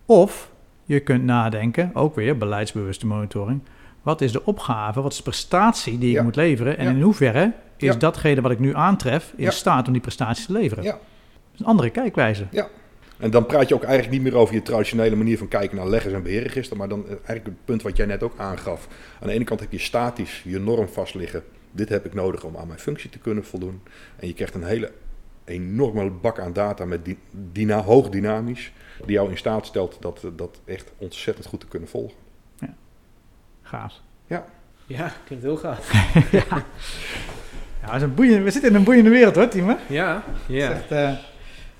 Of 0.06 0.50
je 0.84 1.00
kunt 1.00 1.24
nadenken, 1.24 1.90
ook 1.94 2.14
weer 2.14 2.38
beleidsbewuste 2.38 3.06
monitoring. 3.06 3.60
Wat 4.02 4.20
is 4.20 4.32
de 4.32 4.44
opgave, 4.44 5.00
wat 5.02 5.10
is 5.10 5.16
de 5.16 5.22
prestatie 5.22 5.98
die 5.98 6.08
ik 6.08 6.14
Ja. 6.14 6.22
moet 6.22 6.36
leveren? 6.36 6.78
En 6.78 6.84
Ja. 6.84 6.90
in 6.90 7.00
hoeverre 7.02 7.52
is 7.76 7.86
Ja. 7.92 7.94
datgene 7.98 8.40
wat 8.40 8.50
ik 8.50 8.58
nu 8.58 8.74
aantref 8.74 9.32
in 9.36 9.44
Ja. 9.44 9.50
staat 9.50 9.86
om 9.86 9.92
die 9.92 10.02
prestaties 10.02 10.46
te 10.46 10.52
leveren? 10.52 10.84
Ja. 10.84 10.90
Dat 10.90 11.00
is 11.54 11.60
een 11.60 11.66
andere 11.66 11.90
kijkwijze. 11.90 12.46
En 13.18 13.30
dan 13.30 13.46
praat 13.46 13.68
je 13.68 13.74
ook 13.74 13.82
eigenlijk 13.82 14.12
niet 14.22 14.22
meer 14.32 14.40
over 14.40 14.54
je 14.54 14.62
traditionele 14.62 15.16
manier 15.16 15.38
van 15.38 15.48
kijken 15.48 15.76
naar 15.76 15.88
leggers 15.88 16.14
en 16.14 16.22
beheerregister. 16.22 16.76
Maar 16.76 16.88
dan 16.88 17.02
eh, 17.04 17.08
eigenlijk 17.10 17.44
het 17.44 17.64
punt 17.64 17.82
wat 17.82 17.96
jij 17.96 18.06
net 18.06 18.22
ook 18.22 18.34
aangaf. 18.36 18.88
Aan 19.20 19.26
de 19.28 19.32
ene 19.34 19.44
kant 19.44 19.60
heb 19.60 19.72
je 19.72 19.78
statisch 19.78 20.42
je 20.44 20.58
norm 20.58 20.88
vast 20.88 21.14
liggen. 21.14 21.42
Dit 21.70 21.88
heb 21.88 22.04
ik 22.06 22.14
nodig 22.14 22.44
om 22.44 22.56
aan 22.56 22.66
mijn 22.66 22.78
functie 22.78 23.10
te 23.10 23.18
kunnen 23.18 23.44
voldoen. 23.44 23.80
En 24.16 24.26
je 24.26 24.34
krijgt 24.34 24.54
een 24.54 24.64
hele 24.64 24.92
enorme 25.48 26.10
bak 26.10 26.40
aan 26.40 26.52
data 26.52 26.84
met 26.84 27.04
die, 27.04 27.18
dyna, 27.52 27.82
hoog 27.82 28.08
dynamisch. 28.08 28.72
Die 29.04 29.12
jou 29.12 29.30
in 29.30 29.36
staat 29.36 29.66
stelt 29.66 29.96
dat, 30.00 30.26
dat 30.36 30.60
echt 30.64 30.92
ontzettend 30.98 31.46
goed 31.46 31.60
te 31.60 31.66
kunnen 31.66 31.88
volgen. 31.88 32.16
Gaaf. 33.62 34.00
Ja, 34.88 35.12
klinkt 35.24 35.44
heel 35.44 35.56
gaaf. 35.56 35.92
ja, 36.32 36.64
het 37.80 37.94
is 37.94 38.02
een 38.02 38.14
boeiende, 38.14 38.42
we 38.42 38.50
zitten 38.50 38.70
in 38.70 38.76
een 38.76 38.84
boeiende 38.84 39.10
wereld 39.10 39.34
hoor, 39.34 39.48
Timo. 39.48 39.76
Ja, 39.86 40.22
ja. 40.46 40.70
Echt, 40.70 40.90
eh, 40.90 41.12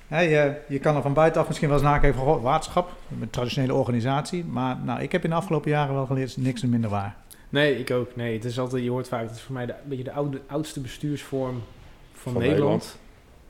hè, 0.07 0.19
je, 0.21 0.55
je 0.67 0.79
kan 0.79 0.95
er 0.95 1.01
van 1.01 1.13
buitenaf 1.13 1.47
misschien 1.47 1.67
wel 1.69 1.77
eens 1.77 1.87
nakijken 1.87 2.19
van 2.19 2.41
waterschap, 2.41 2.91
een 3.21 3.29
traditionele 3.29 3.73
organisatie. 3.73 4.45
Maar 4.45 4.77
nou, 4.83 5.01
ik 5.01 5.11
heb 5.11 5.23
in 5.23 5.29
de 5.29 5.35
afgelopen 5.35 5.71
jaren 5.71 5.93
wel 5.93 6.05
geleerd, 6.05 6.37
niks 6.37 6.61
minder 6.65 6.89
waar. 6.89 7.15
Nee, 7.49 7.79
ik 7.79 7.91
ook. 7.91 8.15
Nee, 8.15 8.33
het 8.33 8.45
is 8.45 8.59
altijd, 8.59 8.83
je 8.83 8.89
hoort 8.89 9.07
vaak, 9.07 9.21
het 9.21 9.35
is 9.35 9.41
voor 9.41 9.53
mij 9.53 9.65
de, 9.65 9.71
een 9.71 9.89
beetje 9.89 10.03
de 10.03 10.11
oude, 10.11 10.41
oudste 10.47 10.79
bestuursvorm 10.79 11.63
van, 12.13 12.33
Van 12.33 12.41
Nederland. 12.41 12.59
Nederland. 12.61 12.97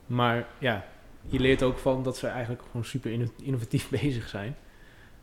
Maar 0.10 0.48
ja, 0.58 0.86
je 1.26 1.40
leert 1.40 1.64
ook 1.64 1.78
van 1.78 2.04
dat 2.04 2.18
ze 2.18 2.28
eigenlijk 2.28 2.62
gewoon 2.66 2.86
super 2.86 3.12
inno- 3.12 3.32
innovatief 3.42 3.90
bezig 4.02 4.28
zijn. 4.28 4.56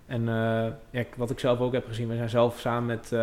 En 0.07 0.29
eh, 0.29 0.66
ja, 0.90 1.05
wat 1.16 1.31
ik 1.31 1.38
zelf 1.38 1.61
ook 1.61 1.72
heb 1.72 1.87
gezien, 1.87 2.09
we 2.09 2.16
zijn 2.16 2.29
zelf 2.29 2.59
samen 2.59 2.87
met 2.87 3.12
eh, 3.12 3.18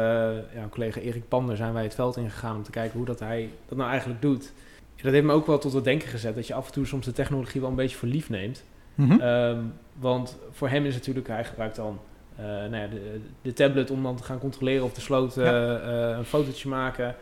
ja, 0.56 0.68
collega 0.70 1.00
Erik 1.00 1.28
Pander 1.28 1.58
zijn 1.58 1.74
wij 1.74 1.84
het 1.84 1.96
veld 1.96 2.18
ingegaan 2.18 2.56
om 2.56 2.64
te 2.64 2.72
kijken 2.72 2.98
hoe 2.98 3.06
dat 3.06 3.20
hij 3.20 3.50
dat 3.68 3.78
nou 3.78 3.90
eigenlijk 3.90 4.22
doet. 4.22 4.54
Ja, 4.96 5.04
dat 5.04 5.12
heeft 5.12 5.26
me 5.26 5.34
ook 5.34 5.48
wel 5.48 5.58
tot 5.58 5.74
het 5.74 5.84
denken 5.84 6.08
gezet, 6.08 6.36
dat 6.36 6.48
je 6.48 6.54
af 6.54 6.66
en 6.66 6.74
toe 6.74 6.86
soms 6.86 7.06
de 7.06 7.12
technologie 7.12 7.62
wel 7.62 7.70
een 7.70 7.76
beetje 7.76 7.98
voor 7.98 8.08
lief 8.08 8.30
neemt. 8.30 8.64
Mhm. 8.96 9.20
Ehm, 9.20 9.60
want 10.00 10.38
voor 10.52 10.70
hem 10.70 10.86
is 10.86 10.94
natuurlijk, 10.94 11.28
hij 11.28 11.46
gebruikt 11.46 11.76
dan 11.76 12.00
eh, 12.36 12.46
nou 12.46 12.76
ja, 12.76 12.88
de, 12.88 13.22
de 13.42 13.54
tablet 13.54 13.92
om 13.92 14.04
dan 14.04 14.16
te 14.16 14.24
gaan 14.24 14.40
controleren 14.40 14.84
of 14.84 14.94
de 14.94 15.02
sloot 15.02 15.36
een 15.36 16.26
fotootje 16.26 16.70
maken. 16.70 17.16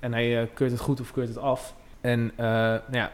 En 0.00 0.12
hij 0.12 0.50
keurt 0.54 0.70
het 0.70 0.80
goed 0.80 1.00
of 1.00 1.12
keurt 1.12 1.28
het 1.28 1.38
af. 1.38 1.74
En 2.00 2.32
nou 2.36 2.80
ja, 2.90 3.12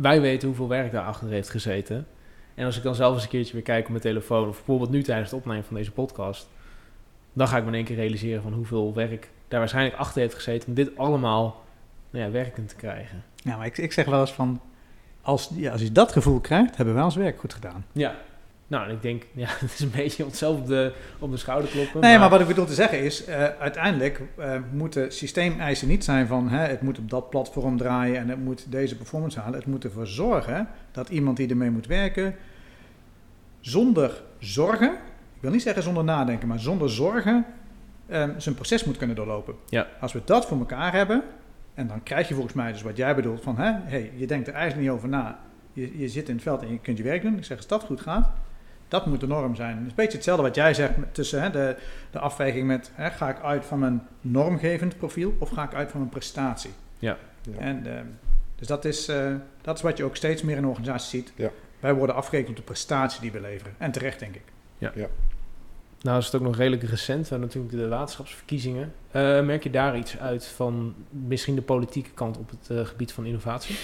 wij 0.00 0.20
weten 0.20 0.48
hoeveel 0.48 0.68
werk 0.68 0.92
daarachter 0.92 1.28
heeft 1.28 1.50
gezeten. 1.50 2.06
En 2.54 2.64
als 2.64 2.76
ik 2.76 2.82
dan 2.82 2.94
zelf 2.94 3.14
eens 3.14 3.22
een 3.22 3.28
keertje 3.28 3.52
weer 3.52 3.62
kijk 3.62 3.84
op 3.84 3.90
mijn 3.90 4.02
telefoon, 4.02 4.48
of 4.48 4.56
bijvoorbeeld 4.56 4.90
nu 4.90 5.02
tijdens 5.02 5.30
het 5.30 5.40
opnemen 5.40 5.64
van 5.64 5.76
deze 5.76 5.92
podcast, 5.92 6.48
dan 7.32 7.48
ga 7.48 7.56
ik 7.56 7.62
me 7.62 7.68
in 7.68 7.74
één 7.74 7.84
keer 7.84 7.96
realiseren 7.96 8.42
van 8.42 8.52
hoeveel 8.52 8.94
werk 8.94 9.30
daar 9.48 9.58
waarschijnlijk 9.58 9.96
achter 9.96 10.20
heeft 10.20 10.34
gezeten 10.34 10.68
om 10.68 10.74
dit 10.74 10.96
allemaal 10.96 11.64
nou 12.10 12.24
ja, 12.24 12.30
werkend 12.30 12.68
te 12.68 12.76
krijgen. 12.76 13.24
Ja, 13.36 13.56
maar 13.56 13.66
ik, 13.66 13.78
ik 13.78 13.92
zeg 13.92 14.04
wel 14.04 14.20
eens 14.20 14.32
van, 14.32 14.60
als, 15.22 15.50
ja, 15.54 15.72
als 15.72 15.80
je 15.80 15.92
dat 15.92 16.12
gevoel 16.12 16.40
krijgt, 16.40 16.76
hebben 16.76 16.94
we 16.94 17.02
ons 17.02 17.16
werk 17.16 17.40
goed 17.40 17.54
gedaan. 17.54 17.84
Ja, 17.92 18.16
nou, 18.68 18.88
en 18.88 18.94
ik 18.94 19.02
denk, 19.02 19.26
ja, 19.44 19.48
het 19.48 19.72
is 19.72 19.80
een 19.80 19.90
beetje 19.90 20.24
onszelf 20.24 20.58
op 20.58 20.66
de, 20.66 20.92
op 21.18 21.30
de 21.30 21.36
schouder 21.36 21.70
kloppen. 21.70 22.00
Nee, 22.00 22.18
maar 22.18 22.30
wat 22.30 22.40
ik 22.40 22.46
bedoel 22.46 22.64
te 22.64 22.74
zeggen 22.74 23.00
is, 23.00 23.24
eh, 23.24 23.44
uiteindelijk 23.44 24.20
eh, 24.36 24.56
moeten 24.72 25.12
systeemeisen 25.12 25.88
niet 25.88 26.04
zijn 26.04 26.26
van 26.26 26.48
hè, 26.48 26.66
het 26.66 26.82
moet 26.82 26.98
op 26.98 27.10
dat 27.10 27.30
platform 27.30 27.76
draaien 27.76 28.16
en 28.16 28.28
het 28.28 28.44
moet 28.44 28.70
deze 28.70 28.96
performance 28.96 29.40
halen. 29.40 29.58
Het 29.58 29.68
moet 29.68 29.84
ervoor 29.84 30.06
zorgen 30.06 30.68
dat 30.92 31.08
iemand 31.08 31.36
die 31.36 31.48
ermee 31.48 31.70
moet 31.70 31.86
werken, 31.86 32.34
zonder 33.60 34.22
zorgen, 34.38 34.92
ik 35.34 35.40
wil 35.40 35.50
niet 35.50 35.62
zeggen 35.62 35.82
zonder 35.82 36.04
nadenken, 36.04 36.48
maar 36.48 36.60
zonder 36.60 36.90
zorgen, 36.90 37.46
eh, 38.06 38.28
zijn 38.36 38.54
proces 38.54 38.84
moet 38.84 38.96
kunnen 38.96 39.16
doorlopen. 39.16 39.54
Ja. 39.68 39.86
Als 40.00 40.12
we 40.12 40.20
dat 40.24 40.46
voor 40.46 40.58
elkaar 40.58 40.92
hebben, 40.92 41.22
en 41.74 41.86
dan 41.86 42.02
krijg 42.02 42.28
je 42.28 42.34
volgens 42.34 42.54
mij 42.54 42.72
dus 42.72 42.82
wat 42.82 42.96
jij 42.96 43.14
bedoelt 43.14 43.42
van, 43.42 43.56
hè, 43.56 43.72
hey, 43.84 44.12
je 44.14 44.26
denkt 44.26 44.48
er 44.48 44.54
eigenlijk 44.54 44.82
niet 44.88 44.96
over 44.96 45.08
na. 45.08 45.38
Je, 45.72 45.98
je 45.98 46.08
zit 46.08 46.28
in 46.28 46.34
het 46.34 46.42
veld 46.42 46.62
en 46.62 46.72
je 46.72 46.78
kunt 46.78 46.98
je 46.98 47.04
werk 47.04 47.22
doen. 47.22 47.36
Ik 47.36 47.44
zeg, 47.44 47.56
als 47.56 47.66
dat 47.66 47.82
goed 47.82 48.00
gaat, 48.00 48.30
dat 48.88 49.06
moet 49.06 49.20
de 49.20 49.26
norm 49.26 49.54
zijn. 49.54 49.76
Het 49.76 49.82
is 49.82 49.88
een 49.88 49.94
beetje 49.94 50.16
hetzelfde 50.16 50.42
wat 50.42 50.54
jij 50.54 50.74
zegt 50.74 50.94
tussen 51.12 51.42
hè, 51.42 51.50
de, 51.50 51.76
de 52.10 52.18
afweging 52.18 52.66
met... 52.66 52.90
Hè, 52.94 53.10
ga 53.10 53.28
ik 53.28 53.40
uit 53.40 53.64
van 53.64 53.78
mijn 53.78 54.06
normgevend 54.20 54.96
profiel 54.96 55.34
of 55.38 55.48
ga 55.50 55.62
ik 55.62 55.74
uit 55.74 55.90
van 55.90 56.00
mijn 56.00 56.12
prestatie? 56.12 56.72
Ja. 56.98 57.16
Ja. 57.42 57.58
En, 57.58 57.96
eh, 57.96 58.02
dus 58.56 58.66
dat 58.66 58.84
is, 58.84 59.08
eh, 59.08 59.34
dat 59.60 59.76
is 59.76 59.82
wat 59.82 59.96
je 59.96 60.04
ook 60.04 60.16
steeds 60.16 60.42
meer 60.42 60.56
in 60.56 60.66
organisaties 60.66 61.10
ziet. 61.10 61.32
Ja. 61.36 61.50
Wij 61.80 61.94
worden 61.94 62.14
afgerekend 62.14 62.50
op 62.50 62.56
de 62.56 62.62
prestatie 62.62 63.20
die 63.20 63.32
we 63.32 63.40
leveren. 63.40 63.74
En 63.78 63.90
terecht, 63.90 64.18
denk 64.18 64.34
ik. 64.34 64.42
Nou 66.02 66.18
is 66.18 66.24
het 66.24 66.34
ook 66.34 66.42
nog 66.42 66.56
redelijk 66.56 66.82
recent, 66.82 67.22
we 67.22 67.28
hebben 67.28 67.48
natuurlijk 67.48 67.74
de 67.74 67.88
waterschapsverkiezingen. 67.88 68.92
Eh, 69.10 69.40
merk 69.40 69.62
je 69.62 69.70
daar 69.70 69.98
iets 69.98 70.18
uit 70.18 70.46
van 70.46 70.94
misschien 71.08 71.54
de 71.54 71.62
politieke 71.62 72.10
kant 72.10 72.38
op 72.38 72.50
het 72.50 72.70
eh, 72.70 72.86
gebied 72.86 73.12
van 73.12 73.26
innovatie? 73.26 73.76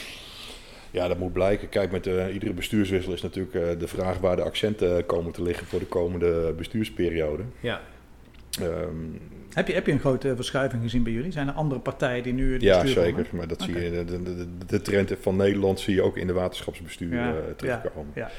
Ja, 0.94 1.08
dat 1.08 1.18
moet 1.18 1.32
blijken. 1.32 1.68
Kijk, 1.68 1.90
met 1.90 2.06
eh, 2.06 2.32
iedere 2.32 2.52
bestuurswissel 2.52 3.12
is 3.12 3.22
natuurlijk 3.22 3.54
eh, 3.54 3.78
de 3.78 3.88
vraag 3.88 4.18
waar 4.18 4.36
de 4.36 4.42
accenten 4.42 5.06
komen 5.06 5.32
te 5.32 5.42
liggen 5.42 5.66
voor 5.66 5.78
de 5.78 5.86
komende 5.86 6.54
bestuursperiode. 6.56 7.42
Ja. 7.60 7.80
Ehm, 8.60 8.96
Heb 9.52 9.68
je, 9.68 9.74
heb 9.74 9.86
je 9.86 9.92
een 9.92 9.98
grote 10.00 10.36
verschuiving 10.36 10.82
gezien 10.82 11.02
bij 11.02 11.12
jullie? 11.12 11.32
Zijn 11.32 11.48
er 11.48 11.54
andere 11.54 11.80
partijen 11.80 12.22
die 12.22 12.32
nu 12.32 12.52
het 12.52 12.62
ja, 12.62 12.86
zeker. 12.86 13.02
vormen? 13.02 13.26
Maar 13.30 13.48
dat 13.48 13.62
zie 13.62 13.80
je, 13.80 14.04
de, 14.04 14.22
de, 14.22 14.46
de, 14.66 14.82
trend 14.82 15.12
van 15.20 15.36
Nederland 15.36 15.80
zie 15.80 15.94
je 15.94 16.02
ook 16.02 16.16
in 16.16 16.26
de 16.26 16.32
waterschapsbestuur 16.32 17.14
Ja, 17.14 17.28
eh, 17.28 17.34
terugkomen. 17.56 18.12
ja. 18.14 18.30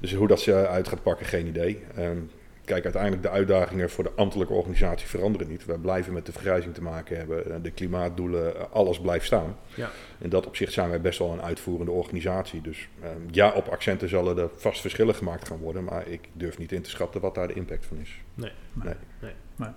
Dus 0.00 0.14
hoe 0.14 0.28
dat 0.28 0.40
ze 0.40 0.68
uit 0.68 0.88
gaat 0.88 1.02
pakken, 1.02 1.26
geen 1.26 1.46
idee. 1.46 1.80
Ehm, 1.96 2.16
kijk, 2.64 2.84
uiteindelijk 2.84 3.22
de 3.22 3.30
uitdagingen 3.30 3.90
voor 3.90 4.04
de 4.04 4.12
ambtelijke 4.16 4.52
organisatie 4.52 5.08
veranderen 5.08 5.48
niet. 5.48 5.64
We 5.64 5.78
blijven 5.78 6.12
met 6.12 6.26
de 6.26 6.32
vergrijzing 6.32 6.74
te 6.74 6.82
maken 6.82 7.16
hebben. 7.16 7.50
Eh, 7.54 7.62
De 7.62 7.70
klimaatdoelen, 7.70 8.56
eh, 8.56 8.64
alles 8.72 9.00
blijft 9.00 9.26
staan. 9.26 9.56
Ja. 9.74 9.90
In 10.18 10.28
dat 10.28 10.46
opzicht 10.46 10.72
zijn 10.72 10.88
wij 10.88 11.00
best 11.00 11.18
wel 11.18 11.32
een 11.32 11.42
uitvoerende 11.42 11.92
organisatie. 11.92 12.60
Dus 12.60 12.88
ehm, 13.02 13.20
ja, 13.30 13.52
op 13.52 13.68
accenten 13.68 14.08
zullen 14.08 14.38
er 14.38 14.48
vast 14.54 14.80
verschillen 14.80 15.14
gemaakt 15.14 15.48
gaan 15.48 15.58
worden. 15.58 15.84
Maar 15.84 16.08
ik 16.08 16.28
durf 16.32 16.58
niet 16.58 16.72
in 16.72 16.82
te 16.82 16.90
schatten 16.90 17.20
wat 17.20 17.34
daar 17.34 17.48
de 17.48 17.54
impact 17.54 17.86
van 17.86 17.96
is. 17.96 18.20
Nee. 18.34 18.52
Nee. 18.72 18.94
Nee. 19.20 19.32
Nee. 19.56 19.70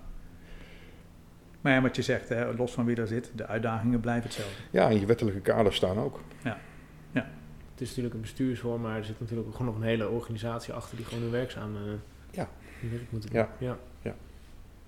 Maar 1.60 1.72
ja, 1.72 1.82
wat 1.82 1.96
je 1.96 2.02
zegt, 2.02 2.28
hè, 2.28 2.54
los 2.54 2.72
van 2.72 2.84
wie 2.84 2.96
er 2.96 3.06
zit, 3.06 3.30
de 3.34 3.46
uitdagingen 3.46 4.00
blijven 4.00 4.24
hetzelfde. 4.24 4.62
Ja, 4.70 4.88
en 4.88 5.00
je 5.00 5.06
wettelijke 5.06 5.40
kaders 5.40 5.76
staan 5.76 5.98
ook. 5.98 6.20
Het 7.78 7.86
is 7.86 7.92
natuurlijk 7.96 8.14
een 8.14 8.28
bestuursvorm, 8.28 8.80
maar 8.80 8.96
er 8.96 9.04
zit 9.04 9.20
natuurlijk 9.20 9.48
ook 9.48 9.54
gewoon 9.56 9.72
nog 9.72 9.82
een 9.82 9.88
hele 9.88 10.08
organisatie 10.08 10.72
achter 10.72 10.96
die 10.96 11.06
gewoon 11.06 11.22
hun 11.22 11.32
werkzaam 11.32 11.76
eh, 11.76 11.82
Ja. 12.30 12.48
hun 12.80 12.90
werk 12.90 13.10
moeten 13.10 13.30
Ja. 13.32 13.48
Ja. 13.58 13.76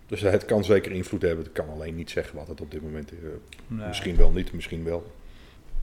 Dus 0.07 0.21
het 0.21 0.45
kan 0.45 0.65
zeker 0.65 0.93
invloed 0.93 1.23
hebben. 1.23 1.45
Het 1.45 1.53
kan 1.53 1.69
alleen 1.69 1.95
niet 1.95 2.11
zeggen 2.11 2.37
wat 2.37 2.49
het 2.49 2.61
op 2.61 2.71
dit 2.71 2.83
moment 2.83 3.13
is. 3.13 3.19
Eh, 3.19 3.29
Nee. 3.67 3.87
Misschien 3.87 4.17
wel 4.17 4.31
niet, 4.31 4.53
misschien 4.53 4.85
wel. 4.85 5.13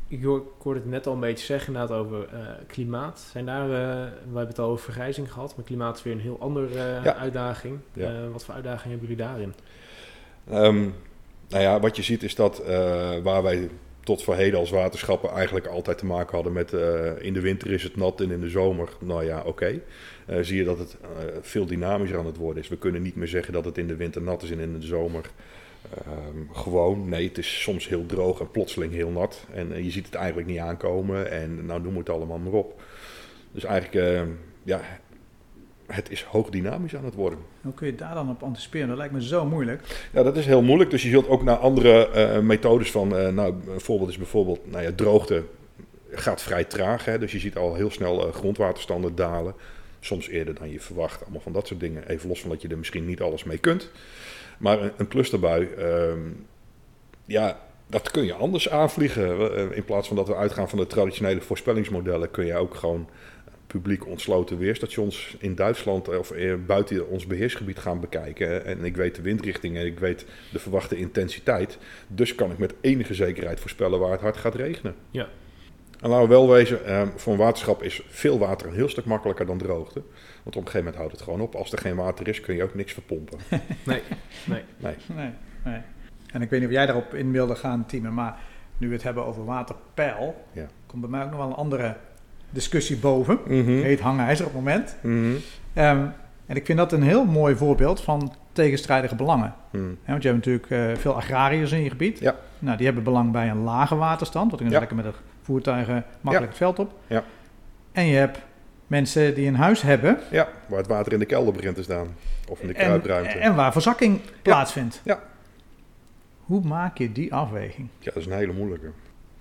Ik, 0.08 0.24
hoor, 0.24 0.38
ik 0.38 0.62
hoorde 0.64 0.80
het 0.80 0.90
net 0.90 1.08
al 1.08 1.14
een 1.14 1.20
beetje 1.20 1.46
zeggen 1.46 1.74
inderdaad 1.74 1.98
over 1.98 2.28
eh, 2.34 2.40
klimaat. 2.68 3.20
Zijn 3.32 3.46
daar, 3.46 3.64
eh, 3.64 3.70
we 4.06 4.24
hebben 4.26 4.48
het 4.48 4.60
al 4.60 4.70
over 4.70 4.84
vergrijzing 4.84 5.32
gehad, 5.32 5.56
maar 5.56 5.66
klimaat 5.66 5.98
is 5.98 6.04
weer 6.04 6.14
een 6.14 6.20
heel 6.20 6.40
andere 6.40 6.68
eh, 6.68 7.04
Ja. 7.04 7.16
uitdaging. 7.16 7.80
Ja. 7.94 8.08
Eh, 8.24 8.32
wat 8.32 8.44
voor 8.46 8.54
uitdagingen 8.54 8.98
hebben 8.98 9.08
jullie 9.08 9.24
daarin? 9.26 9.54
Ehm, 10.50 10.82
nou 11.50 11.64
ja, 11.64 11.80
wat 11.80 11.96
je 11.96 12.04
ziet 12.04 12.24
is 12.24 12.36
dat 12.36 12.60
eh, 12.60 13.18
waar 13.24 13.44
wij 13.44 13.70
tot 14.08 14.24
voor 14.24 14.36
heden 14.36 14.60
als 14.60 14.70
waterschappen 14.70 15.30
eigenlijk 15.30 15.68
altijd 15.68 15.98
te 15.98 16.06
maken 16.06 16.36
hadden 16.36 16.54
met 16.54 16.74
eh, 16.74 17.12
in 17.20 17.34
de 17.34 17.40
winter 17.40 17.72
is 17.72 17.84
het 17.84 17.96
nat 17.96 18.22
en 18.22 18.32
in 18.32 18.42
de 18.42 18.50
zomer, 18.50 18.90
nou 19.00 19.26
ja, 19.26 19.42
oké. 19.46 19.82
Eh, 20.26 20.38
zie 20.42 20.58
je 20.58 20.64
dat 20.64 20.80
het 20.80 20.98
eh, 21.02 21.08
veel 21.42 21.66
dynamischer 21.66 22.20
aan 22.20 22.26
het 22.26 22.38
worden 22.38 22.64
is. 22.64 22.70
We 22.70 22.78
kunnen 22.78 23.02
niet 23.02 23.16
meer 23.16 23.28
zeggen 23.28 23.54
dat 23.54 23.66
het 23.66 23.78
in 23.78 23.88
de 23.88 23.96
winter 23.96 24.22
nat 24.22 24.44
is 24.44 24.52
en 24.52 24.60
in 24.60 24.80
de 24.80 24.86
zomer 24.86 25.30
ehm, 26.06 26.54
gewoon. 26.54 27.10
Nee, 27.10 27.28
het 27.28 27.38
is 27.38 27.62
soms 27.62 27.88
heel 27.88 28.06
droog 28.06 28.40
en 28.40 28.52
plotseling 28.52 28.94
heel 28.94 29.10
nat. 29.10 29.46
En 29.54 29.84
je 29.84 29.92
ziet 29.92 30.06
het 30.06 30.16
eigenlijk 30.16 30.48
niet 30.48 30.60
aankomen 30.60 31.32
en 31.32 31.66
nou 31.66 31.82
noem 31.82 31.98
het 31.98 32.10
allemaal 32.10 32.40
maar 32.40 32.54
op. 32.54 32.82
Dus 33.52 33.64
eigenlijk, 33.64 34.28
ja, 34.64 34.82
het 35.88 36.12
is 36.12 36.24
hoog 36.24 36.50
dynamisch 36.50 36.96
aan 36.96 37.06
het 37.06 37.14
worden. 37.14 37.40
Hoe 37.62 37.74
kun 37.74 37.88
je 37.88 37.96
daar 37.96 38.14
dan 38.14 38.30
op 38.30 38.44
anticiperen? 38.44 38.88
Dat 38.88 38.98
lijkt 38.98 39.14
me 39.14 39.24
zo 39.24 39.46
moeilijk. 39.46 40.08
Ja, 40.14 40.24
dat 40.24 40.38
is 40.38 40.46
heel 40.46 40.62
moeilijk. 40.62 40.90
Dus 40.90 41.04
je 41.04 41.10
zult 41.10 41.28
ook 41.28 41.44
naar 41.44 41.56
andere 41.56 42.10
eh, 42.10 42.40
methodes 42.40 42.92
van. 42.92 43.18
eh, 43.18 43.30
nou, 43.30 43.54
een 43.68 43.80
voorbeeld 43.80 44.10
is 44.10 44.18
bijvoorbeeld, 44.18 44.72
nou 44.72 44.84
ja, 44.84 44.92
droogte 44.96 45.44
gaat 46.12 46.42
vrij 46.42 46.64
traag. 46.64 47.06
Hè? 47.06 47.20
Dus 47.20 47.32
je 47.32 47.40
ziet 47.40 47.58
al 47.58 47.76
heel 47.76 47.92
snel 47.92 48.28
eh, 48.28 48.34
grondwaterstanden 48.34 49.16
dalen. 49.16 49.54
Soms 50.00 50.28
eerder 50.28 50.54
dan 50.54 50.72
je 50.72 50.80
verwacht. 50.80 51.22
Allemaal 51.22 51.42
van 51.42 51.54
dat 51.54 51.68
soort 51.68 51.80
dingen. 51.80 52.08
Even 52.08 52.30
los 52.30 52.42
van 52.42 52.50
dat 52.50 52.62
je 52.62 52.68
er 52.68 52.78
misschien 52.78 53.06
niet 53.06 53.22
alles 53.22 53.44
mee 53.44 53.58
kunt. 53.58 53.92
Maar 54.58 54.82
een, 54.82 54.92
een 54.98 55.08
clusterbui, 55.08 55.68
ehm, 55.78 56.20
ja, 57.26 57.60
dat 57.88 58.12
kun 58.12 58.26
je 58.26 58.34
anders 58.34 58.70
aanvliegen. 58.70 59.76
In 59.76 59.84
plaats 59.84 60.08
van 60.08 60.16
dat 60.18 60.28
we 60.28 60.36
uitgaan 60.36 60.70
van 60.70 60.80
de 60.80 60.88
traditionele 60.88 61.42
voorspellingsmodellen, 61.42 62.32
kun 62.32 62.46
je 62.46 62.56
ook 62.56 62.76
gewoon 62.76 63.10
publiek 63.68 64.08
ontsloten 64.08 64.58
weerstations 64.58 65.36
in 65.40 65.56
Duitsland 65.56 66.08
eh, 66.08 66.18
of 66.18 66.32
eh, 66.32 66.54
buiten 66.66 67.08
ons 67.10 67.28
beheersgebied 67.28 67.80
gaan 67.80 68.00
bekijken. 68.00 68.66
En 68.66 68.86
ik 68.86 68.96
weet 68.96 69.16
de 69.16 69.22
windrichting 69.22 69.78
en 69.78 69.86
ik 69.86 70.00
weet 70.00 70.26
de 70.52 70.60
verwachte 70.60 70.98
intensiteit. 70.98 71.78
Dus 72.08 72.36
kan 72.36 72.52
ik 72.52 72.58
met 72.58 72.74
enige 72.82 73.14
zekerheid 73.14 73.60
voorspellen 73.60 74.00
waar 74.00 74.12
het 74.12 74.22
hard 74.22 74.38
gaat 74.38 74.56
regenen. 74.56 74.96
Ja. 75.12 75.28
En 76.02 76.10
laten 76.10 76.28
we 76.28 76.34
wel 76.34 76.50
wezen, 76.50 76.86
eh, 76.86 77.02
voor 77.16 77.34
een 77.34 77.40
waterschap 77.40 77.84
is 77.84 78.02
veel 78.08 78.40
water 78.40 78.68
een 78.68 78.74
heel 78.74 78.90
stuk 78.90 79.06
makkelijker 79.06 79.46
dan 79.46 79.58
droogte. 79.58 80.02
Want 80.44 80.56
op 80.56 80.66
een 80.66 80.72
gegeven 80.72 80.78
moment 80.78 80.96
houdt 80.96 81.12
het 81.12 81.22
gewoon 81.22 81.42
op. 81.42 81.56
Als 81.56 81.72
er 81.72 81.78
geen 81.78 81.96
water 81.96 82.28
is, 82.28 82.42
kun 82.42 82.56
je 82.56 82.64
ook 82.64 82.76
niks 82.76 82.94
verpompen. 82.94 83.40
Nee, 83.86 84.02
nee. 84.46 84.64
Nee. 84.78 84.96
Nee, 85.16 85.32
nee. 85.64 85.82
En 86.32 86.42
ik 86.42 86.50
weet 86.50 86.60
niet 86.60 86.70
of 86.70 86.76
jij 86.76 86.86
daarop 86.86 87.14
in 87.14 87.32
wilde 87.32 87.56
gaan, 87.56 87.86
Tine, 87.86 88.10
maar 88.10 88.40
nu 88.78 88.88
we 88.88 88.94
het 88.94 89.04
hebben 89.04 89.26
over 89.26 89.46
waterpeil, 89.46 90.46
Ja. 90.52 90.68
komt 90.86 91.02
bij 91.02 91.10
mij 91.10 91.24
ook 91.24 91.30
nog 91.30 91.40
wel 91.40 91.48
een 91.48 91.54
andere 91.54 91.96
discussie 92.50 92.98
boven. 92.98 93.40
Mhm. 93.48 93.82
Heet 93.82 94.00
hangijzer 94.00 94.46
op 94.46 94.54
het 94.54 94.62
moment. 94.64 94.96
Mhm. 95.02 95.32
Ehm, 95.74 96.06
en 96.46 96.56
ik 96.56 96.66
vind 96.66 96.78
dat 96.78 96.92
een 96.92 97.04
heel 97.04 97.26
mooi 97.26 97.56
voorbeeld 97.56 98.02
van 98.02 98.34
tegenstrijdige 98.52 99.16
belangen. 99.16 99.54
Mhm. 99.72 99.84
Want 100.06 100.24
je 100.24 100.30
hebt 100.30 100.46
natuurlijk 100.46 100.70
eh, 100.72 101.02
veel 101.02 101.16
agrariërs 101.16 101.72
in 101.72 101.84
je 101.84 101.90
gebied. 101.90 102.20
Ja. 102.20 102.36
Nou, 102.60 102.78
die 102.78 102.86
hebben 102.86 103.04
belang 103.04 103.32
bij 103.32 103.50
een 103.50 103.64
lage 103.64 103.96
waterstand, 103.96 104.50
want 104.50 104.62
dan 104.62 104.70
kunnen 104.70 104.88
ze 104.88 104.96
Ja. 104.96 105.02
lekker 105.02 105.14
met 105.14 105.24
de 105.26 105.42
voertuigen 105.42 106.04
makkelijk 106.22 106.52
het 106.52 106.62
veld 106.62 106.80
op. 106.80 106.94
Ja. 107.08 107.24
En 107.92 108.06
je 108.06 108.16
hebt 108.16 108.40
mensen 108.88 109.36
die 109.36 109.48
een 109.48 109.56
huis 109.56 109.82
hebben 109.82 110.20
Ja, 110.32 110.48
waar 110.68 110.78
het 110.78 110.88
water 110.88 111.14
in 111.14 111.20
de 111.20 111.26
kelder 111.26 111.54
begint 111.54 111.76
te 111.76 111.84
staan. 111.84 112.08
Of 112.50 112.60
in 112.60 112.68
de 112.68 112.74
en, 112.74 112.84
kruipruimte. 112.86 113.38
en 113.38 113.56
waar 113.56 113.72
verzakking 113.72 114.20
plaatsvindt. 114.42 115.02
Ja. 115.04 115.20
Hoe 116.46 116.62
maak 116.64 116.98
je 116.98 117.12
die 117.12 117.34
afweging? 117.34 117.88
Ja, 118.00 118.12
dat 118.14 118.16
is 118.16 118.26
een 118.26 118.32
hele 118.38 118.54
moeilijke. 118.54 118.88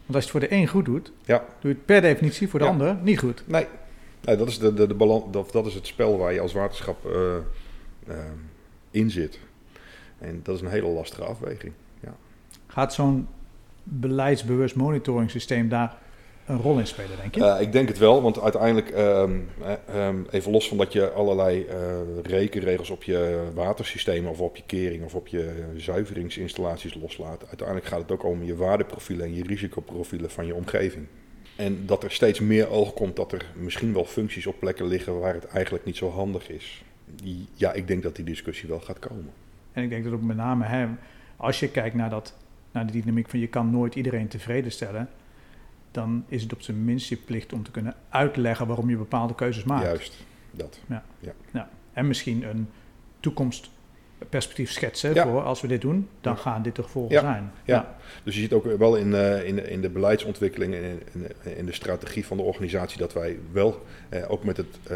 Want 0.07 0.15
als 0.15 0.25
je 0.25 0.31
het 0.31 0.31
voor 0.31 0.41
de 0.41 0.53
een 0.63 0.67
goed 0.69 0.85
doet, 0.85 1.13
Ja. 1.25 1.39
doe 1.39 1.71
je 1.71 1.77
het 1.77 1.85
per 1.85 2.01
definitie 2.01 2.49
voor 2.49 2.59
de 2.59 2.65
Ja. 2.65 2.71
ander 2.71 2.97
niet 3.03 3.19
goed. 3.19 3.43
Nee, 3.47 3.67
nee 4.25 4.37
dat, 4.37 4.49
is 4.49 4.59
de, 4.59 4.75
de, 4.75 4.87
de 4.87 4.95
balans, 4.95 5.25
dat, 5.31 5.53
dat 5.53 5.67
is 5.67 5.75
het 5.75 5.87
spel 5.87 6.19
waar 6.19 6.33
je 6.33 6.41
als 6.41 6.53
waterschap 6.53 7.07
eh, 7.07 7.37
eh, 8.07 8.17
in 8.91 9.11
zit. 9.11 9.39
En 10.19 10.41
dat 10.43 10.55
is 10.57 10.61
een 10.61 10.69
hele 10.71 10.89
lastige 10.89 11.25
afweging. 11.25 11.73
Gaat 12.67 12.95
zo'n 12.95 13.29
beleidsbewust 13.83 14.75
monitoringssysteem 14.77 15.69
daar 15.69 15.97
een 16.47 16.57
rol 16.57 16.79
in 16.79 16.87
spelen, 16.87 17.17
denk 17.21 17.35
je? 17.35 17.45
Eh, 17.45 17.61
ik 17.61 17.73
denk 17.73 17.89
het 17.89 17.99
wel, 17.99 18.23
want 18.23 18.41
uiteindelijk, 18.41 18.91
ehm, 18.91 19.39
eh, 19.63 20.07
ehm, 20.07 20.17
even 20.31 20.53
los 20.53 20.69
van 20.69 20.77
dat 20.77 20.93
je 20.93 21.11
allerlei 21.11 21.65
eh, 21.65 21.77
rekenregels 22.23 22.91
op 22.91 23.03
je 23.03 23.49
watersysteem 23.55 24.27
of 24.27 24.41
op 24.41 24.57
je 24.57 24.63
kering 24.67 25.05
of 25.05 25.15
op 25.15 25.27
je 25.27 25.65
zuiveringsinstallaties 25.77 26.95
loslaat, 26.95 27.47
uiteindelijk 27.47 27.87
gaat 27.87 28.01
het 28.01 28.11
ook 28.11 28.25
om 28.25 28.45
je 28.45 28.57
waardeprofielen 28.57 29.27
en 29.27 29.35
je 29.35 29.43
risicoprofielen 29.43 30.31
van 30.31 30.47
je 30.47 30.55
omgeving. 30.55 31.07
En 31.57 31.87
dat 31.87 32.05
er 32.05 32.11
steeds 32.11 32.41
meer 32.41 32.69
oog 32.69 32.95
komt 32.95 33.17
dat 33.17 33.33
er 33.33 33.47
misschien 33.55 33.93
wel 33.93 34.05
functies 34.05 34.47
op 34.47 34.59
plekken 34.59 34.87
liggen 34.87 35.21
waar 35.21 35.35
het 35.35 35.47
eigenlijk 35.47 35.85
niet 35.85 35.97
zo 35.97 36.11
handig 36.11 36.51
is. 36.51 36.85
Ja, 37.55 37.73
ik 37.73 37.89
denk 37.89 38.03
dat 38.03 38.17
die 38.17 38.25
discussie 38.25 38.69
wel 38.69 38.81
gaat 38.81 38.99
komen. 38.99 39.31
En 39.73 39.83
ik 39.83 39.89
denk 39.89 40.05
dat 40.05 40.13
ook 40.13 40.23
met 40.23 40.37
name, 40.37 40.65
hè, 40.65 40.87
als 41.37 41.61
je 41.61 41.69
kijkt 41.69 41.95
naar, 41.95 42.11
dat, 42.11 42.37
naar 42.73 42.87
de 42.87 42.93
dynamiek 42.93 43.29
van 43.29 43.39
je 43.39 43.47
kan 43.47 43.71
nooit 43.71 43.95
iedereen 43.95 44.29
tevreden 44.29 44.73
stellen, 44.73 45.09
dan 45.97 46.25
is 46.29 46.43
het 46.43 46.53
op 46.53 46.63
zijn 46.63 46.85
minst 46.85 47.09
je 47.09 47.17
plicht 47.17 47.53
om 47.53 47.63
te 47.63 47.71
kunnen 47.71 47.95
uitleggen 48.09 48.67
waarom 48.67 48.91
je 48.91 48.97
bepaalde 48.97 49.35
keuzes 49.35 49.65
maakt. 49.65 49.85
Juist, 49.85 50.25
dat. 50.51 50.81
En 51.93 52.07
misschien 52.07 52.43
een 52.43 52.69
toekomstperspectief 53.21 54.71
schetsen 54.71 55.15
Ja. 55.15 55.25
voor 55.27 55.43
als 55.43 55.61
we 55.61 55.67
dit 55.69 55.81
doen, 55.81 56.09
dan 56.21 56.33
Ja. 56.33 56.39
gaan 56.39 56.63
dit 56.63 56.77
de 56.77 56.83
gevolgen 56.83 57.15
Ja. 57.15 57.21
zijn. 57.21 57.51
Ja. 57.65 57.97
Dus 58.23 58.35
je 58.35 58.41
ziet 58.41 58.53
ook 58.53 58.65
wel 58.79 58.97
in, 58.97 59.15
eh, 59.15 59.45
in, 59.49 59.57
de- 59.57 59.63
in 59.71 59.81
de 59.81 59.89
beleidsontwikkeling 59.91 60.75
en 60.75 60.83
in, 60.83 61.01
in, 61.45 61.57
in 61.57 61.67
de 61.67 61.73
strategie 61.73 62.27
van 62.27 62.37
de 62.37 62.43
organisatie 62.43 62.99
dat 62.99 63.13
wij 63.13 63.39
wel, 63.53 63.85
eh, 64.09 64.31
ook 64.31 64.45
met 64.45 64.57
het, 64.57 64.79
eh, 64.83 64.89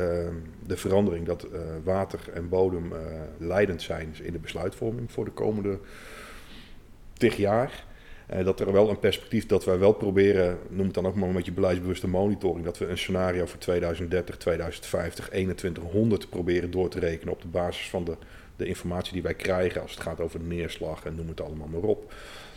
de 0.66 0.76
verandering 0.76 1.26
dat 1.26 1.42
eh, 1.42 1.60
water 1.84 2.20
en 2.34 2.48
bodem 2.48 2.92
leidend 3.38 3.82
zijn 3.82 4.14
in 4.22 4.32
de 4.32 4.38
besluitvorming 4.38 5.12
voor 5.12 5.24
de 5.24 5.30
komende 5.30 5.78
tig 7.12 7.36
jaar. 7.36 7.84
Eh, 8.30 8.44
dat 8.44 8.60
er 8.60 8.72
wel 8.72 8.90
een 8.90 8.98
perspectief 8.98 9.46
dat 9.46 9.64
wij 9.64 9.78
wel 9.78 9.92
proberen, 9.92 10.58
noem 10.68 10.84
het 10.84 10.94
dan 10.94 11.06
ook 11.06 11.14
maar 11.14 11.28
een 11.28 11.34
beetje 11.34 11.52
beleidsbewuste 11.52 12.08
monitoring, 12.08 12.64
dat 12.64 12.78
we 12.78 12.86
een 12.86 12.98
scenario 12.98 13.46
voor 13.46 13.58
2030, 13.58 14.36
2050, 14.36 15.28
2100 15.28 16.28
proberen 16.28 16.70
door 16.70 16.88
te 16.88 16.98
rekenen 16.98 17.32
op 17.32 17.42
de 17.42 17.48
basis 17.48 17.90
van 17.90 18.04
de, 18.04 18.16
de 18.56 18.66
informatie 18.66 19.12
die 19.12 19.22
wij 19.22 19.34
krijgen 19.34 19.82
als 19.82 19.90
het 19.90 20.00
gaat 20.00 20.20
over 20.20 20.38
de 20.38 20.44
neerslag 20.44 21.04
en 21.04 21.14
noem 21.14 21.28
het 21.28 21.40
allemaal 21.40 21.68
maar 21.68 21.80
op. 21.80 22.12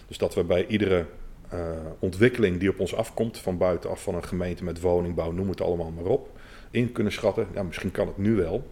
Dus 0.08 0.18
dat 0.18 0.36
we 0.36 0.44
bij 0.44 0.68
iedere 0.68 1.06
eh, 1.50 1.60
ontwikkeling 2.00 2.60
die 2.60 2.70
op 2.70 2.80
ons 2.80 2.96
afkomt, 2.96 3.38
van 3.38 3.58
buitenaf 3.58 4.04
van 4.04 4.16
een 4.16 4.24
gemeente 4.24 4.64
met 4.64 4.80
woningbouw, 4.80 5.32
noem 5.32 5.50
het 5.50 5.62
allemaal 5.62 5.92
maar 5.92 6.06
op, 6.06 6.30
in 6.72 6.92
kunnen 6.92 7.14
schatten. 7.14 7.48
Ja, 7.54 7.64
misschien 7.64 7.92
kan 7.92 8.08
het 8.08 8.18
nu 8.18 8.36
wel, 8.36 8.68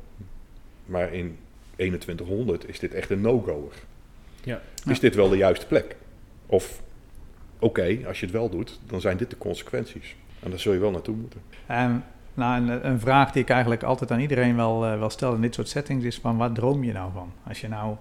maar 0.86 1.14
in 1.14 1.38
2100 1.76 2.70
is 2.70 2.80
dit 2.80 2.94
echt 2.94 3.10
een 3.10 3.22
no-goer. 3.22 3.74
Ja. 4.44 4.62
Is 4.90 5.00
dit 5.00 5.16
wel 5.16 5.30
de 5.30 5.38
juiste 5.38 5.68
plek? 5.68 5.96
Of, 6.46 6.82
oké, 7.62 7.98
als 8.08 8.20
je 8.20 8.26
het 8.26 8.36
wel 8.36 8.50
doet, 8.50 8.80
dan 8.88 9.02
zijn 9.02 9.18
dit 9.18 9.30
de 9.30 9.38
consequenties. 9.38 10.16
En 10.40 10.50
daar 10.50 10.60
zul 10.60 10.74
je 10.74 10.80
wel 10.80 10.92
naartoe 10.92 11.16
moeten. 11.16 11.42
En 11.66 12.04
nou, 12.34 12.62
een, 12.62 12.88
een 12.88 13.00
vraag 13.00 13.32
die 13.32 13.42
ik 13.42 13.50
eigenlijk 13.50 13.84
altijd 13.84 14.12
aan 14.12 14.20
iedereen 14.20 14.56
wel, 14.56 14.86
eh, 14.86 15.00
wel 15.00 15.10
stel 15.10 15.34
in 15.34 15.42
dit 15.42 15.54
soort 15.54 15.70
settings 15.70 16.06
is 16.06 16.20
van 16.20 16.38
wat 16.38 16.56
droom 16.56 16.84
je 16.84 16.94
nou 16.94 17.12
van? 17.14 17.32
Als 17.48 17.62
je 17.62 17.68
nou 17.68 17.96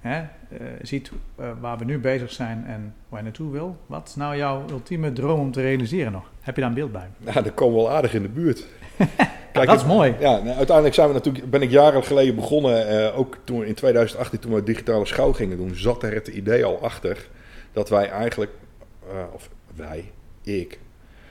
hè, 0.00 0.18
eh, 0.18 0.66
ziet 0.82 1.10
eh, 1.36 1.50
waar 1.60 1.78
we 1.78 1.84
nu 1.84 1.98
bezig 1.98 2.32
zijn 2.32 2.64
en 2.66 2.94
waar 3.08 3.18
je 3.18 3.24
naartoe 3.24 3.52
wil, 3.52 3.76
wat 3.86 4.08
is 4.08 4.14
nou 4.14 4.36
jouw 4.36 4.64
ultieme 4.70 5.12
droom 5.12 5.40
om 5.40 5.52
te 5.52 5.60
realiseren 5.60 6.12
nog? 6.12 6.30
Heb 6.40 6.54
je 6.54 6.60
daar 6.60 6.70
een 6.70 6.76
beeld 6.76 6.92
bij? 6.92 7.08
Nou, 7.18 7.50
komen 7.50 7.76
we 7.76 7.82
wel 7.82 7.90
aardig 7.90 8.14
in 8.14 8.22
de 8.22 8.28
buurt. 8.28 8.66
Ja, 9.54 9.64
dat 9.64 9.76
is 9.76 9.84
mooi. 9.84 10.14
Ja, 10.18 10.38
nou, 10.38 10.56
uiteindelijk 10.56 10.94
zijn 10.94 11.08
we 11.08 11.14
natuurlijk, 11.14 11.50
ben 11.50 11.62
ik 11.62 11.70
jaren 11.70 12.04
geleden 12.04 12.34
begonnen, 12.34 12.88
eh, 12.88 13.18
ook 13.18 13.36
toen 13.44 13.64
in 13.64 13.74
2018 13.74 14.38
toen 14.38 14.54
we 14.54 14.62
digitale 14.62 15.06
schouw 15.06 15.32
gingen 15.32 15.56
doen, 15.56 15.74
zat 15.74 16.02
er 16.02 16.14
het 16.14 16.28
idee 16.28 16.64
al 16.64 16.82
achter 16.82 17.28
dat 17.72 17.88
wij 17.88 18.08
eigenlijk, 18.08 18.50
eh, 19.10 19.24
of 19.32 19.50
wij, 19.74 20.10
ik, 20.42 20.78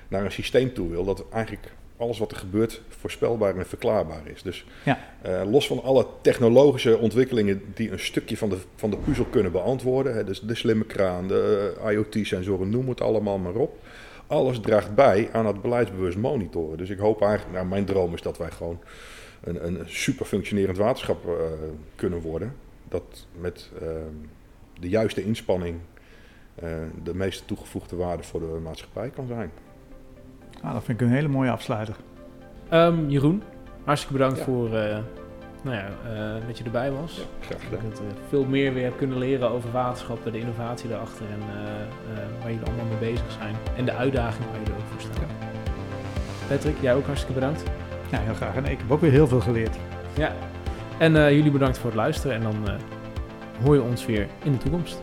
naar 0.08 0.26
een 0.26 0.32
systeem 0.32 0.74
toe 0.74 0.90
wil 0.90 1.06
dat 1.06 1.26
eigenlijk 1.32 1.72
alles 1.98 2.20
wat 2.20 2.32
er 2.32 2.38
gebeurt 2.38 2.82
voorspelbaar 2.88 3.56
en 3.58 3.66
verklaarbaar 3.66 4.28
is. 4.28 4.42
Dus 4.42 4.66
Ja. 4.86 5.00
eh, 5.22 5.42
los 5.52 5.68
van 5.68 5.84
alle 5.84 6.06
technologische 6.22 6.98
ontwikkelingen 6.98 7.62
die 7.74 7.92
een 7.92 8.00
stukje 8.00 8.38
van 8.38 8.50
de, 8.50 8.58
van 8.76 8.90
de 8.90 8.98
puzzel 8.98 9.26
kunnen 9.26 9.52
beantwoorden, 9.52 10.14
hè, 10.16 10.24
dus 10.24 10.40
de 10.40 10.56
slimme 10.56 10.86
kraan, 10.86 11.28
de 11.28 11.74
eh, 11.84 11.92
IoT-sensoren, 11.92 12.70
noem 12.70 12.90
het 12.90 13.02
allemaal 13.02 13.38
maar 13.38 13.56
op. 13.56 13.78
Alles 14.28 14.60
draagt 14.60 14.96
bij 14.96 15.30
aan 15.32 15.46
het 15.46 15.62
beleidsbewust 15.62 16.18
monitoren. 16.18 16.78
Dus 16.78 16.90
ik 16.90 16.98
hoop 16.98 17.22
eigenlijk, 17.22 17.54
nou, 17.56 17.68
mijn 17.68 17.86
droom 17.86 18.14
is 18.14 18.22
dat 18.22 18.38
wij 18.38 18.52
gewoon 18.52 18.80
een, 19.44 19.66
een 19.66 19.80
super 19.86 20.26
functionerend 20.26 20.78
waterschap 20.78 21.26
kunnen 21.96 22.20
worden. 22.22 22.56
Dat 22.90 23.26
met 23.40 23.70
ehm, 23.82 24.14
de 24.80 24.90
juiste 24.90 25.24
inspanning 25.24 25.80
de 27.04 27.14
meeste 27.16 27.46
toegevoegde 27.46 27.96
waarde 27.96 28.24
voor 28.24 28.40
de 28.40 28.60
maatschappij 28.64 29.10
kan 29.10 29.28
zijn. 29.28 29.52
Nou, 30.62 30.74
dat 30.74 30.84
vind 30.84 31.02
ik 31.02 31.08
een 31.08 31.14
hele 31.14 31.28
mooie 31.28 31.52
afsluiter. 31.52 31.96
Ehm, 32.70 33.08
Jeroen, 33.10 33.44
hartstikke 33.84 34.18
bedankt 34.18 34.38
Ja. 34.38 34.44
voor 34.44 34.66
eh, 34.76 34.98
nou 35.64 35.76
ja, 35.76 35.88
eh, 36.14 36.48
dat 36.48 36.58
je 36.58 36.64
erbij 36.64 36.92
was. 36.92 37.26
Graag 37.40 37.58
Ik 37.62 37.64
gedaan. 37.64 37.80
heb 37.86 37.94
eh, 37.94 38.06
veel 38.30 38.46
meer 38.46 38.74
weer 38.74 38.84
heb 38.84 38.98
kunnen 38.98 39.18
leren 39.18 39.50
over 39.50 39.72
waterschappen, 39.72 40.32
de 40.32 40.40
innovatie 40.40 40.90
daarachter 40.90 41.26
en 41.26 41.40
eh, 41.40 41.72
eh, 42.22 42.30
waar 42.42 42.52
jullie 42.52 42.66
allemaal 42.68 42.86
mee 42.86 43.12
bezig 43.12 43.32
zijn. 43.32 43.56
En 43.78 43.86
de 43.86 43.94
uitdaging 43.94 44.46
waar 44.50 44.60
jullie 44.60 44.74
ook 44.74 44.88
voor 44.92 45.02
staan. 45.02 45.28
Patrick, 46.48 46.76
jij 46.82 46.96
ook 46.96 47.06
hartstikke 47.06 47.34
bedankt. 47.34 47.64
Ja, 48.12 48.20
heel 48.20 48.34
graag. 48.34 48.56
En 48.56 48.66
ik 48.66 48.78
heb 48.78 48.92
ook 48.92 49.02
weer 49.02 49.12
heel 49.12 49.28
veel 49.28 49.40
geleerd. 49.42 49.76
Ja. 50.18 50.32
En 50.98 51.16
eh, 51.16 51.32
jullie 51.32 51.52
bedankt 51.52 51.78
voor 51.78 51.90
het 51.90 52.00
luisteren 52.00 52.36
en 52.36 52.42
dan 52.42 52.68
eh, 52.68 52.74
hoor 53.64 53.76
je 53.76 53.82
ons 53.82 54.06
weer 54.06 54.28
in 54.44 54.52
de 54.52 54.58
toekomst. 54.58 55.02